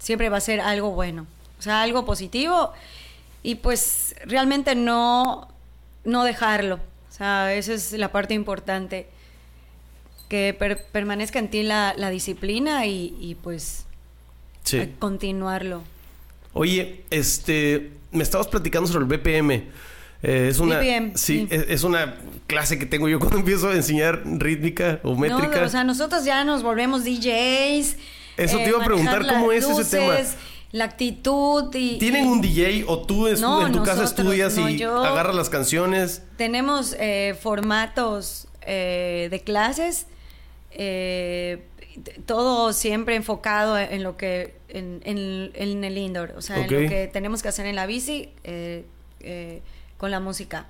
siempre 0.00 0.28
va 0.28 0.38
a 0.38 0.40
ser 0.40 0.60
algo 0.60 0.90
bueno. 0.90 1.28
O 1.60 1.62
sea, 1.62 1.82
algo 1.82 2.04
positivo. 2.04 2.72
Y 3.44 3.54
pues 3.54 4.16
realmente 4.26 4.74
no, 4.74 5.46
no 6.02 6.24
dejarlo. 6.24 6.80
O 7.08 7.12
sea, 7.12 7.54
esa 7.54 7.74
es 7.74 7.92
la 7.92 8.10
parte 8.10 8.34
importante. 8.34 9.06
Que 10.28 10.52
permanezca 10.90 11.38
en 11.38 11.48
ti 11.48 11.62
la, 11.62 12.10
disciplina 12.10 12.84
y, 12.84 13.36
pues 13.40 13.86
continuarlo. 14.98 15.84
Oye, 16.54 17.04
este, 17.10 17.92
me 18.10 18.24
estabas 18.24 18.48
platicando 18.48 18.88
sobre 18.88 19.04
el 19.04 19.16
BPM. 19.16 19.62
Eh, 20.22 20.48
es 20.50 20.60
una, 20.60 20.80
sí, 21.14 21.48
Es, 21.50 21.82
una 21.82 22.16
clase 22.46 22.78
que 22.78 22.86
tengo 22.86 23.08
yo 23.08 23.18
cuando 23.18 23.38
empiezo 23.40 23.70
a 23.70 23.74
enseñar 23.74 24.22
rítmica 24.24 25.00
o 25.02 25.16
métrica. 25.16 25.60
No, 25.60 25.66
o 25.66 25.68
sea, 25.68 25.84
nosotros 25.84 26.24
ya 26.24 26.44
nos 26.44 26.62
volvemos 26.62 27.04
DJs. 27.04 27.96
Eso 28.36 28.56
te 28.58 28.68
iba 28.68 28.78
a 28.78 28.82
eh, 28.82 28.86
preguntar 28.86 29.26
cómo 29.26 29.52
es 29.52 29.68
ese 29.68 29.96
tema. 29.96 30.16
La 30.70 30.84
actitud 30.84 31.74
y... 31.74 31.98
¿Tienen 31.98 32.26
un 32.26 32.40
DJ 32.40 32.84
o 32.86 33.02
tú 33.02 33.26
en, 33.26 33.36
tu 33.72 33.82
casa 33.82 34.04
estudias 34.04 34.56
y 34.56 34.82
agarras 34.82 35.34
las 35.34 35.50
canciones? 35.50 36.22
Tenemos 36.38 36.96
eh, 36.98 37.36
formatos 37.38 38.48
de 38.64 39.42
clases, 39.44 40.06
todo 42.24 42.72
siempre 42.72 43.16
enfocado 43.16 43.76
en 43.78 44.02
lo 44.02 44.16
que... 44.16 44.54
En, 44.68 45.02
el 45.04 45.98
indoor, 45.98 46.32
o 46.38 46.40
sea, 46.40 46.56
en 46.56 46.62
lo 46.62 46.88
que 46.88 47.10
tenemos 47.12 47.42
que 47.42 47.48
hacer 47.48 47.66
en 47.66 47.76
la 47.76 47.84
bici 47.84 48.30
con 50.02 50.10
la 50.10 50.18
música. 50.18 50.66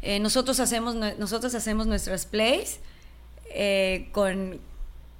Eh, 0.00 0.20
nosotros, 0.20 0.58
hacemos, 0.58 0.94
nosotros 0.94 1.54
hacemos 1.54 1.86
nuestras 1.86 2.24
plays 2.24 2.80
eh, 3.50 4.08
con, 4.12 4.58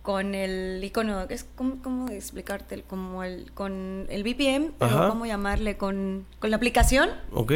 con 0.01 0.35
el 0.35 0.83
icono, 0.83 1.27
¿cómo, 1.55 1.77
¿cómo, 1.83 2.09
explicarte? 2.09 2.81
Como 2.85 3.23
el, 3.23 3.53
con 3.53 4.07
el 4.09 4.23
BPM, 4.23 4.73
¿cómo 4.79 5.27
llamarle? 5.27 5.77
Con, 5.77 6.25
con, 6.39 6.49
la 6.49 6.57
aplicación. 6.57 7.11
Ok. 7.33 7.53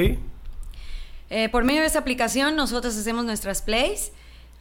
Eh, 1.31 1.48
por 1.48 1.64
medio 1.64 1.81
de 1.81 1.87
esa 1.87 2.01
aplicación 2.01 2.55
nosotros 2.55 2.94
hacemos 2.94 3.24
nuestras 3.24 3.62
plays. 3.62 4.12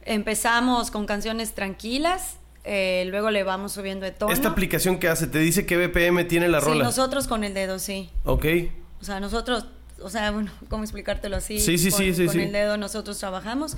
Empezamos 0.06 0.90
con 0.90 1.04
canciones 1.04 1.52
tranquilas, 1.52 2.38
luego 2.64 3.30
le 3.30 3.42
vamos 3.42 3.72
subiendo 3.72 4.06
de 4.06 4.12
tono. 4.12 4.32
¿Esta 4.32 4.48
aplicación 4.48 4.98
qué 4.98 5.08
hace? 5.08 5.26
¿Te 5.26 5.40
dice 5.40 5.66
qué 5.66 5.76
BPM 5.76 6.26
tiene 6.26 6.48
la 6.48 6.60
rola? 6.60 6.76
Sí, 6.76 6.80
nosotros 6.80 7.28
con 7.28 7.44
el 7.44 7.52
dedo, 7.52 7.78
sí. 7.78 8.08
Ok. 8.24 8.46
O 9.02 9.04
sea, 9.04 9.20
nosotros 9.20 9.66
o 10.02 10.10
sea, 10.10 10.30
bueno, 10.30 10.50
¿cómo 10.68 10.84
explicártelo 10.84 11.36
así? 11.36 11.60
Sí, 11.60 11.78
sí, 11.78 11.90
con, 11.90 11.98
sí, 12.00 12.14
sí. 12.14 12.26
Con 12.26 12.40
el 12.40 12.52
dedo 12.52 12.76
nosotros 12.76 13.18
trabajamos. 13.18 13.76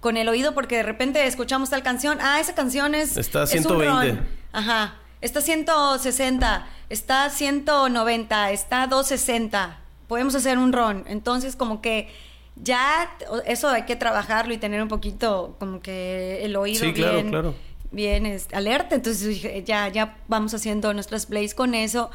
Con 0.00 0.16
el 0.16 0.28
oído, 0.28 0.52
porque 0.52 0.76
de 0.76 0.82
repente 0.82 1.24
escuchamos 1.26 1.70
tal 1.70 1.82
canción. 1.84 2.18
Ah, 2.20 2.40
esa 2.40 2.54
canción 2.54 2.94
es. 2.94 3.16
Está 3.16 3.42
a 3.42 3.46
120. 3.46 4.20
Ajá. 4.50 4.96
Está 5.20 5.40
160. 5.40 6.66
Está 6.88 7.30
190. 7.30 8.50
Está 8.50 8.86
260. 8.88 9.78
Podemos 10.08 10.34
hacer 10.34 10.58
un 10.58 10.72
ron. 10.72 11.04
Entonces, 11.06 11.54
como 11.54 11.80
que 11.80 12.08
ya 12.56 13.16
eso 13.46 13.68
hay 13.68 13.82
que 13.84 13.96
trabajarlo 13.96 14.52
y 14.52 14.58
tener 14.58 14.82
un 14.82 14.88
poquito 14.88 15.56
como 15.58 15.80
que 15.80 16.44
el 16.44 16.56
oído 16.56 16.84
sí, 16.84 16.92
claro, 16.92 17.22
claro. 17.28 17.54
bien 17.92 18.26
este, 18.26 18.56
alerta. 18.56 18.96
Entonces 18.96 19.64
ya, 19.64 19.88
ya 19.88 20.16
vamos 20.26 20.52
haciendo 20.52 20.92
nuestras 20.94 21.26
plays 21.26 21.54
con 21.54 21.74
eso. 21.74 22.10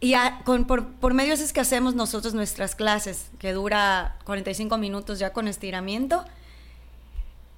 Y 0.00 0.14
con, 0.44 0.66
por, 0.66 0.86
por 0.86 1.14
medio 1.14 1.34
es 1.34 1.52
que 1.52 1.60
hacemos 1.60 1.94
nosotros 1.94 2.34
nuestras 2.34 2.74
clases, 2.74 3.28
que 3.38 3.52
dura 3.52 4.16
45 4.24 4.76
minutos 4.76 5.18
ya 5.18 5.32
con 5.32 5.48
estiramiento. 5.48 6.24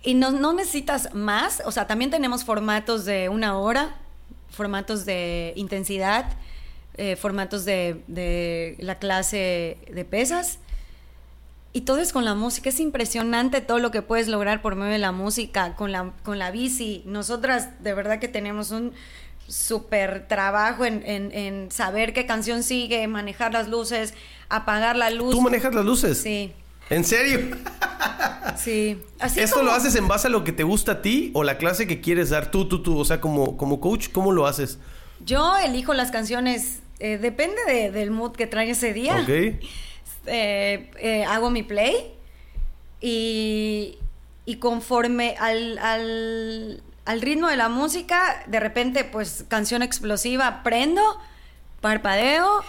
Y 0.03 0.15
no, 0.15 0.31
no 0.31 0.53
necesitas 0.53 1.13
más, 1.15 1.63
o 1.65 1.73
sea, 1.73 1.89
también 1.89 2.11
tenemos 2.11 2.45
formatos 2.45 3.05
de 3.05 3.29
una 3.29 3.59
hora, 3.59 3.97
formatos 4.51 5.05
de 5.05 5.53
intensidad, 5.57 6.37
eh, 6.95 7.17
formatos 7.17 7.65
de, 7.65 8.03
de, 8.07 8.77
la 8.79 9.01
clase 9.01 9.79
de 9.93 10.05
pesas. 10.05 10.61
Y 11.73 11.83
todo 11.83 11.99
es 11.99 12.13
con 12.13 12.25
la 12.25 12.35
música. 12.35 12.71
Es 12.71 12.81
impresionante 12.81 13.61
todo 13.61 13.81
lo 13.81 13.91
que 13.91 14.01
puedes 14.01 14.29
lograr 14.29 14.63
por 14.63 14.77
medio 14.77 14.93
de 14.93 14.99
la 14.99 15.13
música, 15.13 15.75
con 15.75 15.93
la, 15.93 16.13
con 16.23 16.39
la 16.39 16.51
bici. 16.51 17.03
Nosotras 17.05 17.83
de 17.83 17.93
verdad 17.93 18.19
que 18.19 18.29
tenemos 18.29 18.71
un, 18.71 18.93
súper 19.49 20.27
trabajo 20.29 20.85
en, 20.85 21.03
en, 21.05 21.71
saber 21.71 22.13
qué 22.13 22.27
canción 22.27 22.63
sigue, 22.63 23.07
manejar 23.07 23.53
las 23.53 23.69
luces, 23.69 24.15
apagar 24.49 24.97
la 24.97 25.11
luz. 25.11 25.35
¿Tú 25.35 25.41
manejas 25.41 25.75
las 25.75 25.85
luces? 25.85 26.19
Sí. 26.19 26.53
¿En 26.91 27.05
serio? 27.05 27.57
Sí. 28.57 28.99
¿Esto 29.37 29.63
lo 29.63 29.73
haces 29.73 29.97
en 29.97 30.09
base 30.09 30.29
a 30.29 30.31
lo 30.31 30.45
que 30.45 30.53
te 30.53 30.63
gusta 30.63 30.93
a 30.93 31.03
ti 31.03 31.31
o 31.35 31.43
la 31.43 31.59
clase 31.59 31.87
que 31.87 32.01
quieres 32.01 32.31
dar 32.31 32.51
tú, 32.51 32.69
tú, 32.69 32.83
tú? 32.83 32.99
O 32.99 33.05
sea, 33.05 33.21
como, 33.21 33.57
como 33.57 33.81
coach, 33.81 34.09
¿cómo 34.13 34.33
lo 34.33 34.47
haces? 34.47 34.79
Yo 35.25 35.57
elijo 35.59 35.95
las 35.95 36.11
canciones, 36.11 36.81
eh, 36.99 37.19
depende 37.19 37.91
del 37.91 38.11
mood 38.11 38.33
que 38.33 38.47
trae 38.47 38.71
ese 38.71 38.93
día. 38.93 39.17
Ok. 39.21 39.61
Eh, 40.29 40.91
eh, 40.99 41.25
hago 41.25 41.51
mi 41.51 41.63
play 41.63 41.95
y, 43.01 43.97
y 44.45 44.57
conforme 44.57 45.37
al, 45.39 45.79
al 45.79 46.83
al 47.07 47.23
ritmo 47.23 47.49
de 47.49 47.57
la 47.57 47.69
música, 47.69 48.45
de 48.47 48.61
repente, 48.61 49.05
pues 49.05 49.45
canción 49.49 49.83
explosiva, 49.83 50.63
prendo, 50.63 51.03
parpadeo. 51.81 52.63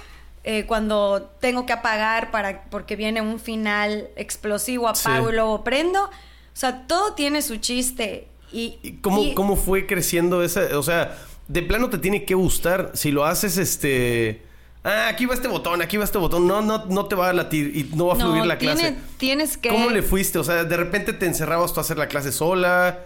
Eh, 0.44 0.66
cuando 0.66 1.30
tengo 1.42 1.66
que 1.66 1.74
apagar 1.74 2.32
para, 2.32 2.64
porque 2.70 2.96
viene 2.96 3.20
un 3.20 3.38
final 3.38 4.08
explosivo, 4.16 4.88
apago 4.88 5.30
y 5.30 5.34
luego 5.34 5.64
prendo. 5.66 6.04
O 6.04 6.10
sea, 6.54 6.88
todo 6.88 7.14
tiene 7.14 7.42
su 7.42 7.58
chiste. 7.58 8.30
¿Y, 8.54 9.00
cómo, 9.02 9.34
cómo 9.34 9.58
fue 9.58 9.86
creciendo 9.86 10.42
esa? 10.42 10.78
O 10.78 10.84
sea, 10.84 11.18
de 11.48 11.64
plano 11.64 11.90
te 11.90 11.98
tiene 11.98 12.24
que 12.24 12.36
gustar. 12.36 12.92
Si 12.94 13.12
lo 13.12 13.26
haces, 13.26 13.58
este. 13.58 14.44
Ah, 14.84 15.10
aquí 15.10 15.26
va 15.26 15.34
este 15.34 15.50
botón, 15.50 15.82
aquí 15.82 15.98
va 15.98 16.06
este 16.06 16.18
botón. 16.18 16.48
No, 16.48 16.62
no, 16.62 16.86
no 16.86 17.08
te 17.08 17.16
va 17.16 17.30
a 17.30 17.34
latir 17.34 17.76
y 17.76 17.96
no 17.96 18.06
va 18.08 18.14
a 18.14 18.16
fluir 18.16 18.46
la 18.46 18.58
clase. 18.58 18.96
Tienes 19.18 19.58
que. 19.58 19.68
¿Cómo 19.68 19.90
le 19.90 20.02
fuiste? 20.02 20.40
O 20.40 20.44
sea, 20.44 20.64
de 20.64 20.78
repente 20.78 21.12
te 21.12 21.26
encerrabas 21.26 21.74
tú 21.74 21.80
a 21.80 21.82
hacer 21.82 21.98
la 21.98 22.08
clase 22.08 22.32
sola. 22.32 23.00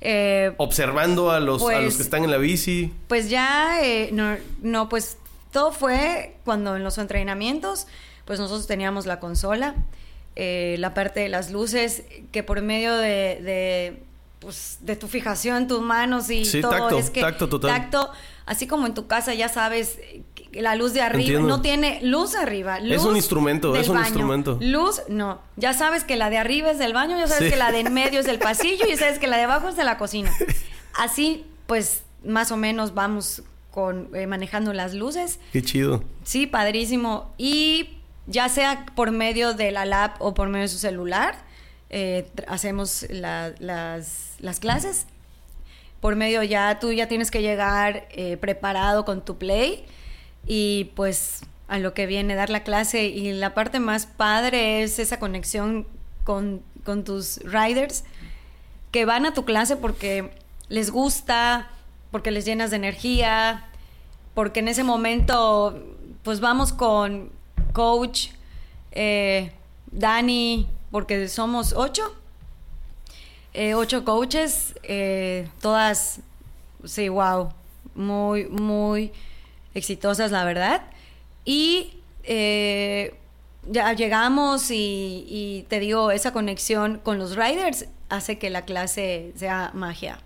Eh, 0.00 0.52
Observando 0.58 1.30
a 1.30 1.40
los, 1.40 1.62
a 1.62 1.64
los 1.64 1.74
que 1.74 1.82
pues, 1.82 2.00
están 2.00 2.24
en 2.24 2.30
la 2.30 2.38
bici. 2.38 2.92
Pues 3.08 3.30
ya, 3.30 3.80
eh, 3.82 4.10
no, 4.12 4.36
no, 4.62 4.88
pues 4.88 5.18
todo 5.52 5.72
fue 5.72 6.36
cuando 6.44 6.76
en 6.76 6.84
los 6.84 6.98
entrenamientos, 6.98 7.86
pues 8.24 8.38
nosotros 8.38 8.66
teníamos 8.66 9.06
la 9.06 9.18
consola, 9.18 9.74
eh, 10.36 10.76
la 10.78 10.94
parte 10.94 11.20
de 11.20 11.28
las 11.28 11.50
luces, 11.50 12.04
que 12.30 12.42
por 12.42 12.62
medio 12.62 12.96
de, 12.96 13.40
de, 13.42 14.02
pues, 14.38 14.78
de 14.82 14.94
tu 14.94 15.08
fijación, 15.08 15.66
tus 15.66 15.80
manos 15.80 16.30
y 16.30 16.60
todo, 16.60 16.96
es 16.96 17.10
que 17.10 17.20
tacto 17.20 17.48
total. 17.48 17.70
tacto, 17.70 18.12
así 18.48 18.66
como 18.66 18.86
en 18.86 18.94
tu 18.94 19.06
casa 19.06 19.34
ya 19.34 19.48
sabes 19.48 19.98
la 20.52 20.74
luz 20.74 20.92
de 20.94 21.02
arriba 21.02 21.40
no 21.40 21.60
tiene 21.60 22.00
luz 22.02 22.34
arriba. 22.34 22.80
Luz 22.80 22.92
es 22.92 23.04
un 23.04 23.16
instrumento, 23.16 23.76
es 23.76 23.88
un 23.88 23.98
instrumento. 23.98 24.58
Luz, 24.60 25.02
no. 25.08 25.40
Ya 25.56 25.72
sabes 25.74 26.04
que 26.04 26.16
la 26.16 26.30
de 26.30 26.38
arriba 26.38 26.70
es 26.70 26.78
del 26.78 26.94
baño, 26.94 27.18
ya 27.18 27.26
sabes 27.26 27.50
que 27.50 27.58
la 27.58 27.70
de 27.70 27.80
en 27.80 27.92
medio 27.92 28.20
es 28.20 28.26
del 28.26 28.38
pasillo 28.50 28.86
y 28.86 28.90
ya 28.90 28.96
sabes 28.96 29.18
que 29.18 29.26
la 29.26 29.36
de 29.36 29.44
abajo 29.44 29.68
es 29.68 29.76
de 29.76 29.84
la 29.84 29.98
cocina. 29.98 30.32
Así, 30.94 31.44
pues, 31.66 32.02
más 32.24 32.50
o 32.50 32.56
menos 32.56 32.94
vamos 32.94 33.42
con 33.70 34.08
eh, 34.14 34.26
manejando 34.26 34.72
las 34.72 34.94
luces. 34.94 35.38
Qué 35.52 35.62
chido. 35.62 36.02
Sí, 36.24 36.46
padrísimo. 36.46 37.34
Y 37.36 37.90
ya 38.26 38.48
sea 38.48 38.86
por 38.94 39.10
medio 39.10 39.54
de 39.54 39.70
la 39.70 39.84
lab 39.84 40.14
o 40.18 40.34
por 40.34 40.48
medio 40.48 40.62
de 40.62 40.68
su 40.68 40.78
celular, 40.78 41.36
eh, 41.90 42.26
hacemos 42.48 43.06
las, 43.10 43.60
las 43.60 44.60
clases. 44.60 45.06
Por 46.00 46.16
medio 46.16 46.42
ya, 46.42 46.78
tú 46.78 46.92
ya 46.92 47.08
tienes 47.08 47.30
que 47.30 47.42
llegar 47.42 48.06
eh, 48.10 48.36
preparado 48.36 49.04
con 49.04 49.24
tu 49.24 49.36
play 49.36 49.84
y 50.46 50.92
pues 50.94 51.42
a 51.68 51.78
lo 51.78 51.92
que 51.92 52.06
viene 52.06 52.34
dar 52.34 52.50
la 52.50 52.62
clase 52.62 53.06
y 53.06 53.32
la 53.32 53.52
parte 53.52 53.80
más 53.80 54.06
padre 54.06 54.82
es 54.82 54.98
esa 54.98 55.18
conexión 55.18 55.86
con, 56.24 56.62
tus 57.04 57.38
riders 57.44 58.04
que 58.92 59.04
van 59.04 59.26
a 59.26 59.34
tu 59.34 59.44
clase 59.44 59.76
porque 59.76 60.30
les 60.70 60.90
gusta, 60.90 61.68
porque 62.10 62.30
les 62.30 62.46
llenas 62.46 62.70
de 62.70 62.76
energía, 62.76 63.66
porque 64.32 64.60
en 64.60 64.68
ese 64.68 64.84
momento 64.84 65.84
pues 66.22 66.40
vamos 66.40 66.72
con 66.72 67.30
coach, 67.74 68.28
eh, 68.92 69.52
Dani, 69.90 70.66
porque 70.90 71.28
somos 71.28 71.74
ocho. 71.74 72.14
Eh, 73.58 73.74
ocho 73.74 74.04
coaches, 74.04 74.74
eh, 74.84 75.48
todas, 75.60 76.20
sí, 76.84 77.08
wow, 77.08 77.50
muy, 77.94 78.46
muy 78.46 79.10
exitosas, 79.74 80.30
la 80.30 80.44
verdad. 80.44 80.82
Y 81.44 81.98
eh, 82.22 83.14
ya 83.68 83.92
llegamos 83.94 84.70
y, 84.70 85.24
y 85.28 85.66
te 85.68 85.80
digo, 85.80 86.10
esa 86.12 86.32
conexión 86.32 87.00
con 87.02 87.18
los 87.18 87.34
riders 87.36 87.86
hace 88.08 88.38
que 88.38 88.48
la 88.50 88.62
clase 88.64 89.32
sea 89.36 89.70
magia. 89.74 90.20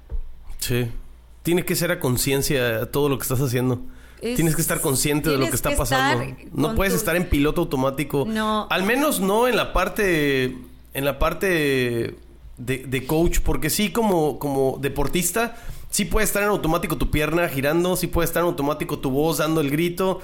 Sí. 0.59 0.88
Tiene 1.42 1.64
que 1.64 1.75
ser 1.75 1.90
a 1.90 1.99
conciencia 1.99 2.87
todo 2.90 3.09
lo 3.09 3.16
que 3.18 3.23
estás 3.23 3.40
haciendo. 3.40 3.81
Es- 4.21 4.37
Tienes 4.37 4.55
que 4.55 4.62
estar 4.62 4.81
consciente 4.81 5.31
de 5.31 5.37
lo 5.38 5.47
que 5.47 5.53
tienes 5.53 5.55
está 5.57 5.71
que 5.71 5.77
pasando. 5.77 6.37
No 6.53 6.75
puedes 6.77 6.92
tu- 6.92 6.99
estar 6.99 7.16
en 7.16 7.29
piloto 7.29 7.62
automático. 7.62 8.25
No. 8.29 8.68
Al 8.71 8.85
menos 8.85 9.18
no 9.21 9.49
en 9.49 9.57
la 9.57 9.73
parte. 9.73 10.57
En 10.95 11.05
la 11.07 11.18
parte 11.18 12.16
de, 12.57 12.79
de 12.79 13.07
coach. 13.07 13.41
Porque 13.41 13.71
sí, 13.71 13.91
como, 13.91 14.38
como 14.38 14.79
deportista, 14.81 15.57
sí 15.91 16.05
puede 16.05 16.25
estar 16.25 16.43
en 16.43 16.51
automático 16.51 16.97
tu 16.97 17.11
pierna 17.11 17.49
girando. 17.49 17.97
Sí 17.97 18.07
puede 18.07 18.27
estar 18.27 18.43
en 18.43 18.49
automático 18.49 18.99
tu 18.99 19.11
voz 19.11 19.38
dando 19.38 19.61
el 19.61 19.71
grito. 19.71 20.21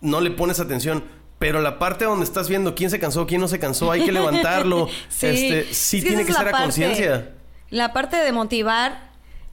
No 0.00 0.20
le 0.20 0.30
pones 0.30 0.60
atención. 0.60 1.04
Pero 1.38 1.60
la 1.60 1.78
parte 1.78 2.04
donde 2.04 2.24
estás 2.24 2.48
viendo 2.48 2.74
quién 2.74 2.90
se 2.90 2.98
cansó, 2.98 3.26
quién 3.26 3.40
no 3.40 3.48
se 3.48 3.60
cansó, 3.60 3.92
hay 3.92 4.04
que 4.04 4.12
levantarlo. 4.12 4.88
Sí, 5.08 5.26
este, 5.26 5.72
sí, 5.72 6.02
tiene 6.02 6.24
que 6.24 6.32
ser 6.32 6.48
a 6.48 6.62
conciencia. 6.62 7.32
La 7.70 7.92
parte 7.92 8.16
de 8.16 8.32
motivar, 8.32 9.10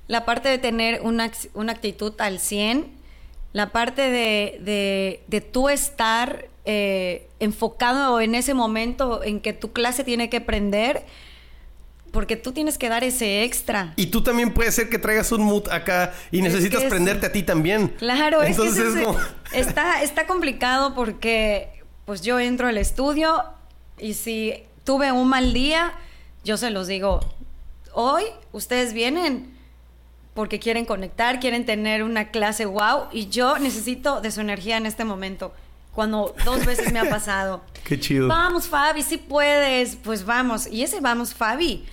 la 0.08 0.26
parte 0.26 0.50
de 0.50 0.58
tener 0.58 1.02
una, 1.02 1.32
una 1.54 1.74
actitud 1.74 2.14
al 2.20 2.40
100, 2.40 2.92
la 3.54 3.72
parte 3.72 4.02
de, 4.02 4.60
de, 4.62 5.24
de 5.28 5.42
tú 5.42 5.70
estar 5.70 6.48
eh, 6.66 7.28
enfocado 7.40 8.20
en 8.20 8.34
ese 8.34 8.54
momento 8.54 9.24
en 9.24 9.40
que 9.40 9.54
tu 9.54 9.72
clase 9.72 10.04
tiene 10.04 10.30
que 10.30 10.42
prender, 10.42 11.06
porque 12.16 12.36
tú 12.38 12.52
tienes 12.52 12.78
que 12.80 12.90
dar 12.90 13.04
ese 13.04 13.44
extra. 13.44 13.94
Y 13.98 14.08
tú 14.08 14.24
también 14.24 14.54
puede 14.54 14.72
ser 14.72 14.90
que 14.90 14.98
traigas 14.98 15.32
un 15.32 15.42
mood 15.44 15.68
acá 15.70 16.14
y 16.32 16.42
necesitas 16.42 16.80
que 16.80 16.86
es- 16.88 16.90
prenderte 16.92 17.28
a 17.28 17.32
ti 17.32 17.44
también. 17.44 17.90
Claro, 18.00 18.42
Entonces 18.42 18.78
es 18.78 18.94
que 18.94 19.00
es 19.02 19.06
como... 19.06 19.20
está, 19.54 20.02
está 20.02 20.26
complicado 20.26 20.96
porque 20.96 21.84
pues 22.06 22.22
yo 22.22 22.40
entro 22.40 22.68
al 22.68 22.78
estudio 22.78 23.44
y 24.00 24.14
si 24.16 24.64
tuve 24.84 25.12
un 25.12 25.28
mal 25.28 25.54
día, 25.54 25.94
yo 26.44 26.58
se 26.58 26.70
los 26.72 26.88
digo, 26.88 27.20
hoy 27.94 28.24
ustedes 28.52 28.94
vienen 28.94 29.54
porque 30.34 30.60
quieren 30.60 30.86
conectar, 30.86 31.40
quieren 31.40 31.66
tener 31.66 32.04
una 32.04 32.30
clase 32.32 32.66
wow 32.66 33.06
y 33.12 33.28
yo 33.28 33.58
necesito 33.60 34.22
de 34.22 34.32
su 34.32 34.42
energía 34.42 34.78
en 34.78 34.86
este 34.86 35.04
momento. 35.06 35.54
Cuando 35.94 36.36
dos 36.44 36.66
veces 36.66 36.92
me 36.92 37.00
ha 37.00 37.10
pasado. 37.10 37.62
Qué 37.86 37.98
chido. 38.00 38.28
Vamos, 38.28 38.68
Fabi, 38.68 39.02
si 39.02 39.18
puedes, 39.18 39.96
pues 39.96 40.26
vamos. 40.26 40.68
Y 40.68 40.84
ese 40.84 41.00
vamos, 41.00 41.34
Fabi, 41.34 41.86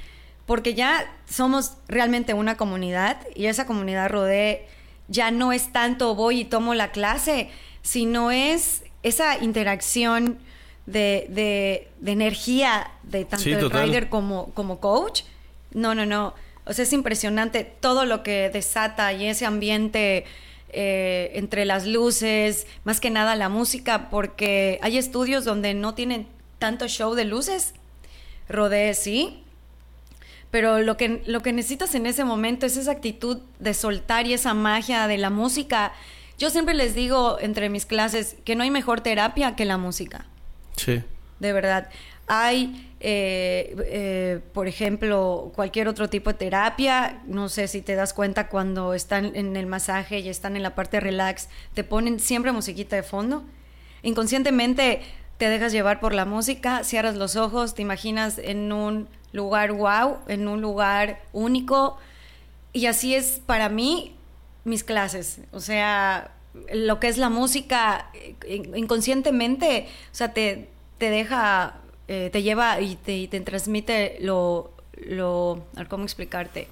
porque 0.46 0.74
ya 0.74 1.10
somos 1.28 1.74
realmente 1.88 2.34
una 2.34 2.56
comunidad 2.56 3.18
y 3.34 3.46
esa 3.46 3.66
comunidad 3.66 4.10
rodee 4.10 4.66
ya 5.08 5.30
no 5.30 5.52
es 5.52 5.72
tanto 5.72 6.14
voy 6.14 6.40
y 6.40 6.44
tomo 6.44 6.74
la 6.74 6.90
clase, 6.90 7.48
sino 7.82 8.30
es 8.30 8.82
esa 9.02 9.38
interacción 9.42 10.38
de, 10.86 11.26
de- 11.28 11.88
de 12.00 12.12
energía 12.12 12.90
de 13.02 13.24
tanto 13.24 13.44
Sí, 13.44 13.52
el 13.52 13.70
rider 13.70 14.08
como, 14.08 14.46
como 14.54 14.80
coach. 14.80 15.22
No, 15.72 15.94
no, 15.94 16.06
no. 16.06 16.34
O 16.64 16.72
sea, 16.72 16.84
es 16.84 16.92
impresionante 16.92 17.64
todo 17.64 18.04
lo 18.04 18.22
que 18.22 18.48
desata 18.50 19.12
y 19.12 19.26
ese 19.26 19.46
ambiente 19.46 20.24
eh, 20.74 21.32
entre 21.34 21.64
las 21.64 21.86
luces, 21.86 22.66
más 22.84 23.00
que 23.00 23.10
nada 23.10 23.34
la 23.36 23.48
música, 23.48 24.08
porque 24.10 24.78
hay 24.82 24.96
estudios 24.98 25.44
donde 25.44 25.74
no 25.74 25.94
tienen 25.94 26.26
tanto 26.58 26.86
show 26.88 27.14
de 27.14 27.24
luces. 27.24 27.74
Rodé, 28.48 28.94
sí. 28.94 29.42
Pero 30.52 30.78
lo 30.78 30.96
que, 30.96 31.22
lo 31.26 31.40
que 31.40 31.52
necesitas 31.52 31.94
en 31.96 32.06
ese 32.06 32.22
momento 32.24 32.66
es 32.66 32.76
esa 32.76 32.92
actitud 32.92 33.38
de 33.58 33.74
soltar 33.74 34.28
y 34.28 34.34
esa 34.34 34.54
magia 34.54 35.08
de 35.08 35.18
la 35.18 35.30
música. 35.30 35.92
Yo 36.38 36.50
siempre 36.50 36.74
les 36.74 36.94
digo 36.94 37.38
entre 37.40 37.68
mis 37.70 37.86
clases 37.86 38.36
que 38.44 38.54
no 38.54 38.62
hay 38.62 38.70
mejor 38.70 39.00
terapia 39.00 39.56
que 39.56 39.64
la 39.64 39.78
música 39.78 40.26
Sí. 40.76 41.02
de 41.40 41.52
verdad. 41.52 41.88
Hay, 42.28 42.88
eh, 43.00 43.74
eh, 43.86 44.40
por 44.54 44.68
ejemplo, 44.68 45.50
cualquier 45.54 45.88
otro 45.88 46.08
tipo 46.08 46.30
de 46.30 46.38
terapia. 46.38 47.20
No 47.26 47.48
sé 47.48 47.66
si 47.66 47.82
te 47.82 47.94
das 47.96 48.12
cuenta 48.14 48.48
cuando 48.48 48.94
están 48.94 49.34
en 49.34 49.56
el 49.56 49.66
masaje 49.66 50.20
y 50.20 50.28
están 50.28 50.54
en 50.56 50.62
la 50.62 50.74
parte 50.74 51.00
relax, 51.00 51.48
te 51.74 51.82
ponen 51.82 52.20
siempre 52.20 52.52
musiquita 52.52 52.94
de 52.96 53.02
fondo. 53.02 53.42
Inconscientemente 54.02 55.00
te 55.42 55.48
dejas 55.48 55.72
llevar 55.72 55.98
por 55.98 56.14
la 56.14 56.24
música, 56.24 56.84
cierras 56.84 57.16
los 57.16 57.34
ojos, 57.34 57.74
te 57.74 57.82
imaginas 57.82 58.38
en 58.38 58.70
un 58.70 59.08
lugar 59.32 59.72
wow, 59.72 60.18
en 60.28 60.46
un 60.46 60.60
lugar 60.60 61.20
único. 61.32 61.98
Y 62.72 62.86
así 62.86 63.16
es 63.16 63.40
para 63.44 63.68
mí 63.68 64.14
mis 64.62 64.84
clases. 64.84 65.40
O 65.50 65.58
sea, 65.58 66.30
lo 66.72 67.00
que 67.00 67.08
es 67.08 67.18
la 67.18 67.28
música, 67.28 68.08
eh, 68.14 68.36
inconscientemente, 68.76 69.88
o 70.12 70.14
sea, 70.14 70.32
te, 70.32 70.68
te 70.98 71.10
deja, 71.10 71.74
eh, 72.06 72.30
te 72.32 72.44
lleva 72.44 72.80
y 72.80 72.94
te, 72.94 73.16
y 73.16 73.26
te 73.26 73.40
transmite 73.40 74.18
lo, 74.20 74.70
lo, 74.92 75.64
¿cómo 75.88 76.04
explicarte? 76.04 76.68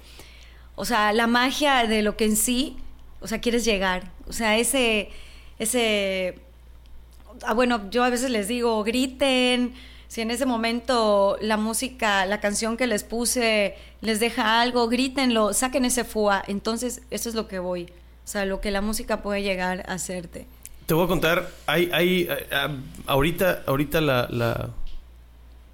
O 0.75 0.85
sea, 0.85 1.11
la 1.11 1.27
magia 1.27 1.87
de 1.87 2.03
lo 2.03 2.15
que 2.15 2.23
en 2.23 2.37
sí, 2.37 2.77
o 3.19 3.27
sea, 3.27 3.41
quieres 3.41 3.65
llegar. 3.65 4.13
O 4.29 4.31
sea, 4.31 4.57
ese, 4.57 5.09
ese, 5.59 6.39
ah, 7.45 7.53
bueno, 7.53 7.89
yo 7.89 8.03
a 8.03 8.09
veces 8.09 8.29
les 8.29 8.47
digo, 8.47 8.83
griten. 8.83 9.73
Si 10.07 10.19
en 10.19 10.29
ese 10.29 10.45
momento 10.45 11.37
la 11.39 11.55
música, 11.55 12.25
la 12.25 12.41
canción 12.41 12.75
que 12.75 12.85
les 12.85 13.03
puse 13.03 13.75
les 14.01 14.19
deja 14.19 14.59
algo, 14.59 14.89
grítenlo, 14.89 15.53
saquen 15.53 15.85
ese 15.85 16.03
fuá. 16.03 16.43
Entonces, 16.47 17.01
eso 17.11 17.29
es 17.29 17.35
lo 17.35 17.47
que 17.47 17.59
voy. 17.59 17.83
O 17.83 18.27
sea, 18.27 18.45
lo 18.45 18.59
que 18.59 18.71
la 18.71 18.81
música 18.81 19.21
puede 19.21 19.41
llegar 19.41 19.85
a 19.87 19.93
hacerte. 19.93 20.47
Te 20.85 20.93
voy 20.93 21.05
a 21.05 21.07
contar, 21.07 21.49
hay, 21.65 21.89
hay, 21.93 22.27
eh, 22.29 22.47
ah, 22.51 22.69
ahorita, 23.05 23.63
ahorita 23.65 24.01
la, 24.01 24.27
la, 24.29 24.69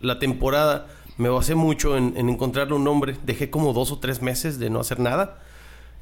la 0.02 0.20
temporada 0.20 0.88
me 1.18 1.30
basé 1.30 1.56
mucho 1.56 1.98
en, 1.98 2.14
en 2.16 2.30
encontrarle 2.30 2.76
un 2.76 2.84
nombre. 2.84 3.18
Dejé 3.24 3.50
como 3.50 3.74
dos 3.74 3.92
o 3.92 3.98
tres 3.98 4.22
meses 4.22 4.60
de 4.60 4.70
no 4.70 4.80
hacer 4.80 5.00
nada. 5.00 5.40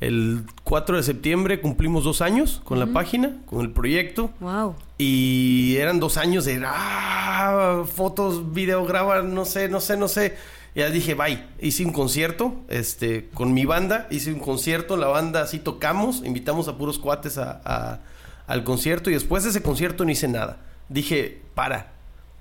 El 0.02 0.44
4 0.64 0.98
de 0.98 1.04
septiembre 1.04 1.62
cumplimos 1.62 2.04
dos 2.04 2.22
años 2.22 2.62
con 2.66 2.80
la 2.80 2.88
página, 2.88 3.38
con 3.46 3.62
el 3.62 3.72
proyecto. 3.72 4.30
Wow. 4.42 4.76
Y 4.98 5.78
eran 5.78 6.00
dos 6.00 6.18
años 6.18 6.46
de 6.46 6.62
ah, 6.66 7.84
fotos, 7.96 8.54
video, 8.54 8.86
graba, 8.86 9.22
no 9.22 9.46
sé, 9.46 9.70
no 9.70 9.80
sé, 9.80 9.96
no 9.98 10.08
sé. 10.08 10.36
Y 10.76 10.80
ya 10.80 10.90
dije, 10.90 11.14
bye. 11.14 11.46
Hice 11.62 11.86
un 11.86 11.94
concierto 11.94 12.56
este, 12.68 13.30
con 13.34 13.54
mi 13.54 13.64
banda. 13.66 14.08
Hice 14.12 14.34
un 14.34 14.40
concierto, 14.40 14.98
la 14.98 15.08
banda 15.08 15.42
así 15.42 15.60
tocamos. 15.60 16.22
Invitamos 16.26 16.68
a 16.68 16.78
puros 16.78 17.00
cuates 17.00 17.38
a- 17.38 17.62
a- 17.64 18.00
al 18.48 18.64
concierto. 18.66 19.10
Y 19.10 19.14
después 19.14 19.44
de 19.46 19.52
ese 19.52 19.62
concierto 19.62 20.04
no 20.04 20.12
hice 20.12 20.28
nada. 20.28 20.58
Dije, 20.90 21.42
para. 21.56 21.94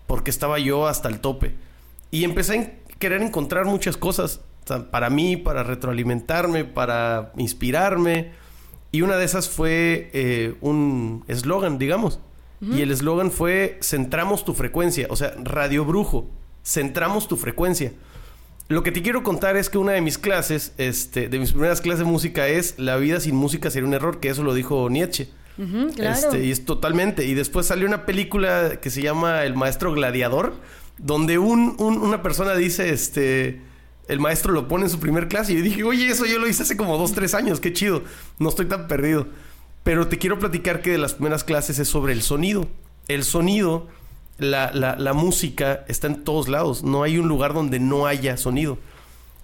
Porque 0.08 0.30
estaba 0.30 0.58
yo 0.58 0.88
hasta 0.88 1.08
el 1.08 1.20
tope. 1.20 1.54
Y 2.10 2.24
empecé 2.24 2.58
a 2.90 2.96
querer 2.98 3.22
encontrar 3.22 3.64
muchas 3.66 3.96
cosas. 3.96 4.40
Para 4.90 5.10
mí, 5.10 5.36
para 5.36 5.62
retroalimentarme, 5.62 6.64
para 6.64 7.32
inspirarme. 7.36 8.32
Y 8.92 9.02
una 9.02 9.16
de 9.16 9.24
esas 9.24 9.48
fue 9.48 10.10
eh, 10.12 10.54
un 10.60 11.24
eslogan, 11.28 11.78
digamos. 11.78 12.20
Y 12.60 12.80
el 12.80 12.90
eslogan 12.92 13.30
fue 13.30 13.78
centramos 13.82 14.44
tu 14.46 14.54
frecuencia. 14.54 15.06
O 15.10 15.16
sea, 15.16 15.34
Radio 15.42 15.84
Brujo, 15.84 16.30
centramos 16.64 17.28
tu 17.28 17.36
frecuencia. 17.36 17.92
Lo 18.68 18.82
que 18.82 18.90
te 18.90 19.02
quiero 19.02 19.22
contar 19.22 19.56
es 19.58 19.68
que 19.68 19.76
una 19.76 19.92
de 19.92 20.00
mis 20.00 20.16
clases, 20.16 20.72
este, 20.78 21.28
de 21.28 21.38
mis 21.38 21.52
primeras 21.52 21.82
clases 21.82 21.98
de 21.98 22.04
música 22.06 22.48
es 22.48 22.78
La 22.78 22.96
vida 22.96 23.20
sin 23.20 23.34
música 23.36 23.70
sería 23.70 23.86
un 23.86 23.92
error, 23.92 24.18
que 24.18 24.30
eso 24.30 24.42
lo 24.42 24.54
dijo 24.54 24.88
Nietzsche. 24.88 25.28
Claro. 25.94 26.14
Este, 26.14 26.42
y 26.44 26.50
es 26.50 26.64
totalmente. 26.64 27.26
Y 27.26 27.34
después 27.34 27.66
salió 27.66 27.86
una 27.86 28.06
película 28.06 28.80
que 28.80 28.88
se 28.88 29.02
llama 29.02 29.44
El 29.44 29.54
Maestro 29.56 29.92
Gladiador, 29.92 30.54
donde 30.96 31.36
un, 31.38 31.76
un- 31.78 31.98
una 31.98 32.22
persona 32.22 32.54
dice, 32.54 32.90
este, 32.94 33.60
el 34.08 34.20
maestro 34.20 34.52
lo 34.52 34.68
pone 34.68 34.84
en 34.84 34.90
su 34.90 34.98
primer 35.00 35.28
clase. 35.28 35.52
Y 35.52 35.56
yo 35.58 35.62
dije, 35.62 35.82
oye, 35.84 36.08
eso 36.08 36.26
yo 36.26 36.38
lo 36.38 36.46
hice 36.48 36.62
hace 36.62 36.76
como 36.76 36.96
dos, 36.98 37.12
tres 37.12 37.34
años, 37.34 37.60
qué 37.60 37.72
chido. 37.72 38.02
No 38.38 38.48
estoy 38.48 38.66
tan 38.66 38.86
perdido. 38.88 39.26
Pero 39.82 40.08
te 40.08 40.18
quiero 40.18 40.38
platicar 40.38 40.80
que 40.82 40.90
de 40.90 40.98
las 40.98 41.14
primeras 41.14 41.44
clases 41.44 41.78
es 41.78 41.88
sobre 41.88 42.12
el 42.12 42.22
sonido. 42.22 42.68
El 43.08 43.22
sonido, 43.24 43.86
la, 44.38 44.72
la- 44.72 44.96
la 44.96 45.12
música 45.12 45.84
está 45.88 46.06
en 46.06 46.24
todos 46.24 46.48
lados. 46.48 46.82
No 46.82 47.02
hay 47.02 47.18
un 47.18 47.28
lugar 47.28 47.52
donde 47.54 47.80
no 47.80 48.06
haya 48.06 48.36
sonido. 48.36 48.78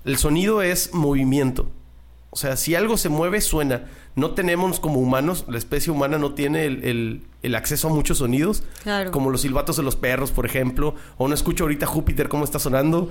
El 0.05 0.16
sonido 0.16 0.62
es 0.62 0.94
movimiento. 0.94 1.68
O 2.31 2.37
sea, 2.37 2.57
si 2.57 2.75
algo 2.75 2.96
se 2.96 3.09
mueve, 3.09 3.40
suena. 3.40 3.87
No 4.16 4.33
tenemos 4.33 4.81
como 4.81 4.99
humanos, 5.01 5.44
la 5.49 5.59
especie 5.59 5.92
humana 5.92 6.18
no 6.18 6.33
tiene 6.35 6.64
el, 6.64 6.85
el- 6.85 7.23
el 7.42 7.55
acceso 7.55 7.88
a 7.88 7.92
muchos 7.92 8.18
sonidos. 8.18 8.62
Claro. 8.83 9.11
Como 9.11 9.31
los 9.31 9.42
silbatos 9.42 9.77
de 9.77 9.83
los 9.83 9.96
perros, 9.96 10.31
por 10.31 10.46
ejemplo. 10.46 10.94
O 11.18 11.29
no 11.29 11.35
escucho 11.35 11.64
ahorita 11.64 11.87
Júpiter 11.87 12.29
cómo 12.29 12.44
está 12.44 12.59
sonando. 12.59 13.11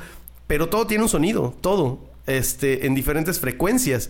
Pero 0.49 0.67
todo 0.67 0.87
tiene 0.87 1.03
un 1.03 1.09
sonido, 1.09 1.53
todo. 1.61 1.99
Este, 2.25 2.87
en 2.87 2.95
diferentes 2.95 3.39
frecuencias. 3.39 4.09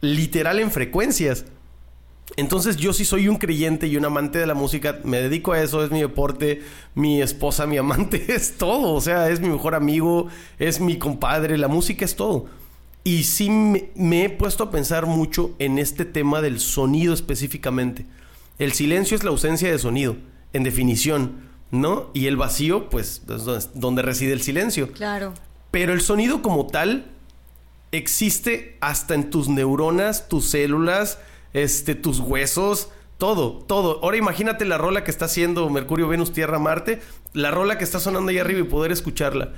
Literal 0.00 0.58
en 0.58 0.70
frecuencias. 0.70 1.44
Entonces 2.38 2.78
yo 2.78 2.94
sí 2.94 3.04
soy 3.04 3.28
un 3.28 3.36
creyente 3.36 3.86
y 3.86 3.98
un 3.98 4.06
amante 4.06 4.38
de 4.38 4.46
la 4.46 4.54
música, 4.54 4.98
me 5.04 5.18
dedico 5.20 5.52
a 5.52 5.62
eso, 5.62 5.84
es 5.84 5.90
mi 5.90 6.00
deporte, 6.00 6.62
mi 6.94 7.20
esposa, 7.20 7.66
mi 7.66 7.76
amante, 7.84 8.24
es 8.34 8.56
todo, 8.56 8.94
o 8.94 9.00
sea, 9.02 9.28
es 9.28 9.40
mi 9.40 9.50
mejor 9.50 9.74
amigo, 9.74 10.28
es 10.58 10.80
mi 10.80 10.96
compadre, 10.96 11.58
la 11.58 11.68
música 11.68 12.06
es 12.06 12.16
todo. 12.16 12.46
Y 13.04 13.24
sí 13.24 13.50
me, 13.50 13.90
me 13.96 14.24
he 14.24 14.30
puesto 14.30 14.64
a 14.64 14.70
pensar 14.70 15.04
mucho 15.04 15.50
en 15.58 15.78
este 15.78 16.06
tema 16.06 16.40
del 16.40 16.58
sonido 16.58 17.12
específicamente. 17.12 18.06
El 18.58 18.72
silencio 18.72 19.14
es 19.14 19.24
la 19.24 19.30
ausencia 19.30 19.70
de 19.70 19.78
sonido, 19.78 20.16
en 20.54 20.62
definición, 20.64 21.32
¿no? 21.70 22.08
Y 22.14 22.28
el 22.28 22.38
vacío, 22.38 22.88
pues, 22.88 23.22
es 23.28 23.70
donde- 23.74 24.02
reside 24.02 24.32
el 24.32 24.40
silencio. 24.40 24.90
Claro. 24.92 25.34
Pero 25.76 25.92
el 25.92 26.00
sonido 26.00 26.40
como 26.40 26.66
tal 26.68 27.04
existe 27.92 28.78
hasta 28.80 29.14
en 29.14 29.28
tus 29.28 29.50
neuronas, 29.50 30.26
tus 30.26 30.46
células, 30.46 31.18
este, 31.52 31.94
tus 31.94 32.18
huesos, 32.18 32.88
todo, 33.18 33.58
todo. 33.58 34.00
Ahora 34.02 34.16
imagínate 34.16 34.64
la 34.64 34.78
rola 34.78 35.04
que 35.04 35.10
está 35.10 35.26
haciendo 35.26 35.68
Mercurio, 35.68 36.08
Venus, 36.08 36.32
Tierra, 36.32 36.58
Marte, 36.58 37.02
la 37.34 37.50
rola 37.50 37.76
que 37.76 37.84
está 37.84 38.00
sonando 38.00 38.30
ahí 38.30 38.38
arriba 38.38 38.60
y 38.60 38.62
poder 38.62 38.90
escucharla. 38.90 39.52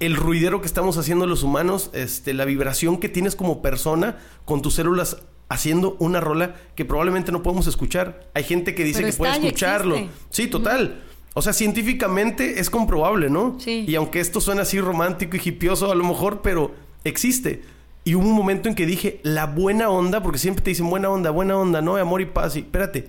El 0.00 0.16
ruidero 0.16 0.62
que 0.62 0.66
estamos 0.66 0.96
haciendo 0.96 1.26
los 1.26 1.42
humanos, 1.42 1.90
este, 1.92 2.32
la 2.32 2.46
vibración 2.46 2.96
que 2.96 3.10
tienes 3.10 3.36
como 3.36 3.60
persona 3.60 4.16
con 4.46 4.62
tus 4.62 4.76
células 4.76 5.18
haciendo 5.50 5.98
una 5.98 6.22
rola 6.22 6.54
que 6.76 6.86
probablemente 6.86 7.30
no 7.30 7.42
podemos 7.42 7.66
escuchar. 7.66 8.26
Hay 8.32 8.44
gente 8.44 8.74
que 8.74 8.84
dice 8.84 9.00
Pero 9.00 9.12
que 9.12 9.18
puede 9.18 9.32
escucharlo. 9.32 10.08
Sí, 10.30 10.46
total. 10.46 11.02
O 11.34 11.40
sea, 11.42 11.52
científicamente 11.52 12.60
es 12.60 12.68
comprobable, 12.68 13.30
¿no? 13.30 13.56
Sí. 13.58 13.84
Y 13.88 13.94
aunque 13.94 14.20
esto 14.20 14.40
suena 14.40 14.62
así 14.62 14.80
romántico 14.80 15.36
y 15.36 15.48
hipioso 15.48 15.90
a 15.90 15.94
lo 15.94 16.04
mejor, 16.04 16.42
pero 16.42 16.72
existe. 17.04 17.62
Y 18.04 18.14
hubo 18.16 18.26
un 18.28 18.34
momento 18.34 18.68
en 18.68 18.74
que 18.74 18.84
dije, 18.84 19.20
la 19.22 19.46
buena 19.46 19.88
onda, 19.88 20.22
porque 20.22 20.38
siempre 20.38 20.62
te 20.64 20.70
dicen 20.70 20.90
buena 20.90 21.08
onda, 21.08 21.30
buena 21.30 21.56
onda, 21.56 21.80
¿no? 21.80 21.96
Amor 21.96 22.20
y 22.20 22.26
paz. 22.26 22.56
Y 22.56 22.60
espérate, 22.60 23.08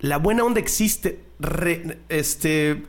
la 0.00 0.16
buena 0.16 0.44
onda 0.44 0.60
existe, 0.60 1.20
re- 1.40 1.98
este, 2.08 2.84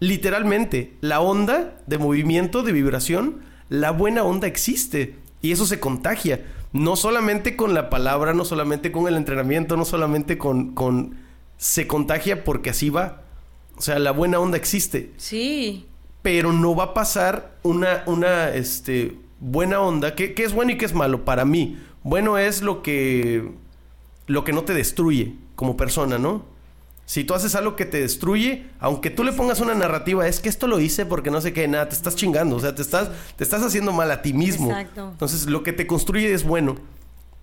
literalmente. 0.00 0.94
La 1.00 1.20
onda 1.20 1.78
de 1.86 1.98
movimiento, 1.98 2.62
de 2.62 2.72
vibración, 2.72 3.40
la 3.68 3.90
buena 3.90 4.22
onda 4.24 4.46
existe. 4.46 5.16
Y 5.40 5.52
eso 5.52 5.66
se 5.66 5.80
contagia. 5.80 6.44
No 6.72 6.96
solamente 6.96 7.56
con 7.56 7.74
la 7.74 7.90
palabra, 7.90 8.32
no 8.32 8.44
solamente 8.44 8.92
con 8.92 9.08
el 9.08 9.16
entrenamiento, 9.16 9.76
no 9.76 9.84
solamente 9.84 10.38
con... 10.38 10.72
con 10.74 11.16
se 11.58 11.86
contagia 11.86 12.42
porque 12.42 12.70
así 12.70 12.90
va. 12.90 13.21
O 13.82 13.84
sea, 13.84 13.98
la 13.98 14.12
buena 14.12 14.38
onda 14.38 14.56
existe 14.56 15.10
Sí. 15.16 15.86
pero 16.22 16.52
no 16.52 16.76
va 16.76 16.84
a 16.84 16.94
pasar 16.94 17.56
una, 17.64 18.04
una 18.06 18.50
este, 18.50 19.16
buena 19.40 19.80
onda. 19.80 20.14
¿Qué, 20.14 20.34
qué 20.34 20.44
es 20.44 20.52
bueno 20.52 20.70
y 20.70 20.78
qué 20.78 20.84
es 20.84 20.94
malo? 20.94 21.24
Para 21.24 21.44
mí, 21.44 21.82
bueno 22.04 22.38
es 22.38 22.62
lo 22.62 22.80
que, 22.80 23.50
lo 24.28 24.44
que 24.44 24.52
no 24.52 24.62
te 24.62 24.72
destruye 24.72 25.34
como 25.56 25.76
persona, 25.76 26.16
¿no? 26.16 26.44
Si 27.06 27.24
tú 27.24 27.34
haces 27.34 27.56
algo 27.56 27.74
que 27.74 27.84
te 27.84 28.00
destruye, 28.00 28.66
aunque 28.78 29.10
tú 29.10 29.24
le 29.24 29.32
pongas 29.32 29.58
una 29.58 29.74
narrativa, 29.74 30.28
es 30.28 30.38
que 30.38 30.48
esto 30.48 30.68
lo 30.68 30.78
hice 30.78 31.04
porque 31.04 31.32
no 31.32 31.40
sé 31.40 31.52
qué, 31.52 31.66
nada, 31.66 31.88
te 31.88 31.96
estás 31.96 32.14
chingando, 32.14 32.54
o 32.54 32.60
sea, 32.60 32.76
te 32.76 32.82
estás, 32.82 33.10
te 33.34 33.42
estás 33.42 33.64
haciendo 33.64 33.90
mal 33.90 34.12
a 34.12 34.22
ti 34.22 34.32
mismo. 34.32 34.68
Exacto. 34.70 35.08
Entonces, 35.10 35.46
lo 35.46 35.64
que 35.64 35.72
te 35.72 35.88
construye 35.88 36.32
es 36.32 36.44
bueno. 36.44 36.76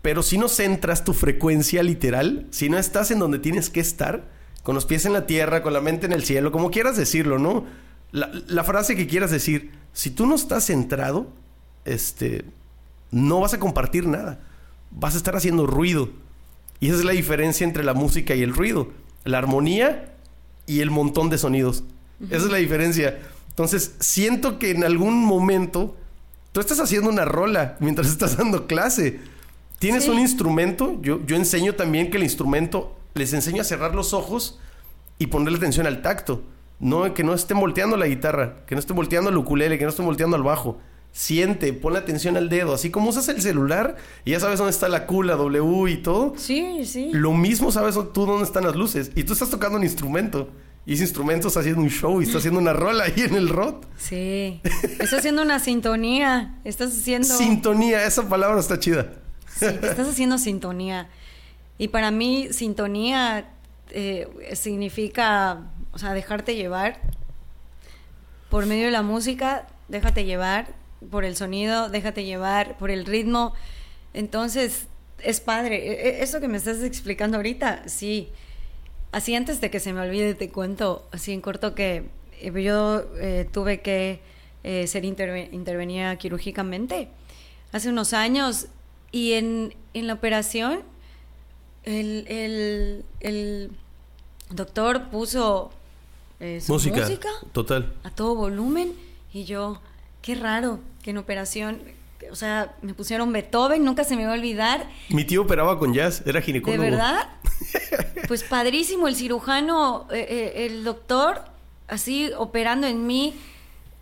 Pero 0.01 0.23
si 0.23 0.37
no 0.37 0.47
centras 0.47 1.03
tu 1.03 1.11
frecuencia 1.11 1.83
literal, 1.83 2.47
si 2.51 2.69
no 2.69 2.77
estás 2.77 3.11
en 3.11 3.19
donde 3.19 3.39
tienes 3.39 3.69
que 3.69 3.81
estar, 3.81 4.38
con 4.63 4.75
los 4.75 4.85
pies 4.85 5.05
en 5.05 5.13
la 5.13 5.25
tierra, 5.25 5.61
con 5.63 5.73
la 5.73 5.81
mente 5.81 6.05
en 6.05 6.13
el 6.13 6.23
cielo, 6.23 6.51
como 6.51 6.71
quieras 6.71 6.97
decirlo, 6.97 7.39
¿no? 7.39 7.65
La, 8.11 8.29
la 8.47 8.63
frase 8.63 8.95
que 8.95 9.07
quieras 9.07 9.31
decir, 9.31 9.71
si 9.93 10.09
tú 10.09 10.25
no 10.25 10.35
estás 10.35 10.65
centrado, 10.65 11.27
este, 11.85 12.43
no 13.11 13.39
vas 13.39 13.53
a 13.53 13.59
compartir 13.59 14.07
nada. 14.07 14.39
Vas 14.91 15.13
a 15.15 15.17
estar 15.17 15.35
haciendo 15.35 15.65
ruido. 15.67 16.09
Y 16.79 16.87
esa 16.87 16.97
es 16.97 17.05
la 17.05 17.11
diferencia 17.11 17.63
entre 17.65 17.83
la 17.83 17.93
música 17.93 18.35
y 18.35 18.41
el 18.41 18.53
ruido. 18.53 18.89
La 19.23 19.37
armonía 19.37 20.13
y 20.65 20.81
el 20.81 20.89
montón 20.91 21.29
de 21.29 21.37
sonidos. 21.37 21.83
Esa 22.29 22.45
es 22.45 22.51
la 22.51 22.57
diferencia. 22.57 23.17
Entonces, 23.49 23.95
siento 23.99 24.59
que 24.59 24.71
en 24.71 24.83
algún 24.83 25.23
momento 25.23 25.95
tú 26.51 26.59
estás 26.59 26.79
haciendo 26.79 27.09
una 27.09 27.25
rola 27.25 27.77
mientras 27.79 28.07
estás 28.07 28.37
dando 28.37 28.67
clase. 28.67 29.19
Tienes 29.79 30.05
Sí. 30.05 30.09
un 30.09 30.19
instrumento. 30.19 30.99
Yo, 31.01 31.25
yo 31.25 31.35
enseño 31.35 31.75
también 31.75 32.09
que 32.11 32.17
el 32.17 32.23
instrumento 32.23 32.97
les 33.13 33.33
enseño 33.33 33.61
a 33.61 33.65
cerrar 33.65 33.95
los 33.95 34.13
ojos 34.13 34.59
y 35.17 35.27
ponerle 35.27 35.57
atención 35.57 35.87
al 35.87 36.01
tacto. 36.01 36.43
No, 36.79 37.13
que 37.13 37.23
no 37.23 37.33
estén 37.33 37.59
volteando 37.59 37.97
la 37.97 38.07
guitarra, 38.07 38.65
que 38.65 38.75
no 38.75 38.79
estén 38.79 38.95
volteando 38.95 39.29
el 39.29 39.37
ukulele, 39.37 39.77
que 39.77 39.83
no 39.83 39.89
estén 39.89 40.05
volteando 40.05 40.37
al 40.37 40.43
bajo. 40.43 40.79
Siente, 41.11 41.73
ponle 41.73 41.99
atención 41.99 42.37
al 42.37 42.49
dedo. 42.49 42.73
Así 42.73 42.89
como 42.91 43.09
usas 43.09 43.27
el 43.29 43.41
celular 43.41 43.97
y 44.23 44.31
ya 44.31 44.39
sabes 44.39 44.59
dónde 44.59 44.71
está 44.71 44.87
la 44.87 45.05
Q, 45.05 45.23
la 45.23 45.35
W 45.35 45.91
y 45.91 45.97
todo. 45.97 46.33
Sí, 46.37 46.85
sí. 46.85 47.09
Lo 47.11 47.33
mismo 47.33 47.71
sabes 47.71 47.95
tú 48.13 48.25
dónde 48.25 48.45
están 48.45 48.63
las 48.63 48.75
luces. 48.75 49.11
Y 49.15 49.23
tú 49.23 49.33
estás 49.33 49.49
tocando 49.49 49.77
un 49.77 49.83
instrumento. 49.83 50.49
Y 50.85 50.93
ese 50.93 51.03
instrumento 51.03 51.49
está 51.49 51.59
haciendo 51.59 51.81
un 51.81 51.89
show 51.89 52.21
y 52.21 52.25
está 52.25 52.37
haciendo 52.37 52.59
una 52.59 52.73
rola 52.73 53.03
ahí 53.03 53.13
en 53.17 53.35
el 53.35 53.49
rot. 53.49 53.85
Sí. 53.97 54.61
Estás 54.63 55.13
haciendo 55.13 55.41
una 55.41 55.59
sintonía. 55.59 56.59
Estás 56.63 56.97
haciendo. 56.97 57.27
Sintonía, 57.27 58.05
esa 58.05 58.27
palabra 58.29 58.59
está 58.59 58.79
chida. 58.79 59.13
Sí, 59.55 59.65
estás 59.65 60.07
haciendo 60.07 60.37
sintonía. 60.37 61.09
Y 61.79 61.87
para 61.87 62.11
mí, 62.11 62.49
sintonía 62.51 63.49
eh, 63.89 64.27
significa, 64.53 65.63
o 65.91 65.97
sea, 65.97 66.13
dejarte 66.13 66.55
llevar 66.55 66.99
por 68.49 68.65
medio 68.67 68.85
de 68.85 68.91
la 68.91 69.01
música, 69.01 69.65
déjate 69.87 70.25
llevar 70.25 70.67
por 71.09 71.23
el 71.23 71.35
sonido, 71.35 71.89
déjate 71.89 72.25
llevar 72.25 72.77
por 72.77 72.91
el 72.91 73.05
ritmo. 73.05 73.53
Entonces, 74.13 74.87
es 75.23 75.39
padre. 75.39 75.77
E- 75.87 76.09
e- 76.19 76.23
Eso 76.23 76.39
que 76.39 76.47
me 76.47 76.57
estás 76.57 76.83
explicando 76.83 77.37
ahorita, 77.37 77.87
sí. 77.87 78.29
Así 79.11 79.33
antes 79.35 79.61
de 79.61 79.71
que 79.71 79.79
se 79.79 79.93
me 79.93 80.01
olvide, 80.01 80.35
te 80.35 80.49
cuento, 80.49 81.07
así 81.11 81.31
en 81.31 81.41
corto, 81.41 81.73
que 81.75 82.09
eh, 82.41 82.63
yo 82.63 83.05
eh, 83.19 83.47
tuve 83.51 83.81
que 83.81 84.19
eh, 84.63 84.85
ser 84.87 85.03
interve- 85.05 85.49
intervenida 85.53 86.15
quirúrgicamente 86.17 87.07
hace 87.71 87.89
unos 87.89 88.13
años 88.13 88.67
y 89.11 89.33
en, 89.33 89.73
en 89.93 90.07
la 90.07 90.13
operación 90.13 90.81
el, 91.83 92.25
el- 92.27 93.05
el 93.21 93.71
doctor 94.49 95.09
puso 95.09 95.71
eh, 96.39 96.61
su 96.61 96.73
Música. 96.73 97.01
música 97.01 97.29
Total. 97.51 97.93
a 98.03 98.09
todo 98.11 98.35
volumen 98.35 98.93
y 99.33 99.43
yo, 99.45 99.79
qué 100.21 100.35
raro 100.35 100.79
que 101.03 101.11
en 101.11 101.17
operación, 101.17 101.81
o 102.31 102.35
sea, 102.35 102.75
me 102.81 102.93
pusieron 102.93 103.31
Beethoven, 103.31 103.83
nunca 103.83 104.03
se 104.03 104.15
me 104.15 104.25
va 104.25 104.31
a 104.31 104.35
olvidar. 104.35 104.89
Mi 105.09 105.23
tío 105.25 105.41
operaba 105.43 105.77
con 105.79 105.93
jazz, 105.93 106.21
era 106.25 106.39
¿De 106.39 106.45
ginecólogo. 106.45 106.81
verdad? 106.83 107.29
Pues 108.27 108.43
padrísimo, 108.43 109.07
el 109.07 109.15
cirujano, 109.15 110.05
eh, 110.11 110.25
eh, 110.29 110.65
el 110.67 110.83
doctor, 110.83 111.41
así 111.87 112.29
operando 112.37 112.85
en 112.85 113.07
mí, 113.07 113.33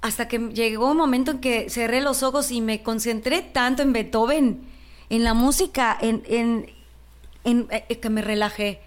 hasta 0.01 0.27
que 0.27 0.37
llegó 0.53 0.91
un 0.91 0.97
momento 0.97 1.31
en 1.31 1.39
que 1.39 1.69
cerré 1.69 2.01
los 2.01 2.23
ojos 2.23 2.51
y 2.51 2.59
me 2.59 2.83
concentré 2.83 3.41
tanto 3.41 3.83
en 3.83 3.93
Beethoven, 3.93 4.61
en 5.09 5.23
la 5.23 5.33
música, 5.33 5.97
en, 6.01 6.23
en, 6.27 6.69
en- 7.47 7.67
eh, 7.71 7.97
que 7.99 8.09
me 8.09 8.21
relajé. 8.21 8.79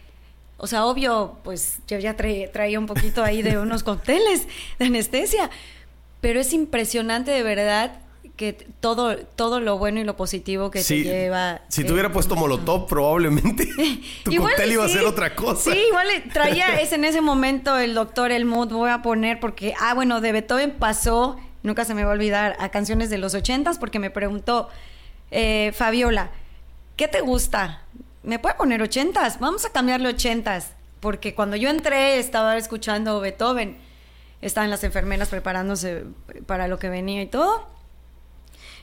O 0.59 0.67
sea, 0.67 0.85
obvio, 0.85 1.39
pues 1.43 1.79
yo 1.89 1.99
ya 1.99 2.17
traía, 2.17 2.53
traía 2.53 2.79
un 2.79 2.87
poquito 2.87 3.25
ahí 3.25 3.43
de 3.43 3.59
unos 3.59 3.83
cócteles 3.91 4.47
de 4.79 4.85
anestesia, 4.87 5.51
pero 6.21 6.39
es 6.41 6.53
impresionante 6.53 7.31
de 7.31 7.43
verdad 7.43 7.99
que 8.37 8.53
todo, 8.81 9.17
todo 9.37 9.61
lo 9.61 9.77
bueno 9.79 10.01
y 10.01 10.05
lo 10.05 10.17
positivo 10.17 10.71
que 10.71 10.83
Sí, 10.83 11.03
te 11.03 11.11
lleva. 11.11 11.61
si 11.69 11.83
eh, 11.83 11.85
te 11.85 11.93
hubiera 11.93 12.11
puesto 12.13 12.37
molotov, 12.37 12.87
probablemente 12.87 13.67
tu 14.25 14.33
Igual 14.33 14.53
cóctel 14.53 14.73
iba 14.73 14.85
a 14.85 14.89
ser 14.89 15.05
otra 15.05 15.35
cosa. 15.35 15.73
Sí, 15.73 15.79
igual 15.89 16.07
traía 16.33 16.81
ese 16.81 16.95
en 16.95 17.05
ese 17.05 17.21
momento 17.21 17.79
el 17.79 17.95
doctor 17.95 18.31
el 18.33 18.45
mood 18.47 18.69
voy 18.69 18.91
a 18.91 19.03
poner 19.03 19.41
porque 19.41 19.75
ah 19.79 19.93
bueno 19.95 20.21
de 20.23 20.33
Beethoven 20.33 20.71
pasó 20.73 21.37
nunca 21.63 21.85
se 21.85 21.93
me 21.95 22.03
va 22.05 22.11
a 22.11 22.15
olvidar 22.15 22.57
a 22.61 22.71
canciones 22.71 23.11
de 23.11 23.19
los 23.19 23.35
ochentas 23.35 23.79
porque 23.79 23.99
me 23.99 24.11
preguntó 24.11 24.69
eh, 25.31 25.73
Fabiola 25.75 26.31
¿qué 26.97 27.09
te 27.09 27.21
gusta? 27.21 27.83
¿Me 28.23 28.39
puede 28.39 28.55
poner 28.57 28.83
ochentas? 28.83 29.41
Vamos 29.41 29.65
a 29.65 29.71
cambiarle 29.71 30.09
ochentas 30.09 30.73
porque 31.01 31.35
cuando 31.35 31.57
yo 31.57 31.71
entré 31.71 32.19
estaba 32.19 32.57
escuchando 32.59 33.21
Beethoven 33.21 33.79
estaban 34.43 34.71
las 34.71 34.85
enfermeras 34.85 35.29
preparándose 35.29 36.05
para 36.47 36.69
lo 36.69 36.79
que 36.79 36.89
venía 36.91 37.23
y 37.23 37.27
todo 37.27 37.67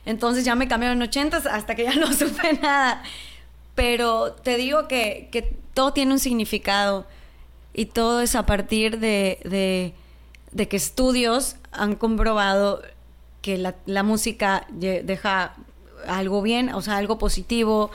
entonces 0.04 0.44
ya 0.44 0.54
me 0.54 0.68
cambiaron 0.68 1.02
ochentas 1.02 1.46
hasta 1.46 1.74
que 1.74 1.84
ya 1.84 1.94
no 1.96 2.12
supe 2.12 2.54
nada. 2.54 3.02
Pero 3.74 4.32
te 4.32 4.56
digo 4.56 4.88
que, 4.88 5.28
que 5.30 5.42
todo 5.74 5.92
tiene 5.92 6.12
un 6.12 6.18
significado 6.18 7.06
y 7.74 7.86
todo 7.86 8.20
es 8.22 8.34
a 8.34 8.46
partir 8.46 8.98
de, 8.98 9.94
de- 10.52 10.68
que 10.68 10.76
estudios 10.76 11.56
han 11.70 11.94
comprobado 11.94 12.82
que 13.42 13.58
la, 13.58 13.76
la 13.86 14.02
música 14.02 14.66
deja 14.70 15.54
algo 16.08 16.42
bien, 16.42 16.70
o 16.74 16.80
sea, 16.82 16.96
algo 16.96 17.18
positivo, 17.18 17.90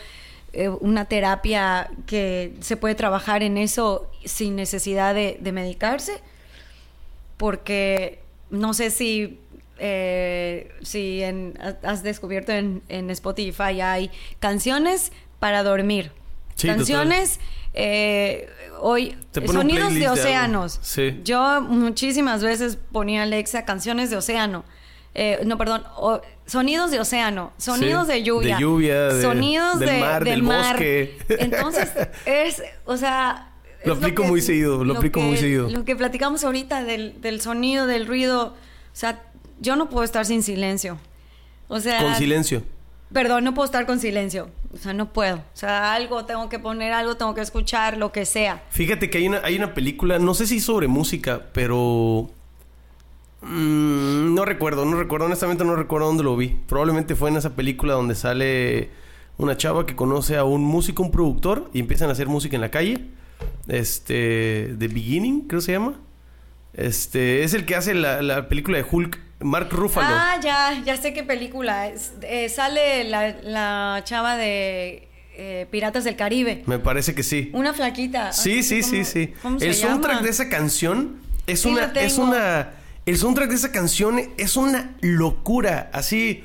eh, 0.54 0.70
una 0.70 1.06
terapia 1.06 1.90
que 2.06 2.54
se 2.62 2.78
puede 2.78 2.96
trabajar 2.96 3.44
en 3.44 3.58
eso 3.58 4.10
sin 4.26 4.56
necesidad 4.56 5.14
de, 5.16 5.38
de 5.42 5.52
medicarse 5.52 6.22
porque 7.38 8.20
no 8.50 8.74
sé 8.74 8.90
si 8.92 9.40
eh, 9.80 10.72
si 10.84 11.24
en- 11.24 11.58
has 11.84 12.04
descubierto 12.04 12.52
en, 12.52 12.84
en 12.90 13.10
Spotify 13.10 13.82
hay 13.82 14.12
canciones 14.40 15.12
para 15.40 15.64
dormir. 15.64 16.12
Sí, 16.56 16.68
canciones 16.68 17.40
eh, 17.74 18.48
hoy 18.80 19.18
sonidos 19.52 19.94
de 19.96 20.08
océanos. 20.08 20.80
Sí. 20.84 21.20
yo 21.24 21.62
muchísimas 21.62 22.44
veces 22.44 22.78
ponía 22.92 23.24
Alexa 23.24 23.66
canciones 23.66 24.12
de 24.12 24.18
océano 24.18 24.64
eh, 25.16 25.40
no, 25.46 25.58
perdón, 25.58 25.84
o- 25.98 26.22
sonidos 26.46 26.92
de 26.92 27.00
océano, 27.00 27.52
sonidos 27.58 28.08
Sí, 28.08 28.14
de 28.14 28.24
lluvia, 28.24 28.56
de 28.56 28.62
lluvia, 28.62 29.04
de- 29.10 29.22
sonidos 29.22 29.80
del 29.80 29.90
de- 29.90 30.00
mar, 30.00 30.24
del 30.24 30.42
bosque. 30.42 31.18
Entonces, 31.30 31.90
es, 32.26 32.64
o 32.86 32.98
sea... 32.98 33.50
Lo 33.86 33.94
aplico 33.94 34.24
muy 34.24 34.42
seguido, 34.42 34.84
lo 34.84 34.96
aplico 34.96 35.20
que- 35.20 35.26
muy 35.26 35.38
seguido. 35.38 35.70
Lo 35.70 35.84
que 35.86 35.96
platicamos 35.96 36.44
ahorita 36.44 36.84
del, 36.84 37.20
del 37.22 37.42
sonido, 37.42 37.86
del 37.86 38.08
ruido, 38.08 38.48
o 38.48 38.56
sea, 38.96 39.22
yo 39.60 39.76
no 39.76 39.90
puedo 39.90 40.04
estar 40.04 40.26
sin 40.26 40.42
silencio. 40.42 40.98
O 41.68 41.80
sea, 41.80 42.02
Con 42.02 42.16
silencio. 42.16 42.64
Perdón, 43.12 43.44
no 43.44 43.54
puedo 43.54 43.66
estar 43.66 43.86
con 43.86 44.00
silencio. 44.00 44.50
O 44.74 44.78
sea, 44.78 44.94
no 44.94 45.14
puedo. 45.14 45.36
O 45.36 45.42
sea, 45.56 45.94
algo 45.94 46.26
tengo 46.26 46.50
que 46.50 46.58
poner, 46.60 46.94
algo 46.94 47.16
tengo 47.16 47.36
que 47.36 47.42
escuchar, 47.42 47.98
lo 47.98 48.12
que 48.12 48.26
sea. 48.26 48.64
Fíjate 48.72 49.10
que 49.10 49.20
hay 49.20 49.28
una, 49.28 49.42
hay 49.44 49.56
una 49.56 49.74
película, 49.74 50.18
no 50.18 50.34
sé 50.34 50.48
si 50.48 50.60
sobre 50.60 50.88
música, 50.88 51.44
pero... 51.54 52.32
mm, 53.44 54.34
no 54.36 54.46
recuerdo, 54.46 54.86
no 54.86 54.98
recuerdo, 54.98 55.26
honestamente 55.28 55.64
no 55.66 55.76
recuerdo 55.76 56.08
dónde 56.08 56.24
lo 56.24 56.36
vi. 56.38 56.58
Probablemente 56.68 57.16
fue 57.16 57.30
en 57.30 57.38
esa 57.38 57.56
película 57.56 57.94
donde 57.94 58.16
sale 58.16 58.90
una 59.38 59.58
chava 59.58 59.86
que 59.86 59.96
conoce 59.96 60.38
a 60.38 60.44
un 60.44 60.64
músico, 60.64 61.04
un 61.04 61.12
productor, 61.12 61.70
y 61.74 61.80
empiezan 61.80 62.10
a 62.10 62.14
hacer 62.14 62.28
música 62.28 62.56
en 62.56 62.62
la 62.62 62.72
calle. 62.72 63.06
Este... 63.68 64.76
The 64.78 64.88
Beginning, 64.88 65.48
creo 65.48 65.60
que 65.60 65.66
se 65.66 65.72
llama. 65.74 66.00
Este... 66.74 67.44
Es 67.44 67.54
el 67.54 67.66
que 67.66 67.76
hace 67.76 67.94
la, 67.94 68.22
la 68.22 68.48
película 68.48 68.78
de 68.78 68.86
Hulk, 68.90 69.20
Mark 69.42 69.70
Ruffalo. 69.72 70.08
Ah, 70.10 70.40
ya, 70.42 70.82
ya 70.86 70.98
sé 70.98 71.14
qué 71.14 71.24
película. 71.24 71.88
es. 71.88 72.14
Eh, 72.22 72.50
sale 72.50 73.04
la, 73.06 73.36
la 73.44 74.02
chava 74.06 74.38
de 74.38 75.08
eh, 75.36 75.68
Piratas 75.72 76.04
del 76.04 76.16
Caribe. 76.16 76.64
Me 76.66 76.80
parece 76.80 77.14
que 77.16 77.24
sí. 77.24 77.50
Una 77.54 77.74
flaquita. 77.74 78.32
Sí, 78.32 78.64
sí, 78.64 78.84
sí, 78.84 79.34
¿cómo- 79.42 79.60
sí. 79.60 79.66
El 79.66 79.74
soundtrack 79.76 80.16
llama? 80.18 80.26
de 80.26 80.30
esa 80.30 80.50
canción 80.50 81.18
es 81.48 81.62
Sí, 81.62 81.70
una, 81.70 81.86
es 81.96 82.18
una, 82.18 82.72
el 83.06 83.18
soundtrack 83.18 83.50
de 83.50 83.56
esa 83.56 83.72
canción 83.72 84.22
es 84.38 84.56
una 84.56 84.96
locura, 85.02 85.90
así, 85.94 86.44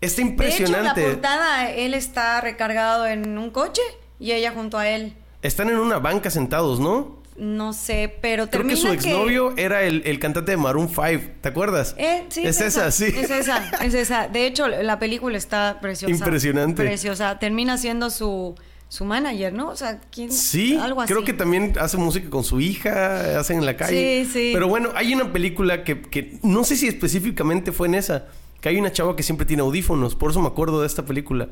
está 0.00 0.22
De 0.22 0.28
impresionante. 0.28 1.00
hecho, 1.00 1.08
la 1.08 1.14
portada, 1.14 1.70
él 1.70 1.94
está 1.94 2.40
recargado 2.40 3.06
en 3.06 3.38
un 3.38 3.50
coche 3.50 3.82
y 4.18 4.32
ella 4.32 4.52
junto 4.52 4.78
a 4.78 4.88
él. 4.88 5.14
Están 5.42 5.70
en 5.70 5.78
una 5.78 5.98
banca 5.98 6.30
sentados, 6.30 6.80
¿no? 6.80 7.20
No 7.36 7.72
sé, 7.72 8.14
pero 8.20 8.50
Creo 8.50 8.64
que 8.66 8.74
termina 8.74 8.76
su 8.76 8.88
exnovio 8.92 9.54
era 9.56 9.82
el, 9.82 10.02
el 10.04 10.18
cantante 10.18 10.50
de 10.50 10.56
Maroon 10.58 10.88
5, 10.88 11.32
¿te 11.40 11.48
acuerdas? 11.48 11.94
Eh, 11.96 12.24
sí, 12.28 12.46
es 12.46 12.60
esa, 12.60 12.90
sí. 12.90 13.06
Es 13.06 13.30
esa, 13.30 13.70
es 13.82 13.94
esa. 13.94 14.28
De 14.28 14.46
hecho, 14.46 14.68
la 14.68 14.98
película 14.98 15.38
está 15.38 15.78
preciosa. 15.80 16.12
Impresionante. 16.12 16.82
Preciosa. 16.82 17.38
Termina 17.38 17.78
siendo 17.78 18.10
su, 18.10 18.56
su 18.90 19.04
manager, 19.04 19.52
¿no? 19.52 19.68
O 19.68 19.76
sea, 19.76 20.00
¿quién? 20.10 20.32
Sí, 20.32 20.76
Algo 20.76 21.00
así. 21.00 21.12
creo 21.12 21.24
que 21.24 21.32
también 21.32 21.74
hace 21.80 21.96
música 21.96 22.28
con 22.28 22.42
su 22.42 22.60
hija, 22.60 23.38
hacen 23.38 23.58
en 23.60 23.64
la 23.64 23.76
calle. 23.76 24.24
Sí, 24.24 24.30
sí. 24.32 24.50
Pero 24.52 24.66
bueno, 24.66 24.90
hay 24.96 25.14
una 25.14 25.32
película 25.32 25.84
que, 25.84 26.02
que 26.02 26.40
no 26.42 26.64
sé 26.64 26.74
si 26.74 26.88
específicamente 26.88 27.70
fue 27.70 27.86
en 27.86 27.94
esa, 27.94 28.26
que 28.60 28.68
hay 28.68 28.78
una 28.78 28.90
chava 28.90 29.14
que 29.14 29.22
siempre 29.22 29.46
tiene 29.46 29.62
audífonos, 29.62 30.16
por 30.16 30.32
eso 30.32 30.40
me 30.40 30.48
acuerdo 30.48 30.80
de 30.80 30.88
esta 30.88 31.06
película. 31.06 31.48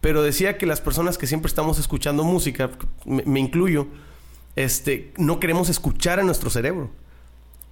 Pero 0.00 0.22
decía 0.22 0.58
que 0.58 0.66
las 0.66 0.80
personas 0.80 1.16
que 1.16 1.28
siempre 1.28 1.48
estamos 1.48 1.78
escuchando 1.78 2.24
música, 2.24 2.70
me, 3.04 3.22
me 3.24 3.38
incluyo, 3.38 3.86
este, 4.56 5.12
no 5.16 5.38
queremos 5.38 5.68
escuchar 5.68 6.18
a 6.18 6.24
nuestro 6.24 6.50
cerebro. 6.50 6.90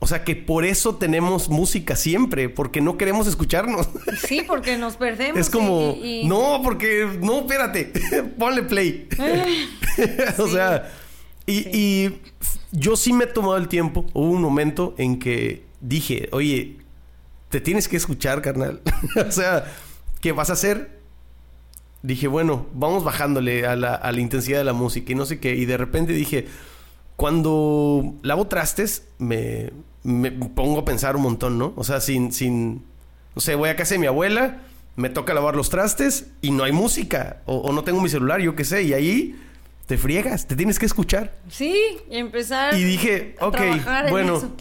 O 0.01 0.07
sea 0.07 0.23
que 0.23 0.37
por 0.37 0.65
eso 0.65 0.95
tenemos 0.95 1.49
música 1.49 1.97
siempre, 1.97 2.49
porque 2.49 2.81
no 2.81 2.97
queremos 2.97 3.27
escucharnos. 3.27 3.89
Sí, 4.27 4.43
porque 4.47 4.77
nos 4.79 4.97
perdemos. 4.97 5.41
Es 5.41 5.51
como, 5.51 5.97
y- 6.01 6.21
y- 6.21 6.25
no, 6.29 6.61
porque, 6.63 7.19
no, 7.21 7.41
espérate, 7.41 7.93
ponle 8.39 8.63
play. 8.63 9.09
o 10.39 10.47
Sí. 10.47 10.53
sea, 10.53 10.93
y, 11.47 11.63
Sí. 11.65 11.71
y 11.73 12.19
yo 12.71 12.97
sí 12.97 13.13
me 13.13 13.25
he 13.25 13.27
tomado 13.27 13.57
el 13.57 13.67
tiempo, 13.67 14.07
hubo 14.15 14.31
un 14.31 14.41
momento 14.43 14.95
en 14.99 15.19
que 15.19 15.65
dije, 15.81 16.29
oye, 16.31 16.77
te 17.49 17.61
tienes 17.61 17.89
que 17.89 17.97
escuchar, 17.97 18.41
carnal. 18.41 18.81
o 19.29 19.33
sea, 19.33 19.65
¿qué 20.21 20.31
vas 20.31 20.51
a 20.51 20.53
hacer? 20.53 20.97
Dije, 22.03 22.29
bueno, 22.29 22.67
vamos 22.73 23.03
bajándole 23.03 23.67
a 23.67 23.75
la, 23.75 23.95
a 23.97 24.13
la 24.13 24.21
intensidad 24.21 24.59
de 24.59 24.65
la 24.65 24.75
música 24.75 25.11
y 25.11 25.17
no 25.17 25.27
sé 25.27 25.41
qué. 25.41 25.57
Y 25.57 25.65
de 25.65 25.77
repente 25.77 26.13
dije, 26.13 26.47
cuando 27.17 28.15
lavo 28.23 28.47
trastes, 28.47 29.03
me, 29.19 29.73
me 30.05 30.31
pongo 30.31 30.81
a 30.81 30.85
pensar 30.85 31.17
un 31.17 31.23
montón, 31.23 31.59
¿no? 31.59 31.73
O 31.77 31.85
sea, 31.85 32.01
sin, 32.01 32.33
sin, 32.33 32.83
no 33.35 33.41
sé, 33.41 33.55
voy 33.55 33.69
a 33.71 33.77
casa 33.77 33.95
de 33.95 33.99
mi 34.01 34.07
abuela, 34.07 34.59
me 34.97 35.09
toca 35.11 35.35
lavar 35.35 35.55
los 35.57 35.71
trastes 35.71 36.27
y 36.41 36.51
no 36.51 36.65
hay 36.65 36.73
música. 36.73 37.39
O, 37.47 37.57
o 37.59 37.73
no 37.73 37.85
tengo 37.85 38.01
mi 38.01 38.09
celular, 38.09 38.41
yo 38.41 38.55
qué 38.57 38.65
sé. 38.65 38.83
Y 38.85 38.93
ahí 38.95 39.41
te 39.87 39.97
friegas, 39.99 40.47
te 40.47 40.57
tienes 40.57 40.79
que 40.79 40.87
escuchar. 40.87 41.33
Sí, 41.51 41.99
y 42.11 42.17
empezar. 42.19 42.75
Y 42.75 42.83
dije, 42.85 43.37
a 43.41 43.47
ok, 43.47 43.57
trabajar 43.57 44.05
en 44.07 44.11
bueno. 44.11 44.37
eso. 44.39 44.53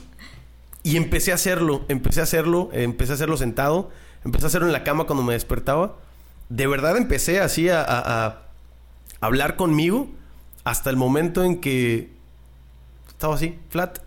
Y 0.84 0.96
empecé 0.96 1.32
a 1.32 1.36
hacerlo, 1.36 1.84
empecé 1.90 2.20
a 2.22 2.24
hacerlo, 2.24 2.70
empecé 2.72 3.12
a 3.12 3.16
hacerlo 3.16 3.36
sentado, 3.36 3.92
empecé 4.24 4.46
a 4.46 4.48
hacerlo 4.48 4.68
en 4.68 4.74
la 4.74 4.84
cama 4.84 5.04
cuando 5.06 5.24
me 5.24 5.34
despertaba. 5.34 5.96
De 6.50 6.66
verdad 6.66 6.96
empecé 6.98 7.42
así 7.42 7.68
a, 7.70 7.82
a- 7.82 8.26
a 8.28 8.42
hablar 9.20 9.56
conmigo 9.58 10.08
hasta 10.64 10.90
el 10.90 10.96
momento 10.96 11.44
en 11.44 11.60
que 11.60 12.10
estaba 13.10 13.36
así, 13.36 13.58
flat. 13.70 14.00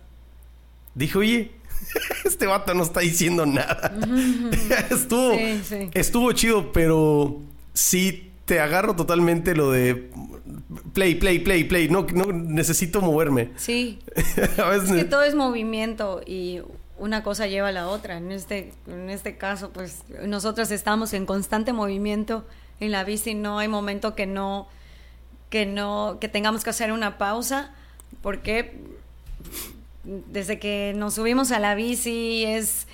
Dije, 0.95 1.17
oye, 1.17 1.51
este 2.25 2.45
vato 2.47 2.73
no 2.73 2.83
está 2.83 2.99
diciendo 3.01 3.45
nada. 3.45 3.93
estuvo, 4.91 5.35
Sí, 5.37 5.61
sí. 5.63 5.89
estuvo 5.93 6.31
chido, 6.33 6.71
pero 6.71 7.39
sí 7.73 8.31
te 8.45 8.59
agarro 8.59 8.95
totalmente 8.95 9.55
lo 9.55 9.71
de 9.71 10.09
play, 10.93 11.15
play, 11.15 11.39
play, 11.39 11.63
play. 11.63 11.89
No, 11.89 12.05
no 12.13 12.25
necesito 12.25 13.01
moverme. 13.01 13.51
Sí. 13.55 13.99
a 14.57 14.69
veces 14.69 14.89
Es 14.91 14.95
que 14.95 15.05
todo 15.05 15.23
es 15.23 15.35
movimiento 15.35 16.21
y 16.25 16.61
una 16.97 17.23
cosa 17.23 17.47
lleva 17.47 17.69
a 17.69 17.71
la 17.71 17.87
otra. 17.87 18.17
En 18.17 18.31
este, 18.31 18.73
en 18.87 19.09
este 19.09 19.37
caso, 19.37 19.71
pues 19.71 20.03
nosotros 20.25 20.69
estamos 20.71 21.13
en 21.13 21.25
constante 21.25 21.73
movimiento 21.73 22.45
en 22.79 22.91
la 22.91 23.03
bici. 23.03 23.33
No 23.33 23.59
hay 23.59 23.67
momento 23.67 24.15
que 24.15 24.25
no, 24.27 24.67
que 25.49 25.65
no, 25.65 26.17
que 26.19 26.27
tengamos 26.27 26.63
que 26.63 26.69
hacer 26.71 26.91
una 26.91 27.17
pausa. 27.17 27.73
Porque 28.21 28.77
desde 30.03 30.59
que 30.59 30.93
nos 30.95 31.15
subimos 31.15 31.51
a 31.51 31.59
la 31.59 31.75
bici 31.75 32.43
es 32.45 32.87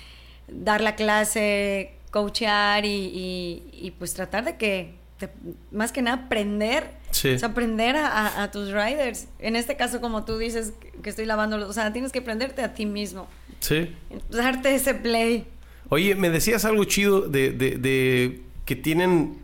dar 0.48 0.80
la 0.80 0.94
clase, 0.96 1.92
coachear 2.10 2.84
y, 2.84 2.88
y- 2.88 3.70
y, 3.72 3.90
pues 3.92 4.14
tratar 4.14 4.44
de 4.44 4.56
que, 4.56 4.94
de- 5.20 5.28
más 5.70 5.92
que 5.92 6.02
nada, 6.02 6.24
aprender. 6.24 6.96
Sí. 7.10 7.30
O 7.30 7.38
sea, 7.38 7.48
aprender 7.48 7.96
a, 7.96 8.06
a- 8.08 8.42
a 8.44 8.50
tus 8.50 8.70
riders. 8.72 9.26
En 9.38 9.56
este 9.56 9.76
caso, 9.76 10.00
como 10.00 10.24
tú 10.24 10.36
dices, 10.38 10.72
que 11.02 11.10
estoy 11.10 11.24
lavando 11.26 11.56
los... 11.58 11.70
O 11.70 11.72
sea, 11.72 11.92
tienes 11.92 12.12
que 12.12 12.18
aprenderte 12.20 12.62
a 12.62 12.74
ti 12.74 12.84
mismo. 12.86 13.26
Sí. 13.60 13.94
Darte 14.30 14.74
ese 14.74 14.94
play. 14.94 15.46
Oye, 15.88 16.14
me 16.14 16.28
decías 16.30 16.64
algo 16.66 16.84
chido 16.84 17.22
de, 17.22 17.50
de, 17.50 17.76
de 17.78 18.42
que 18.66 18.76
tienen... 18.76 19.38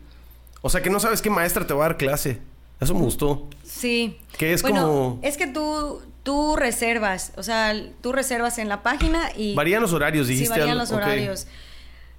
O 0.61 0.71
sea, 0.71 0.83
que 0.83 0.91
no 0.91 1.01
sabes 1.01 1.21
qué 1.23 1.31
maestra 1.31 1.67
te 1.67 1.75
va 1.75 1.85
a 1.87 1.89
dar 1.89 1.97
clase. 1.99 2.39
Eso 2.81 2.95
me 2.95 3.01
gustó. 3.01 3.49
Sí. 3.63 4.19
Que 4.39 4.53
es 4.53 4.63
bueno, 4.63 4.81
como- 4.87 5.19
Es 5.23 5.37
que 5.37 5.47
tú, 5.47 6.03
tú 6.25 6.57
reservas. 6.57 7.33
O 7.37 7.45
sea, 7.45 7.73
tú 8.03 8.11
reservas 8.13 8.59
en 8.59 8.69
la 8.69 8.83
página 8.83 9.31
y... 9.37 9.55
Varían 9.55 9.81
los 9.81 9.93
horarios, 9.93 10.27
dijiste. 10.27 10.53
Sí, 10.55 10.59
varían 10.61 10.77
los 10.79 10.91
horarios. 10.91 11.47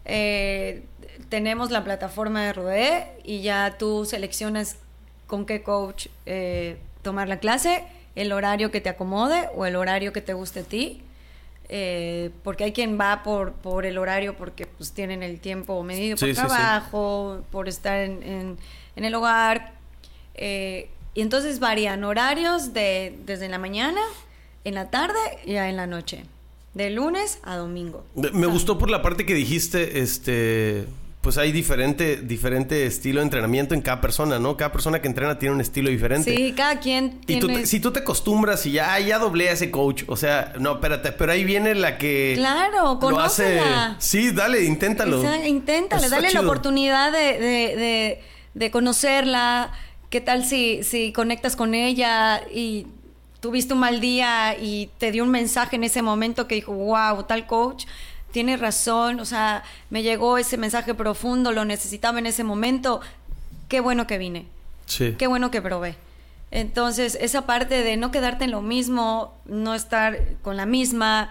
Eh, 0.06 0.84
tenemos 1.30 1.72
la 1.72 1.84
plataforma 1.84 2.44
de 2.46 2.54
Rodé 2.54 3.08
y 3.24 3.42
ya 3.42 3.76
tú 3.78 4.06
seleccionas 4.06 4.78
con 5.28 5.46
qué 5.46 5.64
coach 5.64 6.08
eh, 6.26 6.78
tomar 7.02 7.28
la 7.28 7.40
clase, 7.40 7.84
el 8.16 8.32
horario 8.32 8.72
que 8.72 8.80
te 8.82 8.90
acomode 8.90 9.50
o 9.56 9.66
el 9.66 9.76
horario 9.76 10.14
que 10.14 10.22
te 10.22 10.34
guste 10.34 10.62
a 10.62 10.64
ti. 10.64 11.02
Eh, 11.68 12.30
porque 12.44 12.64
hay 12.66 12.74
quien 12.74 13.00
va 13.00 13.24
por, 13.24 13.54
por 13.54 13.88
el 13.88 13.98
horario 13.98 14.38
porque 14.38 14.68
pues 14.68 14.92
tienen 14.92 15.24
el 15.24 15.40
tiempo 15.40 15.82
medido 15.82 16.16
por 16.16 16.28
Sí, 16.30 16.36
sí, 16.36 16.40
sí. 16.40 16.46
trabajo, 16.48 17.42
por 17.52 17.68
estar 17.68 17.98
en, 18.02 18.22
en- 18.22 18.58
en 18.96 19.04
el 19.04 19.16
hogar. 19.16 19.72
Eh, 20.36 20.90
y 21.16 21.22
entonces 21.22 21.60
varían 21.60 22.04
horarios 22.04 22.74
de, 22.74 23.18
desde 23.26 23.50
la 23.50 23.58
mañana, 23.58 24.02
en 24.64 24.76
la 24.76 24.92
tarde 24.92 25.18
y 25.46 25.56
en 25.56 25.76
la 25.78 25.88
noche. 25.88 26.26
De 26.76 26.90
lunes 26.90 27.40
a 27.44 27.56
domingo. 27.56 28.04
Me 28.34 28.48
gustó 28.48 28.78
por 28.78 28.90
la 28.92 29.02
parte 29.02 29.26
que 29.26 29.34
dijiste, 29.34 30.02
este... 30.02 30.86
Pues 31.22 31.40
hay 31.40 31.52
diferente, 31.52 32.18
diferente 32.18 32.86
estilo 32.86 33.20
de 33.20 33.24
entrenamiento 33.24 33.74
en 33.74 33.82
cada 33.82 34.00
persona, 34.00 34.38
¿no? 34.38 34.58
Cada 34.58 34.72
persona 34.72 35.02
que 35.02 35.08
entrena 35.08 35.40
tiene 35.40 35.56
un 35.56 35.62
estilo 35.62 35.90
diferente. 35.90 36.36
Sí, 36.36 36.54
cada 36.56 36.80
quien 36.80 37.20
Y 37.26 37.40
tú 37.40 37.48
te- 37.48 37.66
si 37.66 37.80
tú 37.80 37.92
te 37.92 38.02
acostumbras 38.02 38.64
y 38.68 38.74
ya, 38.74 39.00
ya 39.00 39.18
doblé 39.18 39.50
a 39.50 39.54
ese 39.54 39.72
coach, 39.72 40.04
o 40.06 40.16
sea, 40.18 40.54
no, 40.60 40.74
espérate, 40.74 41.14
pero 41.14 41.32
ahí 41.32 41.44
viene 41.44 41.74
la 41.74 41.98
que 41.98 42.34
Claro, 42.38 43.00
lo 43.02 43.20
hace. 43.20 43.44
conócela. 43.58 43.96
Sí, 43.98 44.30
dale, 44.34 44.66
inténtalo. 44.66 45.24
Esa- 45.24 45.48
inténtale, 45.48 46.10
dale 46.10 46.32
la 46.32 46.42
oportunidad 46.42 47.12
de, 47.12 47.40
de- 47.40 47.76
de- 47.76 48.22
de 48.54 48.70
conocerla. 48.72 49.72
¿Qué 50.10 50.22
tal 50.22 50.46
si, 50.46 50.84
si 50.84 51.12
conectas 51.12 51.56
con 51.56 51.74
ella 51.74 52.42
y 52.54 52.88
tuviste 53.40 53.74
un 53.74 53.80
mal 53.80 54.00
día 54.00 54.56
y 54.60 54.90
te 54.98 55.12
dio 55.12 55.24
un 55.24 55.30
mensaje 55.32 55.76
en 55.76 55.84
ese 55.84 56.02
momento 56.02 56.48
que 56.48 56.56
dijo, 56.56 56.74
wow, 56.74 57.24
tal 57.24 57.46
coach 57.48 57.86
tiene 58.32 58.58
razón, 58.58 59.20
o 59.20 59.26
sea, 59.26 59.64
me 59.90 60.04
llegó 60.04 60.38
ese 60.38 60.58
mensaje 60.58 60.94
profundo, 60.94 61.52
lo 61.52 61.64
necesitaba 61.64 62.20
en 62.20 62.26
ese 62.26 62.44
momento, 62.44 63.02
qué 63.70 63.80
bueno 63.80 64.08
que 64.08 64.18
vine. 64.18 64.46
Sí. 64.86 65.16
Qué 65.18 65.28
bueno 65.28 65.52
que 65.52 65.62
probé. 65.62 65.96
Entonces, 66.52 67.18
esa 67.22 67.46
parte 67.46 67.82
de 67.84 67.98
no 67.98 68.12
quedarte 68.12 68.46
en 68.46 68.52
lo 68.52 68.62
mismo, 68.62 69.34
no 69.46 69.74
estar 69.74 70.20
con 70.42 70.58
la 70.58 70.66
misma, 70.66 71.30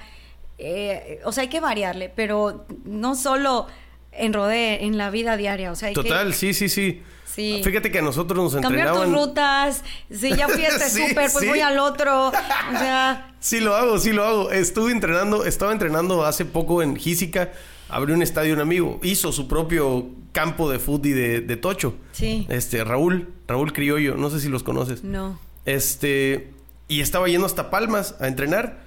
eh, 0.58 1.20
o 1.24 1.32
sea, 1.32 1.42
hay 1.42 1.48
que 1.48 1.60
variarle, 1.60 2.10
pero 2.14 2.64
no 2.84 3.14
solo 3.16 3.66
enrodé 4.12 4.84
en 4.84 4.96
la 4.98 5.10
vida 5.10 5.36
diaria. 5.36 5.72
O 5.72 5.76
sea, 5.76 5.88
hay 5.88 5.94
que- 5.94 6.02
Total, 6.02 6.32
sí, 6.34 6.54
sí, 6.54 6.68
sí. 6.68 7.02
Sí. 7.34 7.60
Fíjate 7.64 7.90
que 7.90 7.98
a 7.98 8.02
nosotros 8.02 8.52
nos 8.52 8.62
cambiar 8.62 8.88
entrenaban. 8.88 9.12
tus 9.12 9.26
rutas. 9.26 9.82
Si 10.10 10.34
ya 10.34 10.48
fui 10.48 10.64
a 10.64 10.68
este 10.68 10.84
Sí, 10.90 11.08
súper, 11.08 11.30
pues 11.32 11.32
sí. 11.40 11.46
voy 11.48 11.60
al 11.60 11.78
otro. 11.78 12.28
O 12.28 12.32
sea, 12.78 13.34
Sí 13.40 13.60
lo 13.60 13.74
hago, 13.74 13.98
sí 13.98 14.12
lo 14.12 14.24
hago. 14.24 14.50
Estuve 14.50 14.92
entrenando, 14.92 15.44
estaba 15.44 15.72
entrenando 15.72 16.24
hace 16.24 16.44
poco 16.44 16.82
en 16.82 16.96
Gísica. 16.96 17.52
Abrió 17.88 18.14
un 18.14 18.22
estadio 18.22 18.54
un 18.54 18.60
amigo. 18.60 19.00
Hizo 19.02 19.32
su 19.32 19.48
propio 19.48 20.06
campo 20.32 20.70
de 20.70 20.78
fútbol 20.78 21.02
de, 21.14 21.40
de 21.40 21.56
tocho. 21.56 21.94
Sí. 22.12 22.46
Este, 22.48 22.82
Raúl, 22.84 23.28
Raúl 23.48 23.72
Criollo, 23.72 24.16
no 24.16 24.30
sé 24.30 24.40
si 24.40 24.48
los 24.48 24.62
conoces. 24.62 25.02
no. 25.04 25.38
Este, 25.66 26.50
y 26.88 27.00
estaba 27.00 27.26
yendo 27.28 27.46
hasta 27.46 27.70
Palmas 27.70 28.14
a 28.20 28.28
entrenar. 28.28 28.80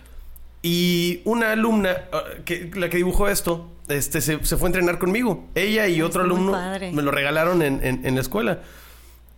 Y 0.64 1.22
una 1.26 1.52
alumna, 1.52 1.98
ah, 2.12 2.22
que, 2.46 2.72
la 2.76 2.90
que 2.90 2.98
dibujó 2.98 3.28
esto, 3.30 3.68
este, 3.88 4.22
se, 4.22 4.44
se 4.46 4.58
fue 4.58 4.68
a 4.68 4.70
entrenar 4.70 4.98
conmigo. 5.00 5.46
Ella 5.56 5.88
y 5.88 6.02
otro 6.02 6.24
Está 6.24 6.34
alumno 6.34 6.94
me 6.94 7.02
lo 7.02 7.12
regalaron 7.12 7.62
en, 7.62 7.84
en- 7.86 8.06
en 8.06 8.16
la 8.16 8.22
escuela. 8.22 8.60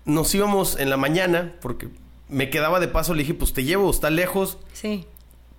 Nos 0.05 0.33
íbamos 0.33 0.79
en 0.79 0.89
la 0.89 0.97
mañana, 0.97 1.53
porque 1.61 1.89
me 2.29 2.49
quedaba 2.49 2.79
de 2.79 2.87
paso, 2.87 3.13
le 3.13 3.21
dije, 3.23 3.33
pues 3.33 3.53
te 3.53 3.63
llevo, 3.63 3.89
está 3.91 4.09
lejos. 4.09 4.57
Sí. 4.73 5.05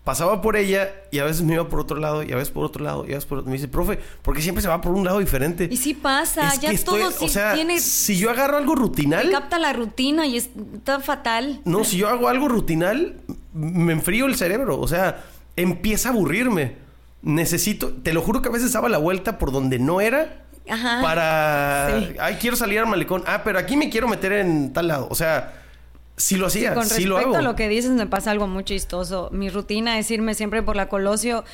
Pasaba 0.03 0.41
por 0.41 0.57
ella 0.57 0.93
y 1.13 1.19
a 1.19 1.25
veces 1.25 1.43
me 1.43 1.55
iba 1.55 1.69
por 1.69 1.79
otro 1.79 1.99
lado 1.99 2.23
y 2.23 2.33
a 2.33 2.37
veces 2.37 2.51
por 2.51 2.65
otro 2.65 2.83
lado 2.83 3.05
y 3.07 3.11
a 3.13 3.17
veces 3.17 3.27
por 3.27 3.39
otro. 3.39 3.51
Me 3.51 3.57
dice, 3.59 3.69
profe, 3.69 3.99
¿por 4.23 4.35
qué 4.35 4.41
siempre 4.41 4.63
se 4.63 4.69
va 4.69 4.81
por 4.81 4.93
un 4.93 5.05
lado 5.05 5.19
diferente? 5.19 5.69
Y 5.71 5.77
sí 5.77 5.93
pasa, 5.93 6.49
Es 6.55 6.61
ya 6.61 6.71
que 6.71 6.75
estoy- 6.77 7.01
todo 7.01 7.11
sí 7.11 7.25
o 7.27 7.29
sea, 7.29 7.53
tiene... 7.55 7.79
si 7.81 8.17
yo 8.17 8.31
agarro 8.31 8.57
algo 8.57 8.75
rutinal, 8.75 9.31
capta 9.31 9.59
la 9.59 9.73
rutina 9.75 10.27
y 10.27 10.39
está 10.39 11.01
fatal. 11.01 11.61
no, 11.67 11.85
si 11.85 11.99
yo 11.99 12.09
hago 12.09 12.29
algo 12.29 12.49
rutinal, 12.49 13.21
me 13.53 13.93
enfrío 13.93 14.25
el 14.27 14.37
cerebro. 14.37 14.81
O 14.81 14.89
sea, 14.89 15.23
empieza 15.55 16.09
a 16.09 16.13
aburrirme. 16.13 16.77
Necesito, 17.23 17.89
te 18.03 18.13
lo 18.13 18.23
juro 18.23 18.41
que 18.43 18.49
a 18.49 18.53
veces 18.53 18.73
daba 18.73 18.89
la 18.89 18.99
vuelta 18.99 19.39
por 19.39 19.53
donde 19.53 19.79
no 19.79 20.01
era 20.01 20.45
Ajá. 20.69 21.01
para. 21.03 21.89
Sí. 22.01 22.17
Ay, 22.19 22.37
quiero 22.41 22.57
salir 22.57 22.79
al 22.79 22.87
malecón. 22.87 23.23
Ah, 23.27 23.43
pero 23.45 23.59
aquí 23.59 23.77
me 23.77 23.91
quiero 23.91 24.09
meter 24.09 24.33
en 24.33 24.73
tal 24.73 24.89
lado. 24.89 25.07
O 25.11 25.15
sea, 25.15 25.53
sí 26.17 26.37
lo 26.37 26.47
hacía, 26.47 26.73
Con 26.75 26.87
sí 26.87 27.05
lo 27.05 27.17
respecto 27.17 27.37
hago. 27.39 27.47
a 27.47 27.51
lo 27.51 27.57
que 27.57 27.69
dices, 27.69 27.91
me 27.91 28.07
pasa 28.07 28.31
algo 28.31 28.47
muy 28.47 28.65
chistoso. 28.65 29.29
Mi 29.33 29.51
rutina 29.51 29.99
es 29.99 30.11
irme 30.11 30.35
siempre 30.35 30.63
por 30.63 30.77
la 30.77 30.89
Colosio 30.89 31.45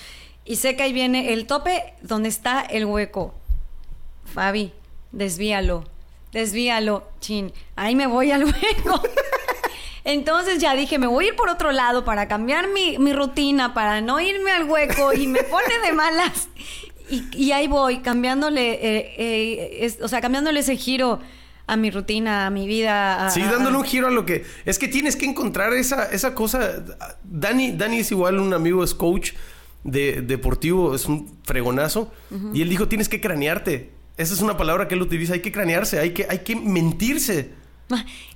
y 0.44 0.56
sé 0.56 0.76
que 0.76 0.84
ahí 0.84 0.92
viene 0.92 1.32
el 1.32 1.46
tope 1.46 1.94
donde 2.02 2.28
está 2.28 2.60
el 2.60 2.84
hueco. 2.84 3.34
Fabi, 4.24 4.72
desvíalo, 5.12 5.84
desvíalo, 6.32 7.08
chin. 7.20 7.52
Ahí 7.74 7.96
me 7.96 8.06
voy 8.06 8.30
al 8.30 8.44
hueco. 8.44 9.02
Entonces 10.08 10.60
ya 10.60 10.74
dije, 10.76 10.98
me 11.00 11.08
voy 11.08 11.24
a 11.24 11.28
ir 11.28 11.36
por 11.36 11.48
otro 11.48 11.72
lado 11.72 12.04
para 12.04 12.28
cambiar 12.28 12.68
mi, 12.68 12.96
mi 12.98 13.12
rutina, 13.12 13.74
para 13.74 14.00
no 14.00 14.20
irme 14.20 14.52
al 14.52 14.64
hueco 14.70 15.12
y 15.12 15.26
me 15.26 15.42
pone 15.42 15.78
de 15.84 15.92
malas. 15.92 16.48
Y, 17.08 17.22
y 17.36 17.52
ahí 17.52 17.68
voy, 17.68 17.98
cambiándole, 17.98 18.72
eh, 18.72 19.14
eh, 19.16 19.78
es- 19.82 19.98
o 20.02 20.08
sea, 20.08 20.20
cambiándole 20.20 20.58
ese 20.58 20.76
giro 20.76 21.20
a 21.68 21.76
mi 21.76 21.92
rutina, 21.92 22.46
a 22.46 22.50
mi 22.50 22.66
vida. 22.66 23.26
a- 23.26 23.30
Sí, 23.30 23.42
dándole 23.42 23.76
un 23.76 23.84
giro 23.84 24.08
a 24.08 24.10
lo 24.10 24.26
que... 24.26 24.44
Es 24.64 24.76
que 24.80 24.88
tienes 24.88 25.14
que 25.14 25.24
encontrar 25.24 25.72
esa, 25.74 26.06
esa 26.10 26.34
cosa... 26.34 26.84
Dani, 27.22 27.70
Dani 27.70 28.00
es 28.00 28.10
igual 28.10 28.40
un 28.40 28.52
amigo, 28.52 28.82
es 28.82 28.92
coach 28.92 29.34
de, 29.84 30.20
deportivo, 30.22 30.96
es 30.96 31.06
un 31.06 31.38
fregonazo. 31.44 32.10
Y 32.52 32.62
él 32.62 32.68
dijo, 32.68 32.88
tienes 32.88 33.08
que 33.08 33.20
cranearte. 33.20 33.92
Esa 34.16 34.34
es 34.34 34.40
una 34.42 34.56
palabra 34.56 34.88
que 34.88 34.96
él 34.96 35.02
utiliza. 35.02 35.34
Hay 35.34 35.42
que 35.42 35.52
cranearse, 35.52 36.00
hay 36.00 36.10
que, 36.10 36.26
hay 36.28 36.40
que 36.40 36.56
mentirse. 36.56 37.50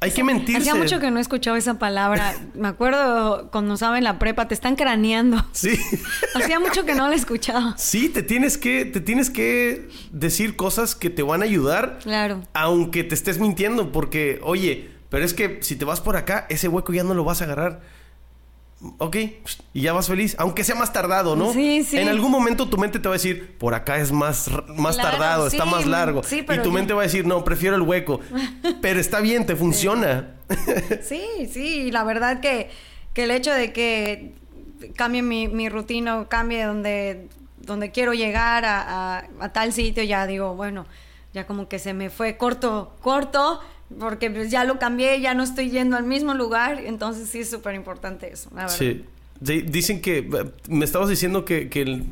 Hay 0.00 0.10
que 0.12 0.22
mentirse. 0.22 0.60
Hacía 0.60 0.74
mucho 0.74 1.00
que 1.00 1.10
no 1.10 1.18
escuchaba 1.18 1.58
esa 1.58 1.78
palabra. 1.78 2.34
Me 2.54 2.68
acuerdo 2.68 3.50
cuando 3.50 3.74
estaba 3.74 3.98
en 3.98 4.04
la 4.04 4.18
prepa, 4.18 4.46
te 4.46 4.54
están 4.54 4.76
craneando. 4.76 5.44
Sí. 5.52 5.78
Hacía 6.34 6.60
mucho 6.60 6.84
que 6.84 6.94
no 6.94 7.08
la 7.08 7.16
escuchaba. 7.16 7.74
Sí, 7.76 8.08
te 8.08 8.22
tienes 8.22 8.58
que, 8.58 8.84
te 8.84 9.00
tienes 9.00 9.30
que 9.30 9.88
decir 10.12 10.56
cosas 10.56 10.94
que 10.94 11.10
te 11.10 11.22
van 11.22 11.42
a 11.42 11.44
ayudar. 11.44 11.98
Claro. 12.02 12.42
Aunque 12.54 13.02
te 13.04 13.14
estés 13.14 13.38
mintiendo, 13.38 13.90
porque, 13.92 14.40
oye, 14.42 14.90
pero 15.08 15.24
es 15.24 15.34
que 15.34 15.58
si 15.62 15.76
te 15.76 15.84
vas 15.84 16.00
por 16.00 16.16
acá, 16.16 16.46
ese 16.48 16.68
hueco 16.68 16.92
ya 16.92 17.02
no 17.02 17.14
lo 17.14 17.24
vas 17.24 17.40
a 17.40 17.44
agarrar. 17.44 17.80
Ok, 18.96 19.16
y 19.74 19.82
ya 19.82 19.92
vas 19.92 20.06
feliz, 20.08 20.34
aunque 20.38 20.64
sea 20.64 20.74
más 20.74 20.90
tardado, 20.90 21.36
¿no? 21.36 21.52
Sí, 21.52 21.84
sí. 21.84 21.98
En 21.98 22.08
algún 22.08 22.30
momento 22.30 22.66
tu 22.66 22.78
mente 22.78 22.98
te 22.98 23.08
va 23.08 23.14
a 23.14 23.18
decir, 23.18 23.58
por 23.58 23.74
acá 23.74 23.98
es 23.98 24.10
más, 24.10 24.48
más 24.68 24.94
Claro, 24.96 25.10
tardado, 25.18 25.46
está 25.46 25.66
más 25.66 25.84
largo. 25.86 26.22
sí, 26.22 26.38
y 26.38 26.42
pero 26.42 26.62
tu 26.62 26.70
ya- 26.70 26.74
mente 26.76 26.94
va 26.94 27.02
a 27.02 27.04
decir, 27.04 27.26
no, 27.26 27.44
prefiero 27.44 27.76
el 27.76 27.82
hueco. 27.82 28.20
pero 28.80 28.98
está 28.98 29.20
bien, 29.20 29.44
te 29.44 29.54
funciona. 29.54 30.36
Sí, 31.02 31.22
sí, 31.52 31.82
y 31.82 31.90
la 31.90 32.04
verdad 32.04 32.40
que, 32.40 32.70
que 33.12 33.24
el 33.24 33.30
hecho 33.32 33.52
de 33.52 33.72
que 33.74 34.32
cambie 34.96 35.20
mi, 35.22 35.46
mi 35.46 35.68
rutina, 35.68 36.26
cambie 36.28 36.64
donde, 36.64 37.28
donde 37.58 37.90
quiero 37.90 38.14
llegar 38.14 38.64
a, 38.64 39.18
a- 39.18 39.24
a 39.40 39.48
tal 39.52 39.74
sitio, 39.74 40.02
ya 40.04 40.26
digo, 40.26 40.54
bueno, 40.54 40.86
ya 41.34 41.46
como 41.46 41.68
que 41.68 41.78
se 41.78 41.92
me 41.92 42.08
fue 42.08 42.38
corto, 42.38 42.96
corto, 43.02 43.60
porque 43.98 44.30
pues 44.30 44.50
ya 44.50 44.64
lo 44.64 44.78
cambié, 44.78 45.20
ya 45.20 45.34
no 45.34 45.42
estoy 45.42 45.70
yendo 45.70 45.96
al 45.96 46.04
mismo 46.04 46.34
lugar, 46.34 46.78
entonces 46.84 47.28
sí 47.28 47.40
es 47.40 47.50
súper 47.50 47.74
importante 47.74 48.32
eso, 48.32 48.48
la 48.54 48.62
verdad. 48.62 48.76
Sí. 48.76 49.04
Dicen 49.40 50.00
que, 50.02 50.28
me 50.68 50.84
estabas 50.84 51.08
diciendo 51.08 51.44
que, 51.44 51.68
que 51.70 51.82
el- 51.82 52.04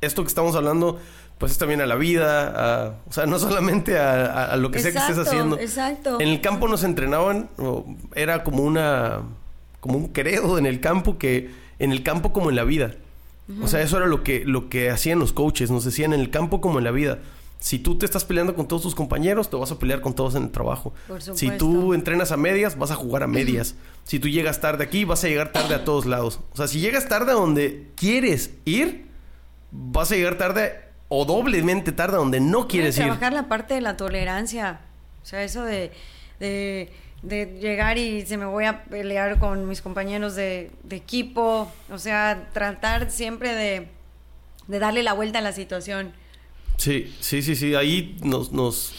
esto 0.00 0.22
que 0.22 0.28
estamos 0.28 0.54
hablando, 0.56 0.98
pues 1.38 1.52
es 1.52 1.58
también 1.58 1.80
a 1.80 1.86
la 1.86 1.94
vida, 1.94 2.48
a- 2.86 2.94
o 3.08 3.12
sea, 3.12 3.26
no 3.26 3.38
solamente 3.38 3.98
a, 3.98 4.26
a- 4.26 4.44
a 4.52 4.56
lo 4.56 4.70
que 4.70 4.80
sea 4.80 4.92
que 4.92 4.98
estés 4.98 5.16
Exacto, 5.18 5.30
haciendo. 5.30 5.58
exacto. 5.58 6.20
En 6.20 6.28
el 6.28 6.40
campo 6.40 6.68
nos 6.68 6.82
entrenaban, 6.84 7.48
era 8.14 8.42
como 8.44 8.62
una, 8.64 9.20
como 9.80 9.98
un 9.98 10.08
credo 10.08 10.58
en 10.58 10.66
el 10.66 10.80
campo 10.80 11.16
que, 11.16 11.50
en 11.78 11.92
el 11.92 12.02
campo 12.02 12.32
como 12.32 12.50
en 12.50 12.56
la 12.56 12.64
vida. 12.64 12.94
O 13.62 13.68
sea, 13.68 13.82
eso 13.82 13.98
era 13.98 14.06
lo 14.06 14.22
que, 14.22 14.42
lo 14.46 14.68
que 14.70 14.90
hacían 14.90 15.18
los 15.18 15.32
coaches, 15.34 15.70
nos 15.70 15.84
decían 15.84 16.12
en 16.14 16.20
el 16.20 16.30
campo 16.30 16.60
como 16.62 16.78
en 16.78 16.84
la 16.84 16.90
vida. 16.92 17.18
Si 17.64 17.78
tú 17.78 17.96
te 17.96 18.04
estás 18.04 18.26
peleando 18.26 18.54
con 18.54 18.68
todos 18.68 18.82
tus 18.82 18.94
compañeros, 18.94 19.48
te 19.48 19.56
vas 19.56 19.72
a 19.72 19.78
pelear 19.78 20.02
con 20.02 20.12
todos 20.14 20.34
en 20.34 20.42
el 20.42 20.50
trabajo. 20.50 20.92
Por 21.08 21.22
Si 21.22 21.50
tú 21.52 21.94
entrenas 21.94 22.30
a 22.30 22.36
medias, 22.36 22.76
vas 22.76 22.90
a 22.90 22.94
jugar 22.94 23.22
a 23.22 23.26
medias. 23.26 23.74
Si 24.04 24.18
tú 24.18 24.28
llegas 24.28 24.60
tarde 24.60 24.84
aquí, 24.84 25.06
vas 25.06 25.24
a 25.24 25.28
llegar 25.28 25.50
tarde 25.50 25.74
a 25.74 25.82
todos 25.82 26.04
lados. 26.04 26.40
O 26.52 26.56
sea, 26.58 26.68
si 26.68 26.78
llegas 26.80 27.08
tarde 27.08 27.30
a 27.32 27.34
donde 27.36 27.88
quieres 27.96 28.50
ir, 28.66 29.06
vas 29.70 30.12
a 30.12 30.16
llegar 30.16 30.36
tarde 30.36 30.78
o 31.08 31.24
doblemente 31.24 31.90
tarde 31.90 32.16
a 32.16 32.18
donde 32.18 32.38
no 32.38 32.68
quieres 32.68 32.98
ir. 32.98 33.04
trabajar 33.04 33.32
la 33.32 33.48
parte 33.48 33.72
de 33.72 33.80
la 33.80 33.96
tolerancia. 33.96 34.80
O 35.22 35.24
sea, 35.24 35.42
eso 35.42 35.64
de, 35.64 35.90
de, 36.38 36.92
de 37.22 37.46
llegar 37.62 37.96
y 37.96 38.26
se 38.26 38.36
me 38.36 38.44
voy 38.44 38.66
a 38.66 38.84
pelear 38.84 39.38
con 39.38 39.66
mis 39.66 39.80
compañeros 39.80 40.34
de, 40.34 40.70
de 40.82 40.96
equipo. 40.96 41.72
O 41.90 41.96
sea, 41.96 42.50
tratar 42.52 43.10
siempre 43.10 43.54
de, 43.54 43.88
de 44.66 44.78
darle 44.78 45.02
la 45.02 45.14
vuelta 45.14 45.38
a 45.38 45.42
la 45.42 45.52
situación. 45.52 46.12
Sí, 46.76 47.14
sí, 47.20 47.42
sí, 47.42 47.54
sí. 47.56 47.74
Ahí 47.74 48.16
nos, 48.22 48.52
nos... 48.52 48.92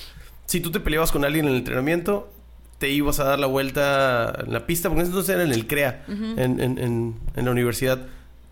Si 0.45 0.59
tú 0.59 0.71
te 0.71 0.79
peleabas 0.79 1.11
con 1.11 1.25
alguien 1.25 1.45
en 1.45 1.51
el 1.51 1.57
entrenamiento, 1.57 2.31
te 2.77 2.89
ibas 2.89 3.19
a 3.19 3.23
dar 3.25 3.39
la 3.39 3.47
vuelta 3.47 4.43
en 4.45 4.53
la 4.53 4.65
pista, 4.65 4.89
porque 4.89 5.03
entonces 5.05 5.33
era 5.33 5.43
en 5.43 5.51
el 5.51 5.67
CREA, 5.67 6.03
en, 6.07 6.37
en- 6.59 6.77
en- 6.77 7.15
en 7.35 7.45
la 7.45 7.51
universidad. 7.51 8.05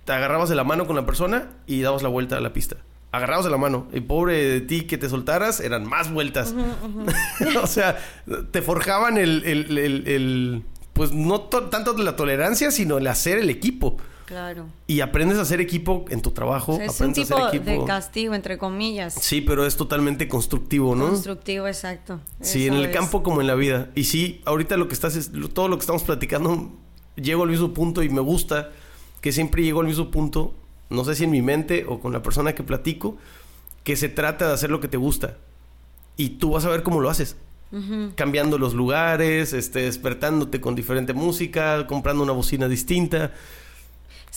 Te 0.05 0.11
agarrabas 0.11 0.49
de 0.49 0.55
la 0.55 0.63
mano 0.63 0.85
con 0.87 0.95
la 0.95 1.05
persona 1.05 1.49
y 1.67 1.81
dabas 1.81 2.03
la 2.03 2.09
vuelta 2.09 2.37
a 2.37 2.41
la 2.41 2.51
pista. 2.53 2.77
Agarrabas 3.11 3.45
de 3.45 3.51
la 3.51 3.57
mano. 3.57 3.87
Y 3.93 4.01
pobre 4.01 4.43
de 4.43 4.61
ti 4.61 4.81
que 4.81 4.97
te 4.97 5.07
soltaras, 5.07 5.59
eran 5.59 5.85
más 5.87 6.11
vueltas. 6.11 6.53
o 7.61 7.67
sea, 7.67 7.97
te 8.51 8.61
forjaban 8.61 9.17
el... 9.17 9.43
el- 9.45 9.77
el- 9.77 10.07
el- 10.07 10.63
pues 10.93 11.11
no 11.11 11.41
to- 11.41 11.69
tanto 11.69 11.93
de 11.93 12.03
la 12.03 12.15
tolerancia, 12.15 12.69
sino 12.71 12.97
el 12.99 13.07
hacer 13.07 13.37
el 13.39 13.49
equipo. 13.49 13.97
Claro. 14.25 14.65
Y 14.87 15.01
aprendes 15.01 15.37
a 15.37 15.41
hacer 15.41 15.59
equipo 15.61 16.05
en 16.09 16.21
tu 16.21 16.31
trabajo. 16.31 16.73
O 16.73 16.77
sea, 16.77 16.85
es 16.85 16.99
un 17.01 17.09
a 17.11 17.13
tipo 17.13 17.35
hacer 17.37 17.59
equipo. 17.59 17.81
de 17.81 17.85
castigo, 17.85 18.33
entre 18.33 18.57
comillas. 18.57 19.13
Sí, 19.13 19.41
pero 19.41 19.65
es 19.65 19.75
totalmente 19.75 20.27
constructivo, 20.27 20.95
¿no? 20.95 21.09
Constructivo, 21.09 21.67
exacto. 21.67 22.19
Sí, 22.41 22.65
Eso 22.65 22.73
en 22.73 22.79
el 22.79 22.85
es. 22.87 22.95
campo 22.95 23.21
como 23.23 23.41
en 23.41 23.47
la 23.47 23.55
vida. 23.55 23.89
Y 23.95 24.05
sí, 24.05 24.41
ahorita 24.45 24.77
lo 24.77 24.87
que 24.87 24.93
estás 24.93 25.15
es, 25.15 25.31
todo 25.53 25.67
lo 25.67 25.77
que 25.77 25.81
estamos 25.81 26.03
platicando, 26.03 26.71
llego 27.15 27.43
al 27.43 27.49
mismo 27.49 27.73
punto 27.73 28.01
y 28.03 28.09
me 28.09 28.21
gusta 28.21 28.71
que 29.21 29.31
siempre 29.31 29.63
llego 29.63 29.81
al 29.81 29.87
mismo 29.87 30.11
punto, 30.11 30.53
no 30.89 31.03
sé 31.05 31.15
si 31.15 31.23
en 31.25 31.31
mi 31.31 31.41
mente 31.41 31.85
o 31.87 31.99
con 31.99 32.11
la 32.13 32.21
persona 32.21 32.53
que 32.55 32.63
platico, 32.63 33.17
que 33.83 33.95
se 33.95 34.09
trata 34.09 34.47
de 34.47 34.53
hacer 34.53 34.69
lo 34.69 34.79
que 34.79 34.87
te 34.87 34.97
gusta. 34.97 35.37
Y 36.17 36.29
tú 36.31 36.51
vas 36.51 36.65
a 36.65 36.69
ver 36.69 36.83
cómo 36.83 36.99
lo 37.01 37.09
haces. 37.09 37.35
Cambiando 38.15 38.59
los 38.59 38.75
lugares, 38.75 39.51
este, 39.51 39.81
despertándote 39.81 40.61
con 40.61 40.75
diferente 40.75 41.13
música, 41.13 41.87
comprando 41.87 42.21
una 42.21 42.31
bocina 42.31 42.67
distinta, 42.67 43.31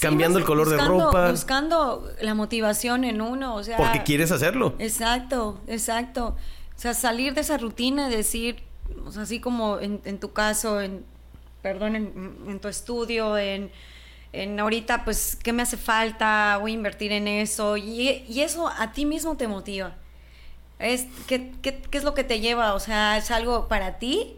cambiando 0.00 0.38
el 0.38 0.44
color 0.44 0.68
buscando- 0.68 0.94
de 0.98 1.04
ropa, 1.04 1.30
Buscando 1.30 2.10
la 2.20 2.34
motivación 2.34 3.04
en 3.04 3.20
uno, 3.20 3.54
o 3.54 3.62
sea... 3.62 3.76
porque 3.76 4.02
quieres 4.02 4.30
hacerlo. 4.32 4.74
Exacto, 4.78 5.60
exacto. 5.66 6.36
O 6.76 6.78
sea, 6.78 6.94
salir 6.94 7.34
de 7.34 7.40
esa 7.40 7.56
rutina 7.58 8.08
y 8.08 8.14
decir, 8.14 8.62
o 9.06 9.10
sea, 9.12 9.22
así 9.22 9.40
como 9.40 9.78
en, 9.80 10.00
en 10.04 10.18
tu 10.20 10.32
caso, 10.32 10.80
en, 10.80 11.04
perdón, 11.62 11.96
en, 11.96 12.36
en 12.46 12.60
tu 12.60 12.68
estudio, 12.68 13.38
en, 13.38 13.70
en 14.32 14.60
ahorita, 14.60 15.04
pues, 15.04 15.36
¿qué 15.42 15.52
me 15.52 15.62
hace 15.62 15.76
falta? 15.78 16.58
Voy 16.60 16.72
a 16.72 16.74
invertir 16.74 17.12
en 17.12 17.26
eso. 17.28 17.76
Y, 17.78 18.24
y 18.28 18.40
eso 18.42 18.68
a 18.68 18.92
ti 18.92 19.06
mismo 19.06 19.36
te 19.36 19.48
motiva. 19.48 19.94
Es, 20.78 21.06
¿qué, 21.26 21.52
qué, 21.62 21.80
qué 21.90 21.96
es 21.96 22.04
lo 22.04 22.12
que 22.12 22.22
te 22.24 22.40
lleva? 22.40 22.74
O 22.74 22.80
sea, 22.80 23.16
es 23.16 23.30
algo 23.30 23.66
para 23.68 23.98
ti 23.98 24.34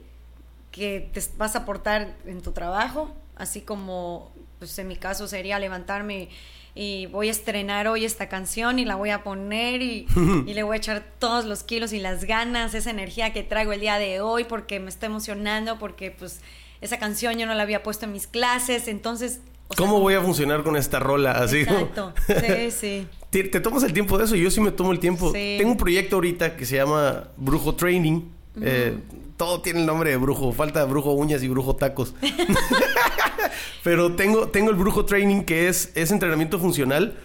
que 0.71 1.11
te 1.13 1.21
vas 1.37 1.57
a 1.57 1.61
aportar 1.61 2.15
en 2.27 2.41
tu 2.43 2.53
trabajo, 2.53 3.11
así 3.35 3.63
como, 3.63 4.31
pues 4.59 4.79
en 4.79 4.89
mi 4.89 4.97
caso 4.97 5.29
sería 5.29 5.59
levantarme 5.59 6.29
y 6.75 7.07
voy 7.07 7.29
a 7.29 7.31
estrenar 7.31 7.89
hoy 7.89 8.05
esta 8.05 8.29
canción 8.29 8.79
y 8.79 8.85
la 8.85 8.95
voy 8.95 9.11
a 9.11 9.25
poner 9.25 9.83
y, 9.83 10.07
y, 10.47 10.55
le 10.55 10.63
voy 10.63 10.75
a 10.75 10.79
echar 10.79 11.05
todos 11.19 11.45
los 11.45 11.63
kilos 11.63 11.93
y 11.93 11.99
las 11.99 12.25
ganas, 12.25 12.75
esa 12.75 12.91
energía 12.91 13.33
que 13.33 13.43
traigo 13.43 13.73
el 13.73 13.81
día 13.81 13.99
de 13.99 14.21
hoy 14.21 14.45
porque 14.45 14.81
me 14.81 14.89
está 14.89 15.07
emocionando, 15.07 15.79
porque 15.79 16.11
pues 16.11 16.41
esa 16.81 16.99
canción 16.99 17.39
yo 17.39 17.47
no 17.47 17.55
la 17.55 17.63
había 17.63 17.83
puesto 17.83 18.07
en 18.07 18.13
mis 18.13 18.27
clases, 18.27 18.89
entonces... 18.89 19.41
¿Cómo 19.77 20.01
voy 20.01 20.15
a 20.15 20.23
funcionar 20.23 20.63
con 20.63 20.77
esta 20.77 20.99
rola? 20.99 21.33
Así, 21.33 21.59
exacto, 21.59 22.15
sí, 22.27 22.71
sí. 22.71 23.07
¿Te, 23.31 23.61
tomas 23.61 23.83
el 23.83 23.93
tiempo 23.93 24.17
de 24.17 24.25
eso? 24.25 24.35
Yo 24.37 24.51
sí 24.51 24.61
me 24.61 24.71
tomo 24.71 24.93
el 24.93 24.99
tiempo. 24.99 25.33
Tengo 25.33 25.71
un 25.71 25.77
proyecto 25.77 26.17
ahorita 26.17 26.57
que 26.57 26.65
se 26.65 26.77
llama 26.77 27.29
Brujo 27.37 27.75
Training. 27.75 28.23
Eh, 28.63 28.97
todo 29.39 29.63
tiene 29.63 29.81
el 29.81 29.87
nombre 29.87 30.11
de 30.11 30.17
brujo. 30.19 30.53
Falta 30.53 30.85
brujo 30.85 31.13
uñas 31.13 31.43
y 31.43 31.49
brujo 31.49 31.77
tacos. 31.77 32.15
Pero 33.83 34.15
tengo, 34.15 34.49
tengo 34.49 34.71
el 34.71 34.77
brujo 34.77 35.07
training 35.07 35.45
que 35.45 35.69
es, 35.69 35.93
es 35.95 36.11
entrenamiento 36.11 36.59
funcional. 36.59 37.17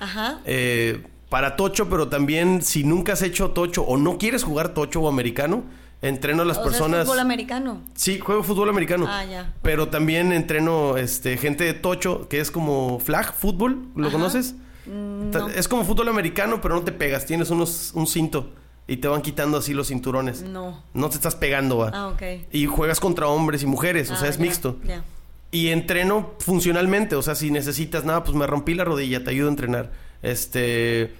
Eh, 0.45 1.03
para 1.28 1.55
tocho, 1.55 1.89
pero 1.89 2.09
también 2.09 2.61
si 2.61 2.84
nunca 2.84 3.14
has 3.14 3.24
hecho 3.24 3.49
tocho 3.49 3.82
o 3.82 3.97
no 3.97 4.20
quieres 4.20 4.43
jugar 4.43 4.76
tocho 4.76 5.01
o 5.01 5.09
americano, 5.09 5.64
entreno 6.03 6.43
a 6.43 6.45
las 6.45 6.59
personas. 6.59 7.01
¿Es 7.01 7.05
fútbol 7.07 7.20
americano? 7.20 7.82
Sí, 7.95 8.20
juego 8.20 8.43
fútbol 8.43 8.70
americano. 8.70 9.07
Ah, 9.09 9.26
ya. 9.26 9.51
Pero 9.64 9.88
también 9.88 10.32
entreno 10.32 10.95
este, 10.95 11.38
gente 11.38 11.64
de 11.64 11.74
tocho, 11.74 12.30
que 12.30 12.39
es 12.39 12.51
como 12.51 12.99
flag 12.99 13.34
fútbol. 13.34 13.88
¿Lo 13.95 14.11
conoces? 14.11 14.53
Mm, 14.86 15.32
es 15.55 15.68
como 15.68 15.84
fútbol 15.86 16.09
americano, 16.09 16.61
pero 16.61 16.76
no 16.76 16.84
te 16.84 16.91
pegas. 16.91 17.26
Tienes 17.26 17.49
unos, 17.49 17.91
un 17.95 18.05
cinto. 18.05 18.53
Y 18.88 18.97
te 18.97 19.07
van 19.07 19.21
quitando 19.21 19.57
así 19.57 19.73
los 19.73 19.88
cinturones. 19.88 20.41
No. 20.41 20.84
No 20.93 21.09
te 21.09 21.15
estás 21.15 21.36
pegando, 21.36 21.77
va. 21.77 21.91
Ah, 21.93 22.07
ok. 22.09 22.21
Y 22.51 22.65
juegas 22.65 22.99
contra 22.99 23.27
hombres 23.27 23.63
y 23.63 23.65
mujeres, 23.65 24.11
o 24.11 24.15
sea, 24.15 24.27
ah, 24.27 24.29
es 24.29 24.39
mixto. 24.39 24.77
Ya. 24.86 25.03
Y 25.51 25.69
entreno 25.69 26.34
funcionalmente, 26.39 27.15
o 27.15 27.21
sea, 27.21 27.36
si 27.36 27.51
necesitas 27.51 28.03
nada, 28.03 28.23
pues 28.23 28.36
me 28.36 28.47
rompí 28.47 28.73
la 28.73 28.84
rodilla, 28.84 29.23
te 29.23 29.29
ayudo 29.29 29.47
a 29.47 29.51
entrenar. 29.51 29.91
Este. 30.21 31.13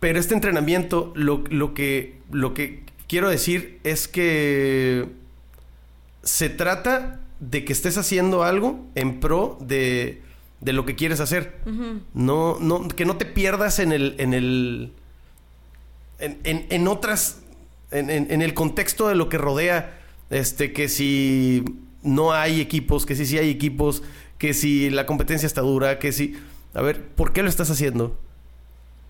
Pero 0.00 0.18
este 0.18 0.34
entrenamiento, 0.34 1.12
lo, 1.14 1.44
lo 1.50 1.74
que, 1.74 2.20
lo 2.30 2.54
que 2.54 2.84
quiero 3.08 3.28
decir 3.28 3.80
es 3.84 4.06
que 4.06 5.08
se 6.22 6.48
trata 6.48 7.20
de 7.40 7.64
que 7.64 7.72
estés 7.72 7.98
haciendo 7.98 8.44
algo 8.44 8.86
en 8.94 9.20
pro 9.20 9.58
de, 9.60 10.22
de 10.60 10.72
lo 10.72 10.84
que 10.84 10.94
quieres 10.94 11.20
hacer. 11.20 11.60
no, 12.14 12.58
no, 12.60 12.88
que 12.88 13.04
no 13.04 13.16
te 13.16 13.24
pierdas 13.24 13.78
en 13.78 13.92
el, 13.92 14.14
en 14.18 14.34
el 14.34 14.92
en, 16.18 16.88
otras, 16.88 17.38
en, 17.90 18.42
el 18.42 18.54
contexto 18.54 19.08
de 19.08 19.14
lo 19.14 19.28
que 19.28 19.38
rodea, 19.38 19.98
este, 20.30 20.72
que 20.72 20.88
si 20.88 21.64
no 22.02 22.32
hay 22.32 22.60
equipos, 22.60 23.06
que 23.06 23.14
si 23.14 23.26
sí 23.26 23.38
hay 23.38 23.50
equipos, 23.50 24.02
que 24.38 24.54
si 24.54 24.90
la 24.90 25.06
competencia 25.06 25.46
está 25.46 25.60
dura, 25.60 25.98
que 25.98 26.12
si... 26.12 26.36
A 26.74 26.82
ver, 26.82 27.04
¿por 27.04 27.32
qué 27.32 27.42
lo 27.42 27.48
estás 27.48 27.70
haciendo? 27.70 28.18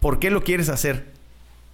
¿Por 0.00 0.18
qué 0.18 0.30
lo 0.30 0.44
quieres 0.44 0.68
hacer? 0.68 1.06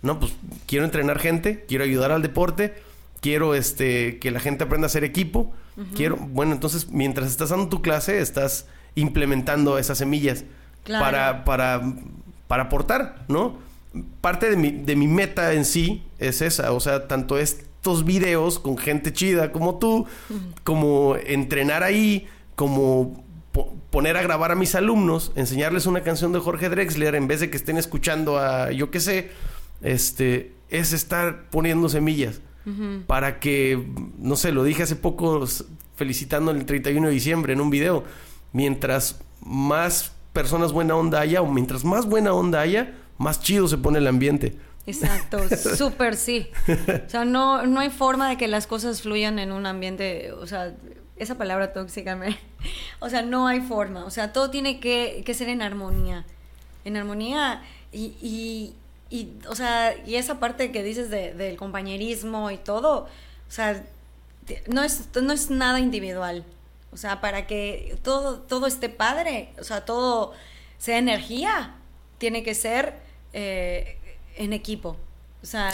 No, 0.03 0.19
pues 0.19 0.33
quiero 0.67 0.85
entrenar 0.85 1.19
gente, 1.19 1.65
quiero 1.69 1.85
ayudar 1.85 2.13
al 2.13 2.23
deporte, 2.23 2.75
quiero 3.21 3.55
este, 3.55 4.19
que 4.19 4.31
la 4.31 4.41
gente 4.41 4.65
aprenda 4.65 4.87
a 4.87 4.91
ser 4.91 5.05
equipo, 5.05 5.53
quiero... 5.95 6.17
Bueno, 6.17 6.53
entonces, 6.53 6.89
mientras 6.91 7.31
estás 7.31 7.51
dando 7.51 7.69
tu 7.69 7.83
clase, 7.83 8.21
estás 8.21 8.67
implementando 8.95 9.79
esas 9.79 9.99
semillas 9.99 10.45
para, 10.87 11.45
para, 11.45 11.83
para 12.47 12.65
aportar, 12.65 13.25
¿no? 13.29 13.59
Parte 14.21 14.51
de 14.51 14.57
mi, 14.57 14.71
de 14.71 14.97
mi 14.97 15.07
meta 15.07 15.53
en 15.53 15.65
sí 15.65 16.05
es 16.19 16.43
esa, 16.43 16.73
o 16.73 16.81
sea, 16.81 17.07
tanto 17.09 17.39
estos 17.39 18.05
videos 18.05 18.59
con 18.59 18.79
gente 18.79 19.13
chida 19.13 19.53
como 19.53 19.79
tú, 19.79 20.07
como 20.65 21.17
entrenar 21.17 21.83
ahí, 21.83 22.27
como 22.57 23.25
poner 23.91 24.17
a 24.17 24.23
grabar 24.23 24.51
a 24.51 24.57
mis 24.57 24.75
alumnos, 24.75 25.33
enseñarles 25.37 25.87
una 25.87 26.03
canción 26.03 26.33
de 26.33 26.41
Jorge 26.41 26.69
Drexler 26.69 27.15
en 27.15 27.29
vez 27.29 27.41
de 27.41 27.51
que 27.51 27.57
estén 27.57 27.77
escuchando 27.77 28.39
a 28.39 28.73
yo 28.73 28.91
qué 28.91 29.01
sé, 29.01 29.31
este, 29.83 30.53
es 30.69 30.93
estar 30.93 31.45
poniendo 31.51 31.89
semillas. 31.89 32.41
Para 33.07 33.41
que, 33.41 33.87
no 34.19 34.37
sé, 34.37 34.51
lo 34.51 34.65
dije 34.65 34.85
hace 34.85 34.97
poco 34.97 35.45
felicitando 35.97 36.51
el 36.51 36.65
31 36.65 37.09
de 37.09 37.13
diciembre 37.13 37.53
en 37.53 37.61
un 37.61 37.69
video, 37.69 38.05
mientras 38.55 39.21
más 39.45 40.13
personas 40.33 40.73
buena 40.73 40.97
onda 40.97 41.21
haya 41.21 41.43
o 41.43 41.47
mientras 41.47 41.85
más 41.85 42.07
buena 42.07 42.33
onda 42.33 42.63
haya, 42.63 42.95
más 43.19 43.41
chido 43.41 43.69
se 43.69 43.79
pone 43.79 43.99
el 43.99 44.07
ambiente. 44.07 44.57
Exacto, 44.87 45.39
súper 45.77 46.17
sí. 46.17 46.49
O 47.07 47.09
sea, 47.09 47.25
no, 47.25 47.67
no 47.67 47.81
hay 47.81 47.91
forma 47.91 48.29
de 48.29 48.37
que 48.37 48.49
las 48.49 48.67
cosas 48.67 49.03
fluyan 49.03 49.39
en 49.39 49.53
un 49.53 49.67
ambiente, 49.67 50.33
o 50.33 50.47
sea, 50.47 50.75
esa 51.17 51.37
palabra 51.37 51.73
tóxica 51.73 52.17
me... 52.17 52.39
O 53.01 53.11
sea, 53.11 53.23
no 53.23 53.47
hay 53.47 53.61
forma. 53.61 54.05
O 54.07 54.11
sea, 54.11 54.33
todo 54.33 54.51
tiene 54.51 54.81
que, 54.81 55.23
que 55.27 55.35
ser 55.35 55.49
en 55.51 55.61
armonía. 55.61 56.25
En 56.85 56.97
armonía 56.97 57.63
y, 57.93 58.15
y, 58.23 58.75
y, 59.11 59.33
o 59.49 59.55
sea, 59.55 59.95
y 60.07 60.17
esa 60.17 60.41
parte 60.41 60.73
que 60.73 60.83
dices 60.83 61.11
de, 61.11 61.35
del 61.35 61.57
compañerismo 61.57 62.51
y 62.51 62.57
todo, 62.57 63.03
o 63.03 63.51
sea, 63.51 63.85
no 64.67 64.83
es, 64.83 65.09
no 65.21 65.33
es 65.33 65.51
nada 65.51 65.79
individual. 65.79 66.45
O 66.93 66.97
sea, 66.97 67.21
para 67.21 67.47
que 67.47 67.99
todo, 68.03 68.39
todo 68.41 68.67
esté 68.67 68.89
padre, 68.89 69.53
o 69.59 69.65
sea, 69.65 69.85
todo 69.85 70.33
sea 70.79 70.99
energía, 70.99 71.75
tiene 72.25 72.43
que 72.43 72.55
ser 72.55 72.95
eh, 73.35 73.99
en 74.39 74.55
equipo. 74.55 74.97
O 75.43 75.47
sea, 75.47 75.71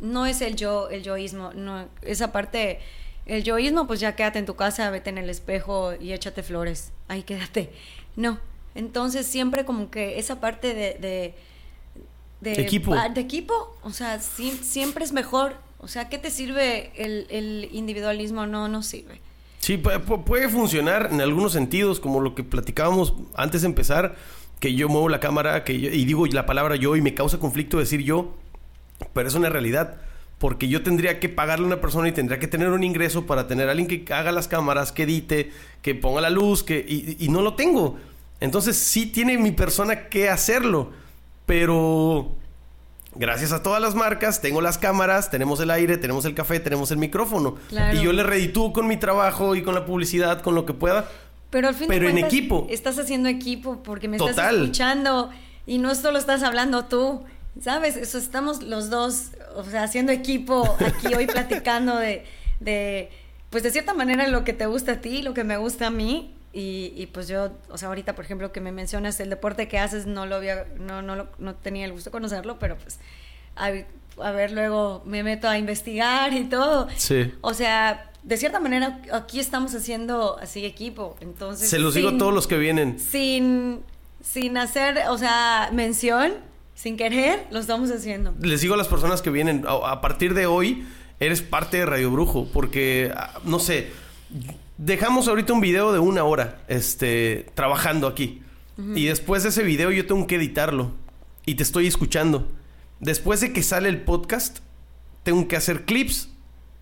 no 0.00 0.26
es 0.26 0.40
el 0.40 0.54
yo, 0.54 0.88
el 0.90 1.02
yoísmo, 1.02 1.52
no, 1.54 1.88
esa 2.02 2.30
parte, 2.30 2.78
el 3.26 3.42
yoísmo, 3.42 3.88
pues 3.88 3.98
ya 3.98 4.14
quédate 4.14 4.38
en 4.38 4.46
tu 4.46 4.54
casa, 4.54 4.90
vete 4.90 5.10
en 5.10 5.18
el 5.18 5.28
espejo 5.28 5.92
y 6.00 6.12
échate 6.12 6.44
flores, 6.44 6.92
ahí 7.08 7.24
quédate. 7.24 7.72
No, 8.14 8.38
entonces 8.76 9.26
siempre 9.26 9.64
como 9.64 9.90
que 9.90 10.20
esa 10.20 10.40
parte 10.40 10.72
de, 10.72 11.34
de, 12.40 12.52
equipo. 12.52 12.94
de 12.94 13.20
equipo, 13.20 13.76
o 13.82 13.90
sea, 13.90 14.20
siempre 14.20 15.04
es 15.04 15.12
mejor. 15.12 15.56
O 15.80 15.88
sea, 15.88 16.08
¿qué 16.08 16.18
te 16.18 16.30
sirve 16.30 16.92
el, 16.94 17.26
el 17.28 17.70
individualismo? 17.72 18.46
No, 18.46 18.68
no 18.68 18.84
sirve. 18.84 19.20
Sí, 19.58 19.78
puede 19.78 20.48
funcionar 20.48 21.08
en 21.10 21.20
algunos 21.20 21.52
sentidos, 21.52 21.98
como 21.98 22.20
lo 22.20 22.36
que 22.36 22.44
platicábamos 22.44 23.14
antes 23.34 23.62
de 23.62 23.66
empezar 23.66 24.14
que 24.62 24.74
yo 24.74 24.88
muevo 24.88 25.08
la 25.08 25.18
cámara 25.18 25.64
que 25.64 25.72
y 25.72 26.04
digo 26.04 26.24
la 26.26 26.46
palabra 26.46 26.76
yo 26.76 26.94
y 26.94 27.00
me 27.00 27.14
causa 27.14 27.40
conflicto 27.40 27.80
decir 27.80 28.02
yo, 28.02 28.36
pero 29.12 29.26
es 29.26 29.34
una 29.34 29.48
realidad. 29.48 29.96
Porque 30.38 30.68
yo 30.68 30.84
tendría 30.84 31.18
que 31.18 31.28
pagarle 31.28 31.64
a 31.64 31.66
una 31.66 31.80
persona 31.80 32.08
y 32.08 32.12
tendría 32.12 32.38
que 32.38 32.46
tener 32.46 32.68
un 32.68 32.84
ingreso 32.84 33.26
para 33.26 33.48
tener 33.48 33.66
a 33.68 33.72
alguien 33.72 33.88
que 33.88 34.14
haga 34.14 34.30
las 34.30 34.46
cámaras, 34.46 34.92
que 34.92 35.02
edite, 35.02 35.50
que 35.82 35.96
ponga 35.96 36.20
la 36.20 36.30
luz, 36.30 36.62
que 36.62 36.78
y, 36.78 37.28
no 37.28 37.42
lo 37.42 37.54
tengo. 37.54 37.98
Entonces 38.38 38.76
sí 38.76 39.06
tiene 39.06 39.36
mi 39.36 39.50
persona 39.50 40.08
que 40.08 40.28
hacerlo. 40.28 40.92
Pero 41.44 42.36
gracias 43.16 43.50
a 43.50 43.64
todas 43.64 43.82
las 43.82 43.96
marcas, 43.96 44.40
tengo 44.40 44.60
las 44.60 44.78
cámaras, 44.78 45.28
tenemos 45.28 45.58
el 45.58 45.72
aire, 45.72 45.96
tenemos 45.96 46.24
el 46.24 46.34
café, 46.34 46.60
tenemos 46.60 46.92
el 46.92 46.98
micrófono. 46.98 47.56
Y 47.94 48.00
yo 48.00 48.12
le 48.12 48.22
reditúo 48.22 48.72
con 48.72 48.86
mi 48.86 48.96
trabajo 48.96 49.56
y 49.56 49.62
con 49.62 49.74
la 49.74 49.84
publicidad, 49.86 50.40
con 50.40 50.54
lo 50.54 50.66
que 50.66 50.72
pueda. 50.72 51.08
Pero 51.52 51.68
al 51.68 51.74
fin 51.74 51.86
Pero 51.86 52.08
en 52.08 52.16
equipo. 52.16 52.66
Estás 52.70 52.98
haciendo 52.98 53.28
equipo 53.28 53.82
porque 53.82 54.08
me 54.08 54.16
estás 54.16 54.38
escuchando 54.54 55.30
y 55.66 55.76
no 55.76 55.94
solo 55.94 56.18
estás 56.18 56.42
hablando 56.42 56.86
tú. 56.86 57.24
¿Sabes? 57.60 57.98
Eso 57.98 58.16
estamos 58.16 58.62
los 58.62 58.88
dos, 58.88 59.32
o 59.54 59.62
sea, 59.64 59.82
haciendo 59.82 60.10
equipo 60.10 60.76
aquí 60.80 61.14
hoy 61.14 61.26
platicando 61.32 61.96
de, 61.96 62.24
de, 62.60 63.10
pues 63.50 63.62
de 63.62 63.70
cierta 63.70 63.92
manera 63.92 64.26
lo 64.28 64.42
que 64.42 64.54
te 64.54 64.64
gusta 64.64 64.92
a 64.92 65.00
ti, 65.02 65.20
lo 65.20 65.34
que 65.34 65.44
me 65.44 65.58
gusta 65.58 65.88
a 65.88 65.90
mí. 65.90 66.34
Y, 66.54 66.94
y, 66.96 67.06
pues 67.08 67.28
yo, 67.28 67.50
o 67.68 67.76
sea, 67.76 67.88
ahorita, 67.88 68.14
por 68.14 68.24
ejemplo, 68.24 68.52
que 68.52 68.60
me 68.62 68.72
mencionas 68.72 69.20
el 69.20 69.28
deporte 69.28 69.68
que 69.68 69.78
haces, 69.78 70.06
no 70.06 70.24
lo 70.24 70.36
había, 70.36 70.66
no, 70.78 71.02
no, 71.02 71.26
no 71.38 71.54
tenía 71.54 71.84
el 71.84 71.92
gusto 71.92 72.08
de 72.08 72.12
conocerlo, 72.12 72.58
pero 72.58 72.78
pues 72.78 72.98
a 74.20 74.30
ver, 74.30 74.52
luego 74.52 75.02
me 75.06 75.22
meto 75.22 75.48
a 75.48 75.58
investigar 75.58 76.32
y 76.32 76.44
todo. 76.44 76.88
Sí. 76.96 77.32
O 77.40 77.54
sea, 77.54 78.10
de 78.22 78.36
cierta 78.36 78.60
manera 78.60 79.00
aquí 79.12 79.40
estamos 79.40 79.74
haciendo 79.74 80.38
así 80.38 80.64
equipo, 80.64 81.16
entonces... 81.20 81.68
Se 81.68 81.78
los 81.78 81.94
digo 81.94 82.10
a 82.10 82.18
todos 82.18 82.32
los 82.32 82.46
que 82.46 82.56
vienen. 82.56 82.98
Sin, 82.98 83.80
sin 84.22 84.56
hacer, 84.56 84.98
o 85.08 85.18
sea, 85.18 85.70
mención, 85.72 86.32
sin 86.74 86.96
querer, 86.96 87.46
lo 87.50 87.58
estamos 87.58 87.90
haciendo. 87.90 88.34
Les 88.40 88.60
digo 88.60 88.74
a 88.74 88.76
las 88.76 88.88
personas 88.88 89.22
que 89.22 89.30
vienen, 89.30 89.64
a, 89.66 90.00
partir 90.00 90.34
de 90.34 90.46
hoy 90.46 90.86
eres 91.20 91.42
parte 91.42 91.78
de 91.78 91.86
Radio 91.86 92.10
Brujo, 92.10 92.48
porque, 92.52 93.12
ah, 93.16 93.40
no 93.44 93.58
sé, 93.58 93.90
dejamos 94.78 95.28
ahorita 95.28 95.52
un 95.52 95.60
video 95.60 95.92
de 95.92 95.98
una 95.98 96.24
hora, 96.24 96.62
este, 96.68 97.46
trabajando 97.54 98.06
aquí. 98.06 98.42
Y 98.96 99.04
después 99.04 99.44
de 99.44 99.50
ese 99.50 99.62
video 99.62 99.92
yo 99.92 100.06
tengo 100.06 100.26
que 100.26 100.36
editarlo. 100.36 100.90
Y 101.44 101.54
te 101.54 101.62
estoy 101.62 101.86
escuchando. 101.86 102.48
Después 103.02 103.40
de 103.40 103.52
que 103.52 103.64
sale 103.64 103.88
el 103.88 104.00
podcast, 104.00 104.60
tengo 105.24 105.48
que 105.48 105.56
hacer 105.56 105.84
clips 105.84 106.28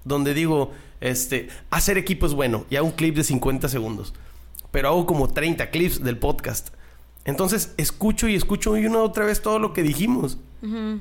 donde 0.04 0.34
digo, 0.34 0.70
este, 1.00 1.48
hacer 1.70 1.96
equipo 1.96 2.26
es 2.26 2.34
bueno 2.34 2.66
y 2.68 2.76
hago 2.76 2.88
un 2.88 2.92
clip 2.92 3.16
de 3.16 3.24
50 3.24 3.70
segundos. 3.70 4.12
Pero 4.70 4.88
hago 4.88 5.06
como 5.06 5.28
30 5.28 5.70
clips 5.70 6.04
del 6.04 6.18
podcast. 6.18 6.68
Entonces 7.24 7.72
escucho 7.78 8.28
y 8.28 8.34
escucho 8.34 8.76
y 8.76 8.84
una 8.84 9.00
otra 9.00 9.24
vez 9.24 9.40
todo 9.40 9.58
lo 9.58 9.72
que 9.72 9.82
dijimos. 9.82 10.36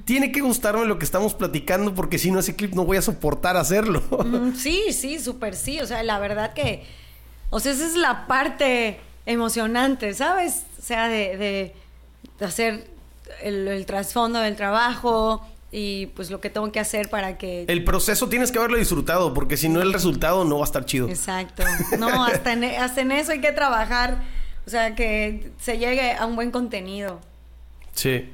Tiene 0.06 0.32
que 0.32 0.40
gustarme 0.40 0.86
lo 0.86 0.98
que 0.98 1.04
estamos 1.04 1.34
platicando 1.34 1.94
porque 1.94 2.18
si 2.18 2.32
no 2.32 2.40
ese 2.40 2.56
clip 2.56 2.74
no 2.74 2.86
voy 2.86 2.96
a 2.96 3.02
soportar 3.02 3.58
hacerlo. 3.58 4.02
Sí, 4.56 4.94
sí, 4.94 5.20
súper 5.20 5.58
sí. 5.58 5.82
O 5.82 5.86
sea, 5.86 6.02
la 6.02 6.18
verdad 6.20 6.54
que... 6.54 6.86
O 7.50 7.60
sea, 7.60 7.74
esa 7.74 7.86
es 7.86 7.96
la 7.96 8.26
parte 8.26 9.02
emocionante, 9.26 10.14
¿sabes? 10.14 10.64
O 10.80 10.82
sea, 10.82 11.10
de, 11.10 11.74
hacer 12.40 12.90
el, 13.42 13.68
el 13.68 13.86
trasfondo 13.86 14.40
del 14.40 14.56
trabajo 14.56 15.46
y 15.72 16.08
pues 16.08 16.32
lo 16.32 16.42
que 16.42 16.50
tengo 16.50 16.72
que 16.72 16.80
hacer 16.80 17.10
para 17.10 17.38
que... 17.38 17.66
El 17.68 17.84
proceso 17.84 18.28
tienes 18.28 18.52
que 18.52 18.58
haberlo 18.58 18.78
disfrutado 18.78 19.34
porque 19.34 19.56
si 19.58 19.70
no 19.70 19.82
el 19.82 19.94
resultado 19.94 20.44
no 20.46 20.58
va 20.58 20.64
a 20.64 20.66
estar 20.66 20.86
chido. 20.86 21.08
Exacto. 21.10 21.64
No, 22.00 22.24
hasta 22.26 22.54
en, 22.54 22.64
hasta 22.64 23.02
en 23.02 23.12
eso 23.12 23.32
hay 23.32 23.42
que 23.42 23.52
trabajar. 23.52 24.24
O 24.66 24.70
sea, 24.70 24.96
que 24.96 25.52
se 25.60 25.78
llegue 25.78 26.14
a 26.14 26.26
un 26.26 26.36
buen 26.36 26.52
contenido. 26.52 27.20
Sí. 27.94 28.30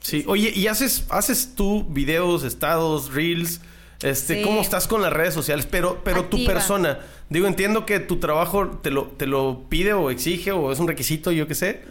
Sí. 0.00 0.24
Oye, 0.26 0.52
¿y 0.54 0.66
haces, 0.66 1.06
haces 1.08 1.54
tú 1.54 1.84
videos, 1.88 2.42
estados, 2.44 3.12
reels? 3.14 3.60
Este, 4.02 4.36
Sí. 4.36 4.42
¿cómo 4.42 4.60
estás 4.60 4.86
con 4.86 5.00
las 5.00 5.12
redes 5.12 5.32
sociales? 5.32 5.66
Pero, 5.70 6.02
pero 6.04 6.26
tu 6.26 6.44
persona, 6.44 6.98
digo, 7.30 7.46
entiendo 7.46 7.86
que 7.86 8.00
tu 8.00 8.18
trabajo 8.18 8.68
te 8.82 8.90
lo, 8.90 9.04
te 9.06 9.26
lo 9.26 9.62
pide 9.70 9.94
o 9.94 10.10
exige 10.10 10.52
o 10.52 10.70
es 10.72 10.78
un 10.78 10.88
requisito, 10.88 11.32
yo 11.32 11.48
qué 11.48 11.54
sé. 11.54 11.82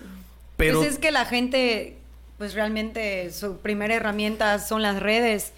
Pero 0.57 0.79
Pues 0.79 0.91
es 0.93 0.99
que 0.99 1.09
la 1.11 1.25
gente, 1.25 1.97
pues 2.37 2.53
realmente 2.53 3.31
su 3.31 3.57
primera 3.57 3.95
herramienta 3.95 4.59
son 4.59 4.81
las 4.81 5.01
redes. 5.01 5.53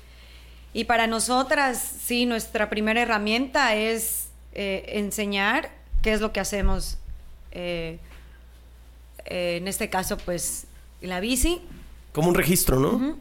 Y 0.74 0.86
para 0.86 1.08
nosotras, 1.08 1.78
sí, 2.04 2.26
nuestra 2.26 2.70
primera 2.70 3.02
herramienta 3.02 3.76
es 3.76 4.28
eh, 4.54 4.86
enseñar 4.90 5.72
qué 6.02 6.14
es 6.14 6.22
lo 6.22 6.32
que 6.34 6.40
hacemos. 6.40 6.98
eh, 7.52 8.00
eh, 9.26 9.58
en 9.58 9.68
este 9.68 9.90
caso, 9.90 10.18
pues, 10.18 10.66
la 11.02 11.20
bici. 11.20 11.62
como 12.14 12.30
un 12.30 12.36
registro, 12.36 12.80
¿no? 12.80 13.18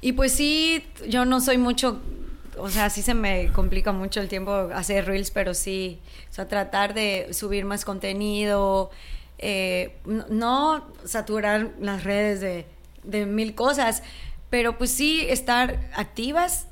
Y 0.00 0.12
pues 0.12 0.32
sí, 0.32 0.84
yo 1.08 1.24
no 1.24 1.40
soy 1.40 1.58
mucho, 1.58 2.00
o 2.58 2.68
sea, 2.68 2.90
sí 2.90 3.02
se 3.02 3.14
me 3.14 3.50
complica 3.52 3.92
mucho 3.92 4.20
el 4.20 4.28
tiempo 4.28 4.52
hacer 4.74 5.06
reels, 5.06 5.30
pero 5.30 5.54
sí, 5.54 6.00
o 6.30 6.34
sea, 6.34 6.48
tratar 6.48 6.92
de 6.92 7.28
subir 7.32 7.64
más 7.64 7.84
contenido, 7.84 8.90
eh, 9.42 9.96
no 10.06 10.86
saturar 11.04 11.72
las 11.80 12.04
redes 12.04 12.40
de, 12.40 12.64
de 13.02 13.26
mil 13.26 13.54
cosas, 13.54 14.02
pero 14.48 14.78
pues 14.78 14.90
sí 14.90 15.20
estar 15.28 15.80
activas, 15.94 16.66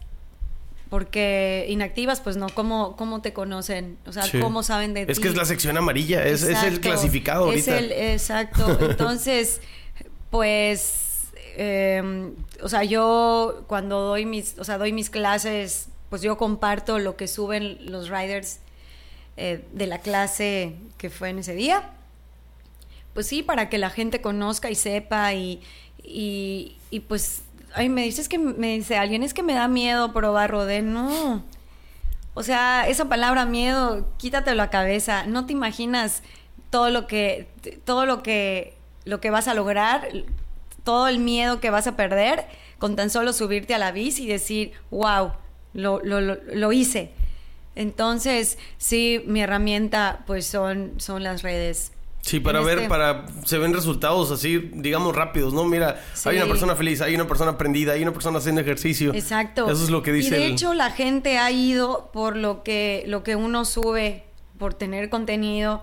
porque 0.89 1.67
inactivas, 1.69 2.21
pues 2.21 2.37
no, 2.37 2.49
¿cómo, 2.49 2.97
cómo 2.97 3.21
te 3.23 3.33
conocen? 3.33 3.97
O 4.07 4.13
sea, 4.13 4.25
Sí. 4.25 4.41
¿cómo 4.41 4.63
saben 4.63 4.93
de 4.95 5.07
ti? 5.07 5.13
Es 5.13 5.21
que 5.21 5.29
es 5.29 5.37
la 5.37 5.45
sección 5.45 5.77
amarilla, 5.77 6.25
es, 6.27 6.43
es 6.43 6.63
el 6.65 6.81
clasificado 6.81 7.53
Es 7.53 7.69
ahorita. 7.69 7.79
el- 7.79 7.93
exacto. 8.13 8.77
Entonces, 8.91 9.61
pues, 10.31 11.29
eh, 11.57 12.33
o 12.63 12.69
sea, 12.69 12.83
yo 12.85 13.65
cuando 13.69 14.01
doy 14.01 14.27
mis, 14.27 14.59
o 14.59 14.65
sea, 14.65 14.79
doy 14.79 14.93
mis 14.93 15.11
clases, 15.11 15.89
pues 16.09 16.23
yo 16.23 16.37
comparto 16.37 16.99
lo 16.99 17.17
que 17.17 17.29
suben 17.29 17.79
los 17.91 18.09
riders 18.09 18.59
eh, 19.37 19.65
de 19.73 19.87
la 19.87 19.99
clase 19.99 20.75
que 20.99 21.09
fue 21.09 21.29
en 21.31 21.39
ese 21.39 21.55
día. 21.55 21.91
Pues 23.15 23.27
sí, 23.27 23.43
para 23.43 23.69
que 23.69 23.79
la 23.79 23.91
gente 23.91 24.21
conozca 24.21 24.71
y 24.71 24.75
sepa 24.75 25.35
y, 25.35 25.61
y, 26.03 26.77
y 26.91 27.01
pues, 27.01 27.43
ay, 27.75 27.89
me 27.89 28.03
dices 28.03 28.29
que 28.29 28.39
me 28.39 28.75
dice 28.75 28.97
alguien, 28.97 29.23
es 29.23 29.35
que 29.35 29.43
me 29.43 29.55
da 29.55 29.69
miedo 29.69 30.13
probar 30.13 30.51
rodé. 30.51 30.83
No. 30.83 31.45
O 32.35 32.43
sea, 32.43 32.87
esa 32.89 33.09
palabra 33.09 33.45
miedo, 33.45 34.09
quítatelo 34.17 34.57
la 34.57 34.71
cabeza. 34.71 35.27
No 35.27 35.47
te 35.47 35.53
imaginas 35.53 36.23
todo 36.71 36.91
lo 36.91 37.07
que, 37.07 37.49
todo 37.85 38.07
lo 38.07 38.23
que, 38.23 38.75
lo 39.05 39.21
que 39.21 39.31
vas 39.31 39.49
a 39.49 39.55
lograr, 39.55 40.09
todo 40.85 41.09
el 41.09 41.19
miedo 41.19 41.61
que 41.61 41.71
vas 41.71 41.87
a 41.87 41.97
perder 41.97 42.47
con 42.79 42.97
tan 42.97 43.11
solo 43.11 43.33
subirte 43.33 43.75
a 43.75 43.79
la 43.79 43.93
bici 43.93 44.25
y 44.25 44.29
decir, 44.29 44.73
wow, 44.91 45.33
lo, 45.75 46.01
lo, 46.03 46.21
lo, 46.21 46.37
lo 46.55 46.73
hice. 46.73 47.13
Entonces, 47.75 48.59
sí, 48.79 49.23
mi 49.27 49.43
herramienta, 49.43 50.21
pues 50.27 50.47
son, 50.47 50.95
son 50.99 51.23
las 51.23 51.43
redes. 51.43 51.93
Sí, 52.23 52.39
para 52.39 52.61
En 52.61 52.67
ver, 52.67 52.79
este- 52.79 52.89
para 52.89 53.27
se 53.45 53.59
ven 53.59 53.73
resultados 53.73 54.31
así, 54.31 54.71
digamos, 54.75 55.17
rápidos, 55.17 55.53
¿no? 55.55 55.65
Mira, 55.65 56.01
hay 56.27 56.37
una 56.37 56.47
persona 56.47 56.77
feliz, 56.77 57.01
hay 57.01 57.15
una 57.15 57.27
persona 57.27 57.57
prendida, 57.59 57.93
hay 57.93 58.03
una 58.03 58.13
persona 58.13 58.39
haciendo 58.39 58.61
ejercicio. 58.61 59.13
Exacto. 59.15 59.71
Eso 59.71 59.83
es 59.85 59.91
lo 59.91 60.03
que 60.03 60.13
dice 60.13 60.29
Y 60.29 60.31
de 60.39 60.47
el- 60.47 60.53
hecho 60.53 60.75
la 60.75 60.91
gente 60.91 61.39
ha 61.39 61.51
ido 61.51 62.11
por 62.13 62.37
lo 62.37 62.63
que, 62.63 63.05
lo 63.07 63.23
que 63.23 63.37
uno 63.37 63.65
sube, 63.65 64.25
por 64.59 64.75
tener 64.75 65.09
contenido. 65.09 65.83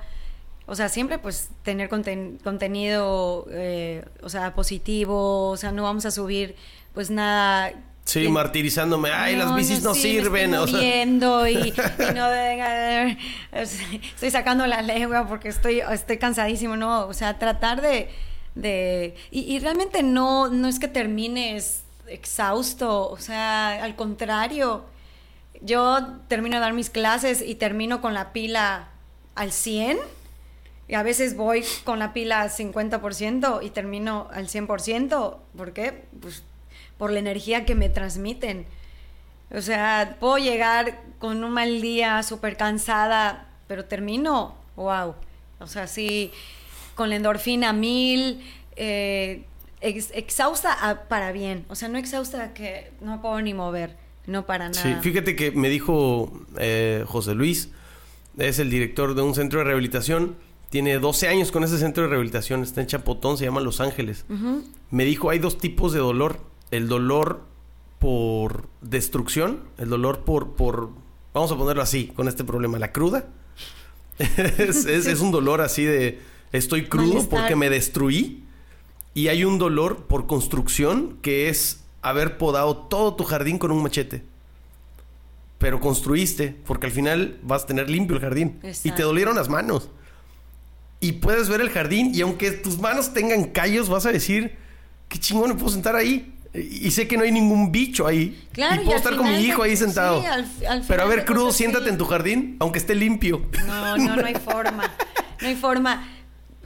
O 0.68 0.76
sea, 0.76 0.90
siempre 0.90 1.18
pues 1.18 1.50
tener 1.64 1.90
conten- 1.90 2.40
contenido, 2.44 3.48
eh, 3.52 4.06
o 4.22 4.30
sea, 4.30 4.54
positivo. 4.54 5.50
O 5.50 5.58
sea, 5.58 5.72
no 5.72 5.84
vamos 5.84 6.06
a 6.06 6.12
subir 6.12 6.56
pues 6.94 7.10
nada... 7.10 7.72
Sí, 8.08 8.30
martirizándome, 8.30 9.12
ay, 9.12 9.36
las 9.36 9.54
bicis 9.54 9.84
no, 9.84 9.94
sí, 9.94 10.14
me 10.14 10.22
sirven. 10.22 10.54
estoy 10.54 10.64
o 10.64 10.68
sea, 10.68 10.76
muriendo 10.78 11.46
y, 11.46 11.56
y 11.58 11.74
no 12.16 12.30
venga, 12.30 13.18
estoy 13.52 14.32
sacando 14.32 14.66
la 14.66 14.82
lengua 14.82 15.28
porque 15.28 15.50
estoy, 15.50 15.82
estoy 15.82 16.18
cansadísimo, 16.18 16.78
no, 16.78 17.06
o 17.06 17.14
sea, 17.14 17.38
tratar 17.38 17.82
de, 17.82 18.10
de 18.56 19.14
y, 19.30 19.42
y 19.54 19.60
realmente 19.60 20.04
no, 20.04 20.48
no 20.48 20.70
es 20.70 20.80
que 20.80 20.88
termines 20.88 21.84
exhausto, 22.08 23.10
o 23.10 23.18
sea, 23.18 23.84
al 23.84 23.98
contrario, 23.98 24.86
yo 25.60 26.00
termino 26.30 26.56
de 26.56 26.62
dar 26.62 26.72
mis 26.72 26.90
clases 26.90 27.44
y 27.46 27.56
termino 27.56 28.00
con 28.00 28.14
la 28.14 28.32
pila 28.32 28.88
al 29.36 29.52
100 29.52 29.98
y 30.88 30.94
a 30.96 31.04
veces 31.04 31.36
voy 31.36 31.66
con 31.84 32.00
la 32.00 32.14
pila 32.14 32.42
al 32.42 32.52
50% 32.52 33.60
y 33.62 33.70
termino 33.72 34.30
al 34.32 34.48
100%. 34.48 35.38
¿Por 35.58 35.74
qué? 35.74 36.06
Pues 36.22 36.44
por 36.98 37.12
la 37.12 37.20
energía 37.20 37.66
que 37.66 37.76
me 37.76 37.90
transmiten. 37.90 38.66
O 39.56 39.62
sea, 39.62 40.18
puedo 40.20 40.38
llegar 40.38 41.02
con 41.20 41.44
un 41.44 41.52
mal 41.52 41.82
día, 41.82 42.22
súper 42.24 42.58
cansada, 42.58 43.50
pero 43.68 43.86
termino, 43.86 44.56
wow. 44.76 45.16
O 45.60 45.68
sea, 45.68 45.88
sí, 45.88 46.32
con 46.96 47.10
la 47.10 47.16
endorfina 47.16 47.72
mil, 47.74 48.42
eh, 48.76 49.46
ex- 49.82 50.12
exhausta 50.14 50.74
a- 50.74 51.04
para 51.08 51.32
bien. 51.32 51.66
O 51.70 51.76
sea, 51.76 51.88
no 51.90 51.98
exhausta 51.98 52.54
que 52.54 52.92
no 53.02 53.22
puedo 53.22 53.40
ni 53.42 53.54
mover, 53.54 53.96
no 54.26 54.46
para 54.46 54.70
nada. 54.70 54.82
Sí, 54.82 54.96
fíjate 55.02 55.36
que 55.36 55.52
me 55.52 55.70
dijo 55.70 56.32
eh, 56.60 57.04
José 57.08 57.34
Luis, 57.34 57.70
es 58.38 58.60
el 58.60 58.70
director 58.70 59.16
de 59.16 59.22
un 59.22 59.34
centro 59.34 59.60
de 59.60 59.66
rehabilitación, 59.66 60.36
tiene 60.70 61.00
12 61.00 61.28
años 61.30 61.52
con 61.52 61.64
ese 61.64 61.78
centro 61.78 62.04
de 62.04 62.10
rehabilitación, 62.10 62.62
está 62.62 62.82
en 62.82 62.88
Chapotón, 62.88 63.38
se 63.38 63.46
llama 63.46 63.62
Los 63.62 63.80
Ángeles. 63.80 64.26
Me 64.92 65.06
dijo, 65.06 65.30
hay 65.30 65.40
dos 65.40 65.58
tipos 65.58 65.94
de 65.94 66.00
dolor, 66.00 66.40
el 66.72 66.88
dolor 66.88 67.44
por 68.00 68.68
destrucción, 68.82 69.62
el 69.78 69.90
dolor 69.90 70.20
por, 70.20 70.52
por 70.56 70.90
vamos 71.34 71.52
a 71.52 71.58
ponerlo 71.58 71.82
así, 71.82 72.08
con 72.08 72.28
este 72.28 72.44
problema, 72.44 72.78
la 72.80 72.92
cruda. 72.92 73.26
es, 74.20 74.86
es- 74.86 75.06
es 75.08 75.20
un 75.20 75.32
dolor 75.32 75.62
así 75.62 75.84
de, 75.84 76.20
estoy 76.52 76.86
crudo 76.88 77.14
Malestar. 77.16 77.40
porque 77.40 77.56
me 77.56 77.70
destruí. 77.70 78.44
Y 79.14 79.30
hay 79.30 79.44
un 79.46 79.58
dolor 79.58 80.04
por 80.06 80.28
construcción 80.28 81.18
que 81.24 81.50
es 81.50 81.82
haber 82.04 82.38
podado 82.38 82.78
todo 82.78 83.16
tu 83.16 83.24
jardín 83.24 83.58
con 83.58 83.72
un 83.72 83.82
machete. 83.82 84.24
Pero 85.58 85.80
construiste, 85.80 86.56
porque 86.68 86.86
al 86.86 86.92
final 86.92 87.40
vas 87.42 87.64
a 87.64 87.66
tener 87.66 87.90
limpio 87.90 88.16
el 88.16 88.22
jardín. 88.22 88.60
Y 88.84 88.92
te 88.92 89.02
dolieron 89.02 89.36
las 89.36 89.50
manos. 89.50 89.90
Y 91.00 91.14
puedes 91.14 91.50
ver 91.50 91.62
el 91.62 91.72
jardín 91.72 92.12
y 92.14 92.22
aunque 92.22 92.52
tus 92.52 92.78
manos 92.80 93.12
tengan 93.14 93.46
callos, 93.46 93.90
vas 93.90 94.06
a 94.06 94.12
decir, 94.12 94.56
qué 95.10 95.20
chingón 95.20 95.50
me 95.50 95.56
puedo 95.56 95.70
sentar 95.70 95.96
ahí. 95.96 96.36
Y 96.60 96.92
sé 96.92 97.08
que 97.08 97.18
no 97.18 97.24
hay 97.24 97.32
ningún 97.32 97.72
bicho 97.72 98.08
ahí. 98.08 98.48
Claro, 98.52 98.82
y 98.82 98.86
puedo 98.86 98.98
estar 98.98 99.16
con 99.16 99.28
mi 99.28 99.40
hijo 99.40 99.64
ahí 99.64 99.76
sentado. 99.78 100.22
sí, 100.22 100.26
al- 100.28 100.48
al 100.68 100.84
Pero 100.88 101.04
a 101.04 101.06
ver, 101.06 101.26
crudo, 101.26 101.52
siéntate 101.52 101.86
sí. 101.86 101.90
en 101.92 101.98
tu 101.98 102.06
jardín, 102.06 102.58
aunque 102.60 102.80
esté 102.80 102.96
limpio. 102.96 103.44
No, 103.68 103.98
no, 103.98 104.16
no 104.16 104.26
hay 104.26 104.36
forma. 104.36 104.92
No 105.42 105.48
hay 105.48 105.56
forma. 105.56 106.08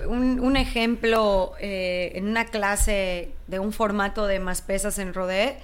Un, 0.08 0.40
un 0.40 0.56
ejemplo, 0.58 1.54
eh, 1.60 2.14
en 2.16 2.28
una 2.28 2.46
clase 2.46 3.32
de 3.48 3.60
un 3.60 3.72
formato 3.74 4.26
de 4.26 4.40
más 4.40 4.62
pesas 4.62 4.98
en 4.98 5.14
rodé, 5.14 5.58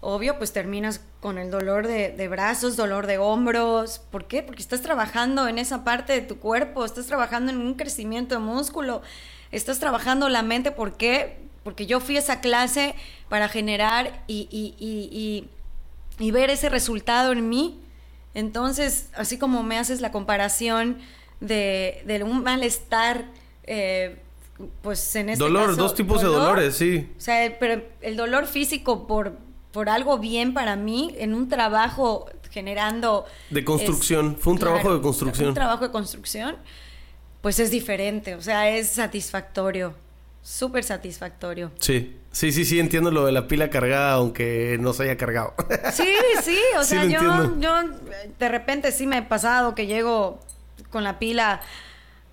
obvio, 0.00 0.36
pues 0.38 0.52
terminas 0.52 1.00
con 1.20 1.38
el 1.38 1.50
dolor 1.50 1.86
de, 1.88 2.10
de 2.10 2.28
brazos, 2.28 2.76
dolor 2.76 3.06
de 3.06 3.18
hombros. 3.18 4.00
¿Por 4.10 4.26
qué? 4.26 4.42
Porque 4.42 4.60
estás 4.62 4.82
trabajando 4.82 5.48
en 5.48 5.58
esa 5.58 5.82
parte 5.82 6.12
de 6.12 6.20
tu 6.20 6.36
cuerpo, 6.38 6.84
estás 6.84 7.06
trabajando 7.06 7.50
en 7.50 7.58
un 7.58 7.74
crecimiento 7.74 8.34
de 8.34 8.40
músculo, 8.42 9.00
estás 9.50 9.78
trabajando 9.80 10.28
la 10.28 10.42
mente. 10.42 10.70
¿Por 10.70 10.96
qué? 10.96 11.38
Porque 11.64 11.86
yo 11.86 11.98
fui 11.98 12.16
a 12.16 12.20
esa 12.20 12.40
clase 12.40 12.94
para 13.28 13.48
generar 13.48 14.22
y, 14.28 14.46
y- 14.50 14.74
y- 14.78 15.48
y- 16.24 16.30
ver 16.30 16.50
ese 16.50 16.68
resultado 16.68 17.32
en 17.32 17.48
mí. 17.48 17.80
Entonces, 18.34 19.08
así 19.14 19.38
como 19.38 19.62
me 19.62 19.78
haces 19.78 20.00
la 20.00 20.12
comparación 20.12 20.98
de, 21.40 22.02
de 22.06 22.22
un 22.22 22.42
malestar, 22.44 23.26
eh, 23.64 24.18
pues 24.82 25.16
en 25.16 25.30
este 25.30 25.42
Dolor, 25.42 25.70
caso, 25.70 25.76
dos 25.82 25.94
tipos 25.94 26.20
de 26.20 26.28
dolor, 26.28 26.42
dolores, 26.48 26.76
sí. 26.76 27.10
O 27.16 27.20
sea, 27.20 27.56
pero 27.58 27.82
el 28.02 28.16
dolor 28.16 28.46
físico 28.46 29.06
por, 29.06 29.36
por 29.72 29.88
algo 29.88 30.18
bien 30.18 30.54
para 30.54 30.76
mí, 30.76 31.14
en 31.18 31.34
un 31.34 31.48
trabajo 31.48 32.26
generando... 32.50 33.24
De 33.50 33.64
construcción, 33.64 34.36
fue 34.38 34.52
un 34.52 34.58
trabajo 34.60 34.94
de 34.94 35.00
construcción. 35.00 35.48
Un 35.48 35.54
trabajo 35.54 35.84
de 35.86 35.90
construcción, 35.90 36.56
pues 37.40 37.58
es 37.58 37.70
diferente, 37.72 38.36
o 38.36 38.42
sea, 38.42 38.68
es 38.70 38.88
satisfactorio, 38.90 39.94
súper 40.44 40.84
satisfactorio. 40.84 41.72
Sí, 41.80 42.16
sí, 42.30 42.52
sí, 42.52 42.66
sí, 42.66 42.78
entiendo 42.78 43.10
lo 43.10 43.24
de 43.24 43.32
la 43.32 43.48
pila 43.48 43.70
cargada, 43.70 44.12
aunque 44.12 44.76
no 44.78 44.92
se 44.92 45.04
haya 45.04 45.16
cargado. 45.16 45.54
Sí, 45.92 46.14
sí, 46.42 46.58
o 46.78 46.82
Sí, 46.84 46.90
sea, 46.90 47.04
yo, 47.06 47.58
yo 47.58 47.72
de 48.38 48.48
repente 48.50 48.92
sí 48.92 49.06
me 49.06 49.18
he 49.18 49.22
pasado 49.22 49.74
que 49.74 49.86
llego 49.86 50.38
con 50.90 51.02
la 51.02 51.18
pila 51.18 51.62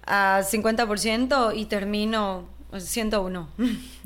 a 0.06 0.42
50% 0.44 1.54
y 1.56 1.66
termino 1.66 2.50
101. 2.80 3.50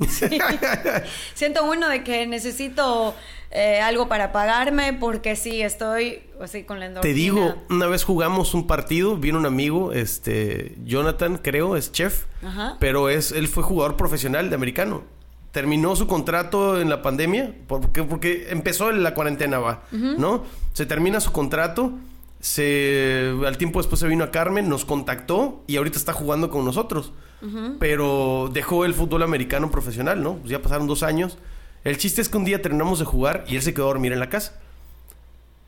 Sí. 0.08 0.26
101 1.34 1.88
de 1.88 2.04
que 2.04 2.26
necesito 2.26 3.14
eh, 3.50 3.80
algo 3.80 4.08
para 4.08 4.32
pagarme 4.32 4.92
porque 4.92 5.36
sí, 5.36 5.62
estoy 5.62 6.20
así 6.40 6.64
con 6.64 6.80
la 6.80 6.86
endorfina. 6.86 7.14
Te 7.14 7.18
digo, 7.18 7.54
una 7.70 7.86
vez 7.86 8.04
jugamos 8.04 8.54
un 8.54 8.66
partido, 8.66 9.16
vino 9.16 9.38
un 9.38 9.46
amigo, 9.46 9.92
este, 9.92 10.74
Jonathan, 10.84 11.38
creo, 11.38 11.76
es 11.76 11.92
chef, 11.92 12.24
Ajá. 12.42 12.76
pero 12.80 13.08
es, 13.08 13.32
él 13.32 13.48
fue 13.48 13.62
jugador 13.62 13.96
profesional 13.96 14.48
de 14.50 14.56
americano. 14.56 15.04
Terminó 15.52 15.96
su 15.96 16.06
contrato 16.06 16.80
en 16.80 16.90
la 16.90 17.00
pandemia, 17.00 17.54
porque, 17.66 18.02
porque 18.02 18.48
empezó 18.50 18.90
en 18.90 19.02
la 19.02 19.14
cuarentena, 19.14 19.58
va, 19.58 19.84
¿no? 19.90 20.44
Se 20.74 20.84
termina 20.84 21.20
su 21.20 21.32
contrato, 21.32 21.92
se, 22.40 23.32
al 23.46 23.56
tiempo 23.56 23.78
después 23.78 24.00
se 24.00 24.06
vino 24.06 24.24
a 24.24 24.30
Carmen, 24.30 24.68
nos 24.68 24.84
contactó 24.84 25.64
y 25.66 25.76
ahorita 25.76 25.96
está 25.96 26.12
jugando 26.12 26.50
con 26.50 26.64
nosotros. 26.64 27.12
Pero 27.78 28.50
dejó 28.52 28.84
el 28.84 28.94
fútbol 28.94 29.22
americano 29.22 29.70
profesional, 29.70 30.22
¿no? 30.22 30.34
Pues 30.36 30.50
ya 30.50 30.62
pasaron 30.62 30.86
dos 30.86 31.02
años. 31.02 31.38
El 31.84 31.98
chiste 31.98 32.20
es 32.20 32.28
que 32.28 32.36
un 32.36 32.44
día 32.44 32.60
terminamos 32.62 32.98
de 32.98 33.04
jugar 33.04 33.44
y 33.46 33.56
él 33.56 33.62
se 33.62 33.72
quedó 33.74 33.84
a 33.84 33.88
dormir 33.88 34.12
en 34.12 34.20
la 34.20 34.28
casa. 34.28 34.54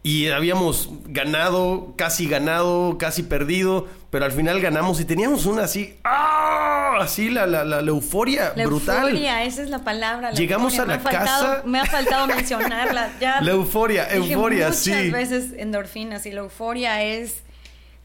Y 0.02 0.28
habíamos 0.28 0.88
ganado, 1.06 1.92
casi 1.96 2.28
ganado, 2.28 2.96
casi 2.98 3.24
perdido, 3.24 3.86
pero 4.10 4.24
al 4.24 4.32
final 4.32 4.60
ganamos 4.60 5.00
y 5.00 5.04
teníamos 5.04 5.44
una 5.44 5.64
así, 5.64 5.96
¡ah! 6.04 6.96
Así 7.00 7.28
la, 7.30 7.46
la, 7.46 7.64
la, 7.64 7.82
la 7.82 7.88
euforia 7.90 8.52
La 8.56 8.64
brutal. 8.66 9.08
euforia, 9.08 9.44
esa 9.44 9.62
es 9.62 9.70
la 9.70 9.84
palabra. 9.84 10.30
la 10.30 10.36
Llegamos 10.36 10.72
euforia. 10.74 10.94
a 10.94 10.98
Me 10.98 11.04
la 11.04 11.10
faltado- 11.10 11.46
casa- 11.54 11.62
me 11.66 11.80
ha 11.80 11.84
faltado 11.84 12.26
mencionarla. 12.26 13.10
Ya 13.20 13.40
La 13.42 13.50
euforia, 13.52 14.06
dije 14.06 14.32
euforia, 14.32 14.66
muchas 14.68 14.82
sí. 14.82 15.10
veces 15.10 15.52
endorfinas 15.56 16.26
y 16.26 16.32
la 16.32 16.40
euforia 16.40 17.02
es 17.04 17.42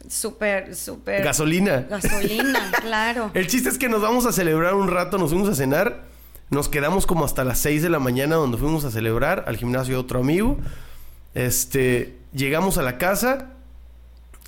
súper, 0.08 0.76
súper... 0.76 1.24
Gasolina. 1.24 1.86
Gasolina, 1.90 2.72
claro. 2.82 3.32
El 3.34 3.48
chiste 3.48 3.70
es 3.70 3.78
que 3.78 3.90
nos 3.90 4.02
vamos 4.02 4.26
a 4.26 4.32
celebrar 4.32 4.74
un 4.76 4.88
rato, 4.88 5.18
nos 5.18 5.30
fuimos 5.32 5.50
a 5.50 5.56
cenar, 5.56 6.04
nos 6.50 6.70
quedamos 6.70 7.06
como 7.06 7.26
hasta 7.26 7.44
las 7.44 7.60
6 7.60 7.82
de 7.82 7.90
la 7.90 8.00
mañana 8.00 8.36
donde 8.36 8.58
fuimos 8.58 8.86
a 8.86 8.92
celebrar 8.92 9.44
al 9.48 9.58
gimnasio 9.58 9.96
de 9.96 10.00
otro 10.00 10.20
amigo. 10.20 10.58
Este, 11.34 12.18
llegamos 12.34 12.78
a 12.78 12.84
la 12.84 12.98
casa 12.98 13.50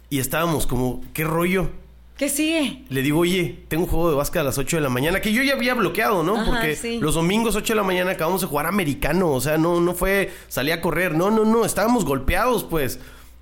y 0.10 0.20
estábamos 0.20 0.68
como, 0.68 1.01
¿qué 1.14 1.24
rollo? 1.24 1.70
¿Qué 2.18 2.30
sigue? 2.30 2.86
Le 2.89 3.01
digo, 3.01 3.20
oye, 3.20 3.66
tengo 3.68 3.84
un 3.84 3.89
juego 3.89 4.10
de 4.10 4.16
básquet 4.16 4.39
a 4.39 4.43
las 4.43 4.58
8 4.58 4.78
de 4.78 4.82
la 4.82 4.89
mañana, 4.89 5.20
que 5.20 5.34
yo 5.34 5.43
ya 5.43 5.53
había 5.53 5.74
bloqueado, 5.74 6.24
¿no? 6.24 6.36
Ajá, 6.38 6.45
Porque 6.45 6.76
sí. 6.78 6.99
los 6.99 7.16
domingos 7.16 7.56
8 7.58 7.74
de 7.74 7.78
la 7.78 7.84
mañana 7.84 8.12
acabamos 8.12 8.39
de 8.39 8.47
jugar 8.47 8.68
americano, 8.68 9.32
o 9.32 9.41
sea, 9.41 9.58
no, 9.58 9.82
no 9.82 9.93
fue 9.93 10.32
salí 10.47 10.72
a 10.72 10.80
correr, 10.80 11.14
no, 11.14 11.30
no, 11.30 11.43
no, 11.43 11.66
estábamos 11.66 12.06
golpeados, 12.06 12.64
pues, 12.64 12.99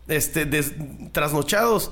este, 0.07 0.45
des- 0.45 0.73
trasnochados. 1.11 1.91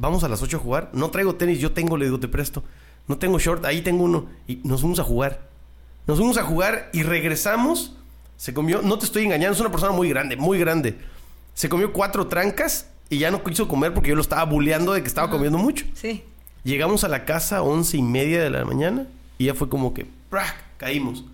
Vamos 0.00 0.22
a 0.22 0.28
las 0.28 0.40
8 0.42 0.58
a 0.58 0.60
jugar, 0.60 0.90
no 0.92 1.10
traigo 1.10 1.34
tenis, 1.34 1.58
yo 1.58 1.72
tengo, 1.72 1.96
le 1.96 2.04
digo, 2.04 2.20
te 2.20 2.28
presto. 2.28 2.62
No 3.08 3.18
tengo 3.18 3.40
short, 3.40 3.64
ahí 3.64 3.82
tengo 3.82 4.04
uno. 4.04 4.26
Y 4.46 4.60
nos 4.62 4.80
fuimos 4.80 5.00
a 5.00 5.02
jugar. 5.02 5.48
Nos 6.06 6.18
fuimos 6.18 6.38
a 6.38 6.44
jugar 6.44 6.88
y 6.92 7.02
regresamos. 7.02 7.96
Se 8.36 8.54
comió, 8.54 8.80
no 8.80 8.96
te 8.96 9.06
estoy 9.06 9.24
engañando, 9.24 9.54
es 9.54 9.60
una 9.60 9.72
persona 9.72 9.90
muy 9.90 10.08
grande, 10.08 10.36
muy 10.36 10.56
grande. 10.60 10.98
Se 11.54 11.68
comió 11.68 11.92
cuatro 11.92 12.28
trancas 12.28 12.88
y 13.10 13.18
ya 13.18 13.32
no 13.32 13.42
quiso 13.42 13.66
comer 13.66 13.92
porque 13.92 14.10
yo 14.10 14.14
lo 14.14 14.20
estaba 14.20 14.44
bulleando 14.44 14.92
de 14.92 15.02
que 15.02 15.08
estaba 15.08 15.30
comiendo 15.30 15.58
mucho. 15.58 15.84
Sí. 15.94 16.22
Llegamos 16.62 17.02
a 17.02 17.08
la 17.08 17.24
casa 17.24 17.56
a 17.56 17.62
once 17.62 17.96
y 17.96 18.02
media 18.02 18.40
de 18.40 18.50
la 18.50 18.64
mañana 18.64 19.08
y 19.36 19.46
ya 19.46 19.54
fue 19.54 19.68
como 19.68 19.94
que 19.94 20.06
¡prac! 20.30 20.54
caímos. 20.76 21.24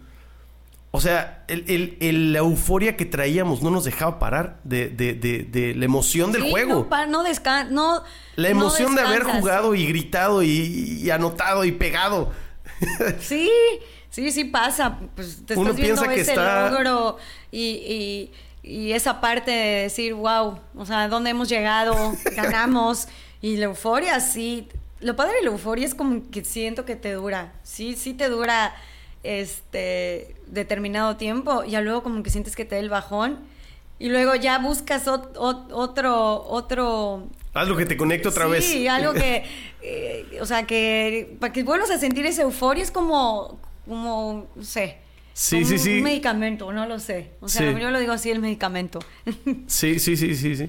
O 0.97 1.01
sea, 1.01 1.43
el, 1.49 1.65
el- 1.67 1.97
el- 2.01 2.33
la 2.33 2.39
euforia 2.39 2.97
que 2.97 3.05
traíamos 3.05 3.63
no 3.63 3.71
nos 3.73 3.85
dejaba 3.85 4.21
parar 4.21 4.61
de, 4.63 4.89
de- 4.91 5.15
de- 5.15 5.43
de 5.43 5.75
la 5.75 5.85
emoción 5.87 6.31
del 6.31 6.43
Sí, 6.45 6.51
juego. 6.53 6.69
No, 6.75 6.85
no 7.71 8.05
la 8.37 8.49
no 8.51 8.55
emoción 8.61 8.95
de 8.95 9.01
haber 9.03 9.25
jugado 9.25 9.75
y 9.75 9.87
gritado 9.89 10.45
y, 10.45 11.01
y 11.03 11.11
anotado 11.11 11.65
y 11.65 11.73
pegado. 11.73 12.31
Sí, 13.21 13.51
sí, 14.11 14.31
sí 14.31 14.45
pasa. 14.45 14.99
Pues 15.17 15.45
te 15.47 15.55
Uno 15.55 15.71
estás 15.71 15.83
viendo 15.83 16.03
piensa 16.03 16.15
que 16.15 16.21
ese 16.21 16.31
está- 16.31 16.71
logro 16.71 17.17
y, 17.51 17.61
y- 17.61 18.33
y 18.63 18.93
esa 18.93 19.21
parte 19.21 19.51
de 19.51 19.83
decir, 19.83 20.15
wow, 20.15 20.61
o 20.77 20.87
sea, 20.87 21.09
¿dónde 21.09 21.31
hemos 21.31 21.49
llegado? 21.49 22.13
Ganamos. 22.37 23.09
y 23.43 23.57
la 23.57 23.65
euforia, 23.65 24.21
sí. 24.21 24.69
Lo 25.01 25.17
padre 25.17 25.35
de 25.39 25.43
la 25.43 25.51
euforia 25.51 25.85
es 25.87 25.95
como 25.95 26.31
que 26.31 26.45
siento 26.45 26.85
que 26.85 26.95
te 26.97 27.13
dura. 27.15 27.53
Sí, 27.65 27.95
sí 27.97 28.15
te 28.15 28.29
dura 28.29 28.75
este 29.25 30.37
determinado 30.47 31.17
tiempo. 31.17 31.65
Y 31.65 31.71
ya 31.73 31.81
luego 31.81 32.03
como 32.03 32.23
que 32.23 32.31
sientes 32.31 32.55
que 32.55 32.65
te 32.65 32.77
da 32.77 32.81
el 32.81 32.89
bajón. 32.91 33.41
Y 33.99 34.09
luego 34.09 34.35
ya 34.35 34.59
buscas 34.59 35.07
ot- 35.07 35.33
ot- 35.35 35.69
otro, 35.73 36.43
otro 36.49 37.29
Algo 37.55 37.77
que 37.77 37.87
te 37.87 37.97
conecte 37.97 38.29
otra 38.29 38.47
sí, 38.47 38.51
vez. 38.51 38.65
Sí, 38.65 38.89
algo 38.89 39.13
que, 39.15 39.45
eh, 39.83 40.39
o 40.41 40.47
sea, 40.47 40.67
que 40.67 41.37
para 41.41 41.53
que 41.53 41.63
vuelvas 41.63 41.91
a 41.91 41.99
sentir 41.99 42.27
esa 42.27 42.43
euforia 42.43 42.83
es 42.83 42.91
como, 42.91 43.59
como, 43.87 44.49
no 44.55 44.63
sé. 44.65 44.99
Sí, 45.33 45.57
como 45.57 45.67
sí, 45.69 45.75
un 45.75 45.79
sí. 45.81 45.91
medicamento, 46.03 46.73
no 46.73 46.87
lo 46.87 46.99
sé. 46.99 47.31
O 47.41 47.49
sea, 47.49 47.73
Sí. 47.73 47.81
yo 47.81 47.91
lo 47.91 47.99
digo 47.99 48.13
así, 48.13 48.31
el 48.31 48.41
medicamento. 48.41 48.99
Sí, 49.67 49.99
sí, 49.99 50.17
sí, 50.17 50.35
sí, 50.35 50.57
sí. 50.57 50.69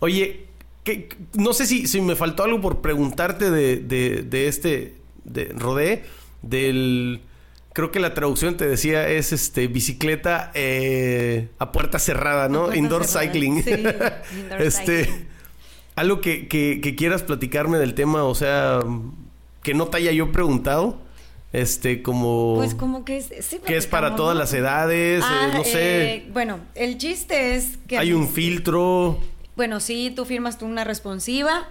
Oye, 0.00 0.44
¿qué- 0.84 1.08
no 1.34 1.54
sé 1.54 1.66
si, 1.66 1.86
si 1.86 2.00
me 2.02 2.14
faltó 2.14 2.44
algo 2.44 2.60
por 2.60 2.82
preguntarte 2.82 3.50
de, 3.50 3.78
de, 3.78 4.22
de 4.22 4.48
este, 4.48 4.94
de 5.24 5.46
Rodé, 5.46 6.04
del... 6.42 7.22
Creo 7.76 7.90
que 7.92 8.00
la 8.00 8.14
traducción 8.14 8.56
te 8.56 8.66
decía 8.66 9.06
es 9.06 9.34
este 9.34 9.66
bicicleta 9.68 10.50
eh, 10.54 11.50
a 11.58 11.72
puerta 11.72 11.98
cerrada, 11.98 12.48
¿no? 12.48 12.60
Puerta 12.62 12.78
Indoor 12.78 13.04
cerrada. 13.04 13.26
cycling. 13.32 13.62
Sí, 13.62 13.70
indoor 13.70 13.92
este, 14.62 15.04
cycling. 15.04 15.28
algo 15.94 16.20
que, 16.22 16.48
que- 16.48 16.80
que 16.80 16.94
quieras 16.94 17.22
platicarme 17.22 17.76
del 17.76 17.92
tema, 17.92 18.24
o 18.24 18.34
sea, 18.34 18.80
que 19.62 19.74
no 19.74 19.88
te 19.88 19.98
haya 19.98 20.10
yo 20.12 20.32
preguntado, 20.32 20.96
este, 21.52 22.00
como, 22.00 22.54
Pues 22.56 22.74
como 22.74 23.04
que 23.04 23.18
es... 23.18 23.28
sí, 23.42 23.58
que 23.64 23.76
es 23.76 23.86
para 23.86 24.16
todas 24.16 24.34
las 24.38 24.54
edades, 24.54 25.22
eh, 25.22 25.26
Ah, 25.28 25.50
no 25.52 25.62
sé, 25.62 26.14
eh, 26.14 26.28
bueno, 26.32 26.60
el 26.76 26.96
chiste 26.96 27.56
es 27.56 27.76
que... 27.86 27.98
hay 27.98 28.14
un 28.14 28.26
filtro. 28.26 29.20
Bueno, 29.54 29.80
sí, 29.80 30.10
tú 30.16 30.24
firmas 30.24 30.56
tú 30.56 30.64
una 30.64 30.84
responsiva. 30.84 31.68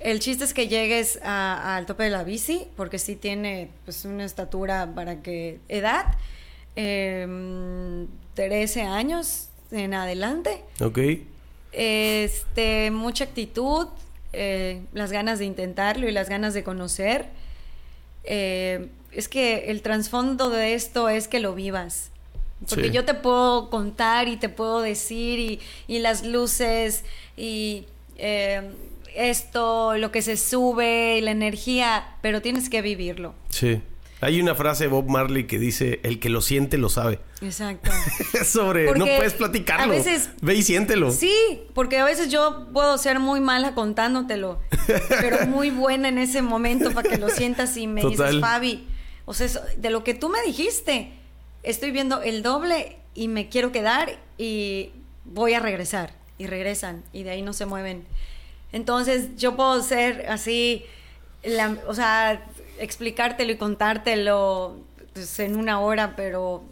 El 0.00 0.20
chiste 0.20 0.44
es 0.44 0.54
que 0.54 0.68
llegues 0.68 1.18
al 1.22 1.86
tope 1.86 2.04
de 2.04 2.10
la 2.10 2.22
bici, 2.24 2.66
porque 2.76 2.98
sí 2.98 3.16
tiene 3.16 3.68
pues 3.84 4.04
una 4.04 4.24
estatura 4.24 4.92
para 4.94 5.22
que... 5.22 5.58
Edad, 5.68 6.06
em, 6.76 8.06
13 8.34 8.82
años 8.82 9.48
en 9.72 9.94
adelante. 9.94 10.62
Ok. 10.80 10.98
Este, 11.72 12.90
mucha 12.92 13.24
actitud, 13.24 13.88
eh, 14.32 14.82
las 14.92 15.10
ganas 15.10 15.38
de 15.40 15.44
intentarlo 15.46 16.08
y 16.08 16.12
las 16.12 16.28
ganas 16.28 16.54
de 16.54 16.62
conocer. 16.62 17.26
Eh, 18.24 18.88
es 19.12 19.28
que 19.28 19.70
el 19.70 19.82
trasfondo 19.82 20.50
de 20.50 20.74
esto 20.74 21.08
es 21.08 21.26
que 21.28 21.40
lo 21.40 21.54
vivas. 21.54 22.10
Porque 22.68 22.86
Sí. 22.88 22.90
yo 22.90 23.04
te 23.04 23.14
puedo 23.14 23.70
contar 23.70 24.28
y 24.28 24.36
te 24.36 24.48
puedo 24.48 24.80
decir 24.80 25.38
y, 25.38 25.60
y 25.86 25.98
las 26.00 26.24
luces 26.24 27.04
y 27.36 27.86
eh, 28.18 28.62
esto, 29.14 29.96
lo 29.96 30.10
que 30.12 30.22
se 30.22 30.36
sube 30.36 31.18
y 31.18 31.20
la 31.20 31.30
energía, 31.30 32.16
pero 32.22 32.42
tienes 32.42 32.68
que 32.68 32.82
vivirlo. 32.82 33.34
Sí. 33.48 33.80
Hay 34.20 34.40
una 34.40 34.56
frase 34.56 34.84
de 34.84 34.90
Bob 34.90 35.08
Marley 35.08 35.46
que 35.46 35.60
dice, 35.60 36.00
el 36.02 36.18
que 36.18 36.28
lo 36.28 36.40
siente 36.40 36.76
lo 36.76 36.88
sabe. 36.88 37.20
Exacto. 37.40 37.90
Sobre, 38.44 38.86
no 38.94 39.04
puedes 39.06 39.34
platicarlo. 39.34 39.92
a 39.92 39.96
veces- 39.96 40.30
Ve 40.42 40.56
y 40.56 40.62
siéntelo. 40.62 41.12
Sí, 41.12 41.60
porque 41.72 41.98
a 41.98 42.04
veces 42.04 42.28
yo 42.28 42.66
puedo 42.72 42.98
ser 42.98 43.20
muy 43.20 43.40
mala 43.40 43.74
contándotelo, 43.74 44.60
pero 45.20 45.46
muy 45.46 45.70
buena 45.70 46.08
en 46.08 46.18
ese 46.18 46.42
momento 46.42 46.90
para 46.90 47.08
que 47.08 47.16
lo 47.18 47.28
sientas 47.28 47.76
y 47.76 47.86
me 47.86 48.00
Total. 48.02 48.26
dices, 48.30 48.40
Fabi, 48.40 48.88
o 49.24 49.34
sea, 49.34 49.46
eso- 49.46 49.62
de 49.76 49.90
lo 49.90 50.02
que 50.02 50.14
tú 50.14 50.28
me 50.28 50.42
dijiste, 50.42 51.12
estoy 51.62 51.92
viendo 51.92 52.20
el 52.20 52.42
doble 52.42 52.96
y 53.14 53.28
me 53.28 53.48
quiero 53.48 53.70
quedar 53.70 54.18
y 54.36 54.90
voy 55.24 55.54
a 55.54 55.60
regresar. 55.60 56.18
Y 56.38 56.46
regresan 56.46 57.02
y 57.12 57.24
de 57.24 57.30
ahí 57.30 57.42
no 57.42 57.52
se 57.52 57.66
mueven. 57.66 58.04
Entonces 58.72 59.36
yo 59.36 59.56
puedo 59.56 59.82
ser 59.82 60.26
así, 60.28 60.84
la- 61.42 61.76
o 61.86 61.94
sea, 61.94 62.44
explicártelo 62.78 63.52
y 63.52 63.56
contártelo 63.56 64.76
pues, 65.14 65.38
en 65.40 65.56
una 65.56 65.80
hora, 65.80 66.14
pero 66.16 66.62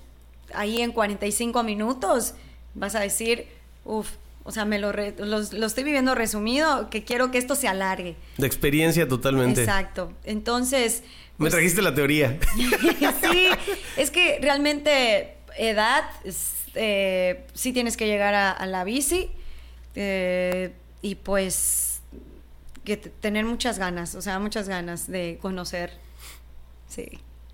ahí 0.55 0.83
en 0.83 0.93
45 0.93 1.63
minutos 1.63 2.35
vas 2.75 2.95
a 2.95 3.01
decir, 3.01 3.47
uff, 3.85 4.11
o 4.45 4.53
sea, 4.53 4.65
me 4.65 4.79
lo, 4.79 4.93
re- 4.93 5.15
los- 5.19 5.53
lo 5.53 5.67
estoy 5.67 5.83
viviendo 5.85 6.15
resumido, 6.15 6.89
que 6.91 7.03
quiero 7.03 7.31
que 7.33 7.39
esto 7.39 7.55
se 7.57 7.67
alargue. 7.67 8.15
De 8.37 8.47
experiencia 8.47 9.09
totalmente. 9.09 9.63
Exacto. 9.63 10.13
Entonces... 10.25 11.03
Me 11.39 11.45
pues, 11.45 11.53
trajiste 11.53 11.83
la 11.83 11.95
teoría. 11.95 12.39
sí, 12.57 13.49
es 13.97 14.11
que 14.11 14.39
realmente 14.41 15.35
edad, 15.59 16.05
eh, 16.75 17.45
sí 17.55 17.73
tienes 17.73 17.97
que 17.97 18.07
llegar 18.07 18.35
a, 18.35 18.53
a 18.53 18.67
la 18.67 18.85
bici 18.85 19.31
eh, 19.97 20.73
y 21.03 21.17
pues 21.17 21.86
que 22.87 22.97
tener 22.97 23.45
muchas 23.45 23.79
ganas, 23.79 24.15
o 24.15 24.23
sea, 24.23 24.39
muchas 24.39 24.67
ganas 24.69 25.07
de 25.07 25.39
conocer. 25.43 25.91
Sí. 26.89 27.07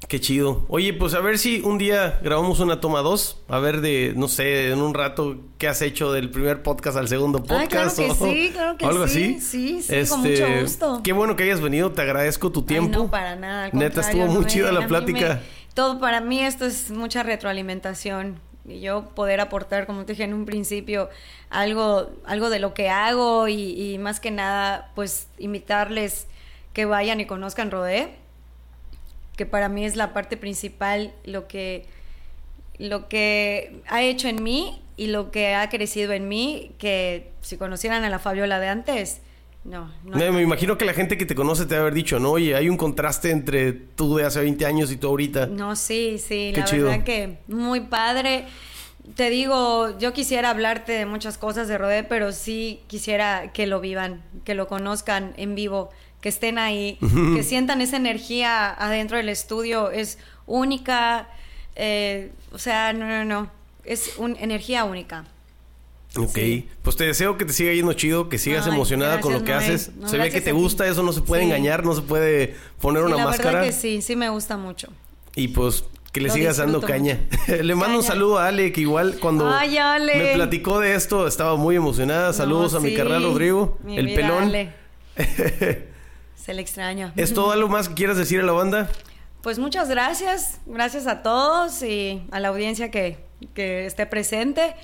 Qué 0.08 0.20
chido. 0.20 0.66
Oye, 0.68 0.92
pues 0.92 1.14
a 1.14 1.20
ver 1.20 1.38
si 1.38 1.60
un 1.60 1.78
día 1.78 2.18
grabamos 2.22 2.58
una 2.60 2.80
toma 2.80 3.00
dos. 3.00 3.38
A 3.48 3.58
ver 3.60 3.80
de, 3.80 4.12
no 4.16 4.26
sé, 4.28 4.70
en 4.72 4.80
un 4.80 4.94
rato, 4.94 5.36
qué 5.58 5.68
has 5.68 5.80
hecho 5.80 6.12
del 6.12 6.28
primer 6.30 6.62
podcast 6.62 6.96
al 6.96 7.06
segundo 7.08 7.38
podcast. 7.42 7.70
claro 7.70 7.94
que 7.96 8.10
o, 8.10 8.14
sí, 8.14 8.50
claro 8.52 8.76
que 8.76 8.84
o 8.84 8.88
algo 8.88 9.06
sí. 9.08 9.36
así. 9.38 9.40
Sí, 9.40 9.82
sí, 9.82 10.08
con 10.10 10.20
mucho 10.22 10.44
gusto. 10.60 11.00
Qué 11.04 11.12
bueno 11.12 11.36
que 11.36 11.44
hayas 11.44 11.60
venido. 11.60 11.92
Te 11.92 12.02
agradezco 12.02 12.50
tu 12.50 12.62
tiempo. 12.62 12.90
Ay, 12.98 13.02
no, 13.04 13.10
para 13.10 13.36
nada. 13.36 13.64
al 13.66 13.70
Neta, 13.74 14.00
estuvo 14.00 14.26
muy 14.26 14.42
no, 14.42 14.46
chida 14.48 14.72
la 14.72 14.86
plática. 14.88 15.34
me- 15.36 15.62
todo 15.74 15.98
para 16.00 16.20
mí 16.20 16.40
esto 16.44 16.66
es 16.66 16.90
mucha 16.90 17.22
retroalimentación. 17.22 18.38
Y 18.66 18.80
yo 18.80 19.06
poder 19.14 19.40
aportar, 19.40 19.86
como 19.86 20.04
te 20.04 20.12
dije 20.12 20.24
en 20.24 20.34
un 20.34 20.44
principio, 20.44 21.10
algo, 21.50 22.10
algo 22.24 22.48
de 22.48 22.60
lo 22.60 22.74
que 22.74 22.88
hago 22.88 23.48
y, 23.48 23.98
más 23.98 24.20
que 24.20 24.30
nada, 24.30 24.90
pues 24.94 25.28
invitarles 25.38 26.26
que 26.72 26.84
vayan 26.84 27.20
y 27.20 27.26
conozcan 27.26 27.70
Rodé, 27.70 28.14
que 29.36 29.46
para 29.46 29.68
mí 29.68 29.84
es 29.84 29.96
la 29.96 30.12
parte 30.12 30.36
principal, 30.36 31.12
lo 31.24 31.48
que, 31.48 31.86
lo 32.78 33.08
que 33.08 33.82
ha 33.88 34.02
hecho 34.02 34.28
en 34.28 34.42
mí 34.42 34.80
y 34.96 35.08
lo 35.08 35.30
que 35.30 35.54
ha 35.54 35.68
crecido 35.68 36.12
en 36.12 36.28
mí, 36.28 36.72
que 36.78 37.32
si 37.40 37.56
conocieran 37.56 38.04
a 38.04 38.10
la 38.10 38.18
Fabiola 38.20 38.60
de 38.60 38.68
antes, 38.68 39.22
no, 39.64 39.90
no. 40.04 40.16
Me, 40.16 40.30
me 40.32 40.42
imagino 40.42 40.76
que 40.76 40.84
la 40.84 40.92
gente 40.94 41.16
que 41.16 41.24
te 41.26 41.34
conoce 41.34 41.66
te 41.66 41.74
va 41.74 41.80
a 41.80 41.82
haber 41.82 41.94
dicho, 41.94 42.18
no, 42.18 42.30
oye, 42.32 42.54
hay 42.56 42.68
un 42.68 42.76
contraste 42.76 43.30
entre 43.30 43.72
tú 43.72 44.16
de 44.16 44.24
hace 44.24 44.40
20 44.40 44.66
años 44.66 44.90
y 44.90 44.96
tú 44.96 45.08
ahorita. 45.08 45.46
No, 45.46 45.76
sí, 45.76 46.18
sí, 46.18 46.50
Qué 46.54 46.60
la 46.60 46.66
chido. 46.66 46.88
verdad 46.88 47.04
que 47.04 47.38
muy 47.48 47.80
padre. 47.80 48.46
Te 49.16 49.30
digo, 49.30 49.98
yo 49.98 50.12
quisiera 50.12 50.50
hablarte 50.50 50.92
de 50.92 51.06
muchas 51.06 51.36
cosas 51.36 51.66
de 51.68 51.76
Rodé, 51.76 52.04
pero 52.04 52.30
sí 52.32 52.80
quisiera 52.86 53.52
que 53.52 53.66
lo 53.66 53.80
vivan, 53.80 54.22
que 54.44 54.54
lo 54.54 54.68
conozcan 54.68 55.32
en 55.36 55.56
vivo, 55.56 55.90
que 56.20 56.28
estén 56.28 56.56
ahí, 56.56 56.98
que 57.34 57.42
sientan 57.42 57.80
esa 57.80 57.96
energía 57.96 58.70
adentro 58.70 59.16
del 59.16 59.28
estudio. 59.28 59.90
Es 59.90 60.18
única, 60.46 61.28
eh, 61.74 62.30
o 62.52 62.58
sea, 62.58 62.92
no, 62.92 63.06
no, 63.08 63.24
no, 63.24 63.50
es 63.84 64.14
una 64.18 64.38
energía 64.38 64.84
única. 64.84 65.24
Ok, 66.16 66.34
Sí. 66.34 66.68
pues 66.82 66.96
te 66.96 67.04
deseo 67.04 67.38
que 67.38 67.44
te 67.46 67.52
siga 67.54 67.72
yendo 67.72 67.92
chido, 67.94 68.28
que 68.28 68.38
sigas 68.38 68.66
Ay, 68.66 68.72
emocionada 68.74 69.20
con 69.20 69.32
lo 69.32 69.44
que 69.44 69.52
Noé. 69.52 69.64
haces. 69.64 69.92
No, 69.96 70.08
se 70.08 70.18
ve 70.18 70.30
que 70.30 70.40
te 70.42 70.52
gusta, 70.52 70.86
eso 70.86 71.02
no 71.02 71.12
se 71.12 71.22
puede 71.22 71.42
Sí. 71.42 71.46
engañar, 71.48 71.84
no 71.84 71.94
se 71.94 72.02
puede 72.02 72.54
poner 72.80 73.02
Sí, 73.02 73.06
una 73.08 73.16
la 73.16 73.24
máscara. 73.24 73.52
verdad 73.60 73.66
que 73.66 73.72
sí, 73.72 74.02
sí 74.02 74.14
me 74.16 74.28
gusta 74.28 74.56
mucho. 74.58 74.88
Y 75.34 75.48
pues 75.48 75.84
que 76.12 76.20
le 76.20 76.28
Lo 76.28 76.34
sigas 76.34 76.58
dando 76.58 76.82
caña. 76.82 77.18
le 77.62 77.74
mando 77.74 77.96
un 77.98 78.04
saludo 78.04 78.38
a 78.38 78.48
Ale, 78.48 78.70
que 78.72 78.82
igual 78.82 79.16
cuando 79.20 79.48
Ay, 79.48 79.78
Ale. 79.78 80.14
me 80.16 80.34
platicó 80.34 80.80
de 80.80 80.94
esto 80.94 81.26
estaba 81.26 81.56
muy 81.56 81.76
emocionada. 81.76 82.34
Saludos 82.34 82.72
No, 82.72 82.78
a 82.78 82.82
mi 82.82 82.94
carnal 82.94 83.22
Rodrigo, 83.22 83.78
mi 83.82 83.96
el 83.96 84.06
vida, 84.08 84.16
pelón. 84.16 84.42
Ale. 84.44 84.72
Se 86.36 86.52
le 86.54 86.60
extraña. 86.60 87.12
¿Es 87.16 87.32
todo 87.34 87.52
algo 87.52 87.68
más 87.68 87.88
que 87.88 87.94
quieras 87.94 88.16
decir 88.18 88.40
a 88.40 88.42
la 88.42 88.52
banda? 88.52 88.90
Pues 89.42 89.58
muchas 89.58 89.88
gracias, 89.88 90.60
gracias 90.66 91.06
a 91.06 91.22
todos 91.22 91.82
y 91.82 92.22
a 92.30 92.40
la 92.40 92.48
audiencia 92.48 92.90
que, 92.90 93.18
que 93.54 93.86
esté 93.86 94.06
presente, 94.06 94.74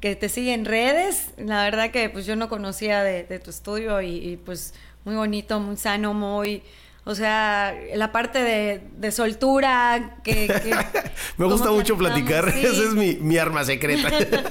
que 0.00 0.16
te 0.16 0.28
sigue 0.28 0.54
en 0.54 0.64
redes. 0.64 1.30
La 1.36 1.64
verdad 1.64 1.90
que 1.90 2.08
pues 2.08 2.26
yo 2.26 2.36
no 2.36 2.48
conocía 2.48 3.02
de, 3.02 3.24
de 3.24 3.38
tu 3.38 3.50
estudio 3.50 4.00
y, 4.02 4.16
y, 4.16 4.36
pues 4.36 4.74
muy 5.04 5.14
bonito, 5.16 5.60
muy 5.60 5.76
sano, 5.76 6.14
muy... 6.14 6.62
O 7.04 7.14
sea, 7.14 7.74
la 7.94 8.12
parte 8.12 8.38
de, 8.42 8.82
de 8.98 9.10
soltura 9.12 10.18
que... 10.22 10.46
que- 10.46 10.74
Me 11.38 11.46
gusta 11.46 11.70
mucho 11.70 11.96
platicar, 11.96 12.52
sí. 12.52 12.58
esa 12.60 12.82
es 12.84 12.94
mi, 12.94 13.14
mi 13.16 13.38
arma 13.38 13.64
secreta. 13.64 14.10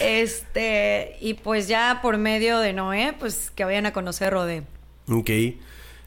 Este, 0.00 1.16
y 1.20 1.34
pues 1.34 1.68
ya 1.68 2.00
por 2.02 2.18
medio 2.18 2.58
de 2.58 2.72
Noé, 2.72 3.14
pues 3.18 3.50
que 3.50 3.64
vayan 3.64 3.86
a 3.86 3.92
conocer 3.92 4.32
Rodé. 4.32 4.62
ok. 5.08 5.30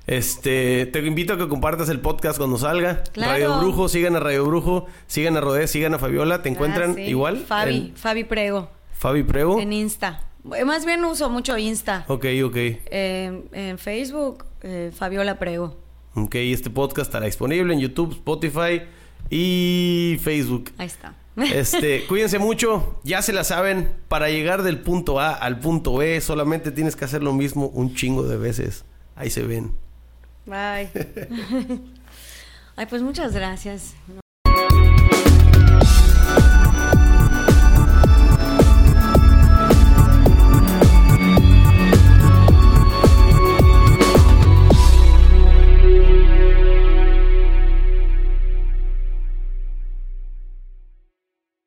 Este, 0.08 0.86
te 0.86 1.00
invito 1.06 1.34
a 1.34 1.38
que 1.38 1.48
compartas 1.50 1.90
el 1.90 2.00
podcast 2.00 2.38
cuando 2.38 2.58
salga. 2.58 3.04
Claro. 3.12 3.32
Radio 3.34 3.58
Brujo, 3.60 3.90
sigan 3.90 4.16
a 4.16 4.20
Radio 4.22 4.46
Brujo, 4.46 4.86
sigan 5.06 5.36
a 5.36 5.42
Rodé, 5.42 5.68
sigan 5.68 5.94
a 5.94 6.00
Fabiola. 6.00 6.42
¿Te 6.42 6.48
encuentran 6.50 6.92
Ah, 6.92 6.96
sí. 6.96 7.02
igual? 7.02 7.38
Fabi, 7.38 7.76
En 7.90 7.96
Fabi 7.96 8.24
Prego, 8.24 8.70
Fabi 8.94 9.24
Prego. 9.24 9.60
en 9.60 9.74
Insta. 9.74 10.24
Más 10.66 10.86
bien 10.86 11.04
uso 11.04 11.30
mucho 11.30 11.58
Insta. 11.58 12.06
Ok, 12.08 12.26
ok. 12.46 12.56
Eh, 12.56 13.44
en 13.52 13.78
Facebook, 13.78 14.46
eh, 14.62 14.92
Fabiola 14.96 15.38
Prego. 15.40 15.76
Ok, 16.16 16.36
este 16.36 16.70
podcast 16.70 17.10
estará 17.10 17.26
disponible 17.26 17.74
en 17.74 17.82
YouTube, 17.82 18.14
Spotify 18.14 18.84
y 19.30 20.18
Facebook. 20.24 20.72
Ahí 20.78 20.88
está. 20.88 21.16
Este, 21.54 22.06
cuídense 22.08 22.40
mucho, 22.40 23.00
ya 23.04 23.22
se 23.22 23.32
la 23.32 23.44
saben, 23.44 23.92
para 24.08 24.30
llegar 24.30 24.64
del 24.64 24.80
punto 24.80 25.20
A 25.20 25.34
al 25.34 25.60
punto 25.60 25.96
B 25.98 26.20
solamente 26.20 26.72
tienes 26.72 26.96
que 26.96 27.06
hacer 27.06 27.22
lo 27.22 27.32
mismo 27.34 27.68
un 27.68 27.94
chingo 27.94 28.24
de 28.24 28.38
veces. 28.38 28.86
Ahí 29.16 29.30
se 29.30 29.44
ven. 29.44 29.74
Bye. 30.48 30.90
Ay, 32.76 32.86
pues 32.88 33.02
muchas 33.02 33.34
gracias. 33.34 33.96